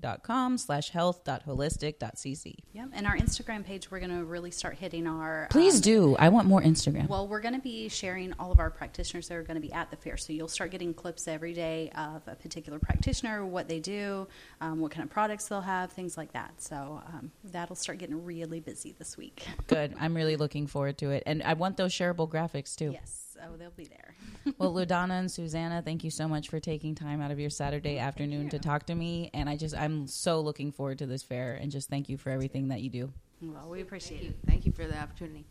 facebook.com 0.00 0.58
slash 0.58 0.90
health 0.90 1.24
dot 1.24 1.46
holistic 1.46 1.98
dot 1.98 2.16
cc 2.16 2.54
Yep. 2.72 2.88
And 2.92 3.06
our 3.06 3.16
Instagram 3.16 3.64
page, 3.64 3.90
we're 3.90 4.00
going 4.00 4.16
to 4.16 4.24
really 4.24 4.50
start 4.50 4.76
hitting 4.76 5.06
our. 5.06 5.46
Please 5.50 5.76
um, 5.76 5.80
do. 5.82 6.16
I 6.18 6.28
want 6.28 6.48
more 6.48 6.60
Instagram. 6.60 7.08
Well, 7.08 7.28
we're 7.28 7.40
going 7.40 7.54
to 7.54 7.60
be 7.60 7.88
sharing 7.88 8.32
all 8.38 8.50
of 8.50 8.58
our 8.58 8.70
practitioners 8.70 9.28
that 9.28 9.36
are 9.36 9.42
going 9.42 9.54
to 9.54 9.60
be 9.60 9.72
at 9.72 9.90
the 9.90 9.96
fair. 9.96 10.16
So 10.16 10.32
you'll 10.32 10.48
start 10.48 10.70
getting 10.70 10.92
clips 10.92 11.28
every 11.28 11.52
day 11.52 11.90
of 11.96 12.22
a 12.26 12.34
particular 12.34 12.78
practitioner, 12.78 13.46
what 13.46 13.68
they 13.68 13.80
do, 13.80 14.26
um, 14.60 14.80
what 14.80 14.90
kind 14.90 15.04
of 15.04 15.10
products 15.10 15.46
they'll 15.48 15.60
have, 15.60 15.92
things 15.92 16.16
like 16.16 16.32
that. 16.32 16.60
So 16.60 17.00
um, 17.12 17.30
that'll 17.44 17.76
start 17.76 17.98
getting 17.98 18.24
really 18.24 18.60
busy 18.60 18.94
this 18.98 19.16
week. 19.16 19.46
Good. 19.68 19.94
I'm 20.00 20.14
really 20.14 20.36
looking 20.36 20.66
forward 20.66 20.98
to 20.98 21.10
it. 21.10 21.22
And 21.26 21.42
I 21.42 21.54
want 21.54 21.76
those 21.76 21.92
shareable 21.92 22.28
graphics 22.28 22.74
too. 22.74 22.90
Yes. 22.92 23.23
Oh, 23.44 23.56
they'll 23.56 23.70
be 23.70 23.84
there. 23.84 24.14
Well, 24.58 24.72
Ludana 24.72 25.18
and 25.18 25.30
Susanna, 25.30 25.82
thank 25.82 26.04
you 26.04 26.10
so 26.10 26.28
much 26.28 26.48
for 26.48 26.60
taking 26.60 26.94
time 26.94 27.20
out 27.20 27.30
of 27.30 27.40
your 27.40 27.50
Saturday 27.50 27.98
afternoon 27.98 28.50
to 28.50 28.58
talk 28.58 28.86
to 28.86 28.94
me. 28.94 29.30
And 29.34 29.48
I 29.48 29.56
just, 29.56 29.74
I'm 29.76 30.06
so 30.06 30.40
looking 30.40 30.70
forward 30.70 30.98
to 30.98 31.06
this 31.06 31.22
fair 31.22 31.54
and 31.54 31.72
just 31.72 31.88
thank 31.88 32.08
you 32.08 32.18
for 32.18 32.30
everything 32.30 32.68
that 32.68 32.80
you 32.82 32.90
do. 32.90 33.12
well, 33.42 33.68
we 33.70 33.80
appreciate 33.80 34.20
Thank 34.20 34.30
it. 34.30 34.36
you. 34.36 34.46
Thank 34.46 34.66
you 34.66 34.72
for 34.72 34.86
the 34.86 34.98
opportunity. 34.98 35.44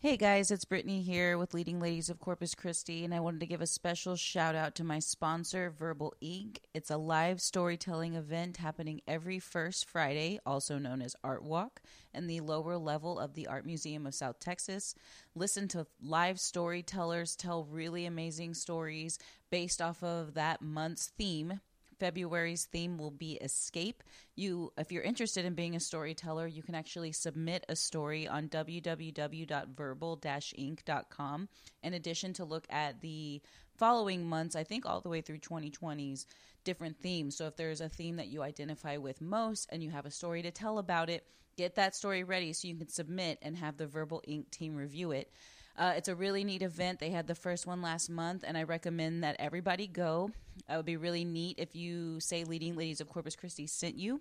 Hey 0.00 0.16
guys, 0.16 0.52
it's 0.52 0.64
Brittany 0.64 1.02
here 1.02 1.36
with 1.38 1.54
Leading 1.54 1.80
Ladies 1.80 2.08
of 2.08 2.20
Corpus 2.20 2.54
Christi, 2.54 3.04
and 3.04 3.12
I 3.12 3.18
wanted 3.18 3.40
to 3.40 3.46
give 3.46 3.60
a 3.60 3.66
special 3.66 4.14
shout 4.14 4.54
out 4.54 4.76
to 4.76 4.84
my 4.84 5.00
sponsor, 5.00 5.74
Verbal 5.76 6.14
Ink. 6.20 6.60
It's 6.72 6.92
a 6.92 6.96
live 6.96 7.40
storytelling 7.40 8.14
event 8.14 8.58
happening 8.58 9.00
every 9.08 9.40
first 9.40 9.86
Friday, 9.88 10.38
also 10.46 10.78
known 10.78 11.02
as 11.02 11.16
Art 11.24 11.42
Walk, 11.42 11.80
in 12.14 12.28
the 12.28 12.42
lower 12.42 12.78
level 12.78 13.18
of 13.18 13.34
the 13.34 13.48
Art 13.48 13.66
Museum 13.66 14.06
of 14.06 14.14
South 14.14 14.38
Texas. 14.38 14.94
Listen 15.34 15.66
to 15.66 15.88
live 16.00 16.38
storytellers 16.38 17.34
tell 17.34 17.64
really 17.64 18.06
amazing 18.06 18.54
stories 18.54 19.18
based 19.50 19.82
off 19.82 20.04
of 20.04 20.34
that 20.34 20.62
month's 20.62 21.08
theme. 21.18 21.60
February's 21.98 22.66
theme 22.66 22.98
will 22.98 23.10
be 23.10 23.32
escape. 23.34 24.02
You 24.36 24.72
if 24.78 24.92
you're 24.92 25.02
interested 25.02 25.44
in 25.44 25.54
being 25.54 25.76
a 25.76 25.80
storyteller, 25.80 26.46
you 26.46 26.62
can 26.62 26.74
actually 26.74 27.12
submit 27.12 27.66
a 27.68 27.76
story 27.76 28.26
on 28.28 28.48
www.verbal-ink.com 28.48 31.48
in 31.82 31.94
addition 31.94 32.32
to 32.34 32.44
look 32.44 32.66
at 32.70 33.00
the 33.00 33.42
following 33.76 34.28
months, 34.28 34.56
I 34.56 34.64
think 34.64 34.86
all 34.86 35.00
the 35.00 35.08
way 35.08 35.20
through 35.20 35.38
2020's 35.38 36.26
different 36.64 37.00
themes. 37.00 37.36
So 37.36 37.46
if 37.46 37.56
there's 37.56 37.80
a 37.80 37.88
theme 37.88 38.16
that 38.16 38.26
you 38.28 38.42
identify 38.42 38.96
with 38.96 39.20
most 39.20 39.68
and 39.70 39.82
you 39.82 39.90
have 39.90 40.06
a 40.06 40.10
story 40.10 40.42
to 40.42 40.50
tell 40.50 40.78
about 40.78 41.10
it, 41.10 41.24
get 41.56 41.76
that 41.76 41.96
story 41.96 42.24
ready 42.24 42.52
so 42.52 42.68
you 42.68 42.76
can 42.76 42.88
submit 42.88 43.38
and 43.42 43.56
have 43.56 43.76
the 43.76 43.86
Verbal 43.86 44.22
Ink 44.26 44.50
team 44.50 44.76
review 44.76 45.12
it. 45.12 45.30
Uh, 45.78 45.92
it's 45.96 46.08
a 46.08 46.14
really 46.14 46.42
neat 46.42 46.62
event. 46.62 46.98
They 46.98 47.10
had 47.10 47.28
the 47.28 47.36
first 47.36 47.64
one 47.64 47.80
last 47.80 48.10
month, 48.10 48.42
and 48.44 48.58
I 48.58 48.64
recommend 48.64 49.22
that 49.22 49.36
everybody 49.38 49.86
go. 49.86 50.32
It 50.68 50.76
would 50.76 50.84
be 50.84 50.96
really 50.96 51.24
neat 51.24 51.60
if 51.60 51.76
you 51.76 52.18
say 52.18 52.42
Leading 52.42 52.74
Ladies 52.74 53.00
of 53.00 53.08
Corpus 53.08 53.36
Christi 53.36 53.68
sent 53.68 53.96
you. 53.96 54.20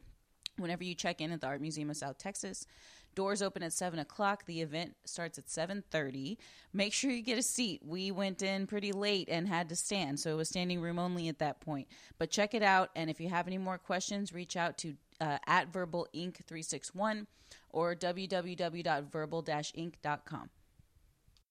Whenever 0.57 0.83
you 0.83 0.93
check 0.93 1.19
in 1.19 1.31
at 1.31 1.41
the 1.41 1.47
Art 1.47 1.61
Museum 1.61 1.89
of 1.89 1.97
South 1.97 2.19
Texas, 2.19 2.67
doors 3.15 3.41
open 3.41 3.63
at 3.63 3.73
seven 3.73 3.97
o'clock. 3.97 4.45
The 4.45 4.61
event 4.61 4.93
starts 5.05 5.39
at 5.39 5.49
seven 5.49 5.83
thirty. 5.89 6.37
Make 6.73 6.93
sure 6.93 7.09
you 7.09 7.23
get 7.23 7.39
a 7.39 7.43
seat. 7.43 7.81
We 7.83 8.11
went 8.11 8.43
in 8.43 8.67
pretty 8.67 8.91
late 8.91 9.27
and 9.29 9.47
had 9.47 9.69
to 9.69 9.75
stand, 9.75 10.19
so 10.19 10.29
it 10.31 10.35
was 10.35 10.49
standing 10.49 10.79
room 10.79 10.99
only 10.99 11.27
at 11.27 11.39
that 11.39 11.59
point. 11.59 11.87
But 12.19 12.29
check 12.29 12.53
it 12.53 12.61
out, 12.61 12.91
and 12.95 13.09
if 13.09 13.19
you 13.19 13.29
have 13.29 13.47
any 13.47 13.57
more 13.57 13.79
questions, 13.79 14.31
reach 14.31 14.55
out 14.55 14.77
to 14.79 14.93
uh, 15.19 15.39
at 15.47 15.73
Verbal 15.73 16.07
Ink 16.13 16.41
three 16.45 16.61
six 16.61 16.93
one 16.93 17.25
or 17.69 17.95
www.verbal-ink.com. 17.95 20.49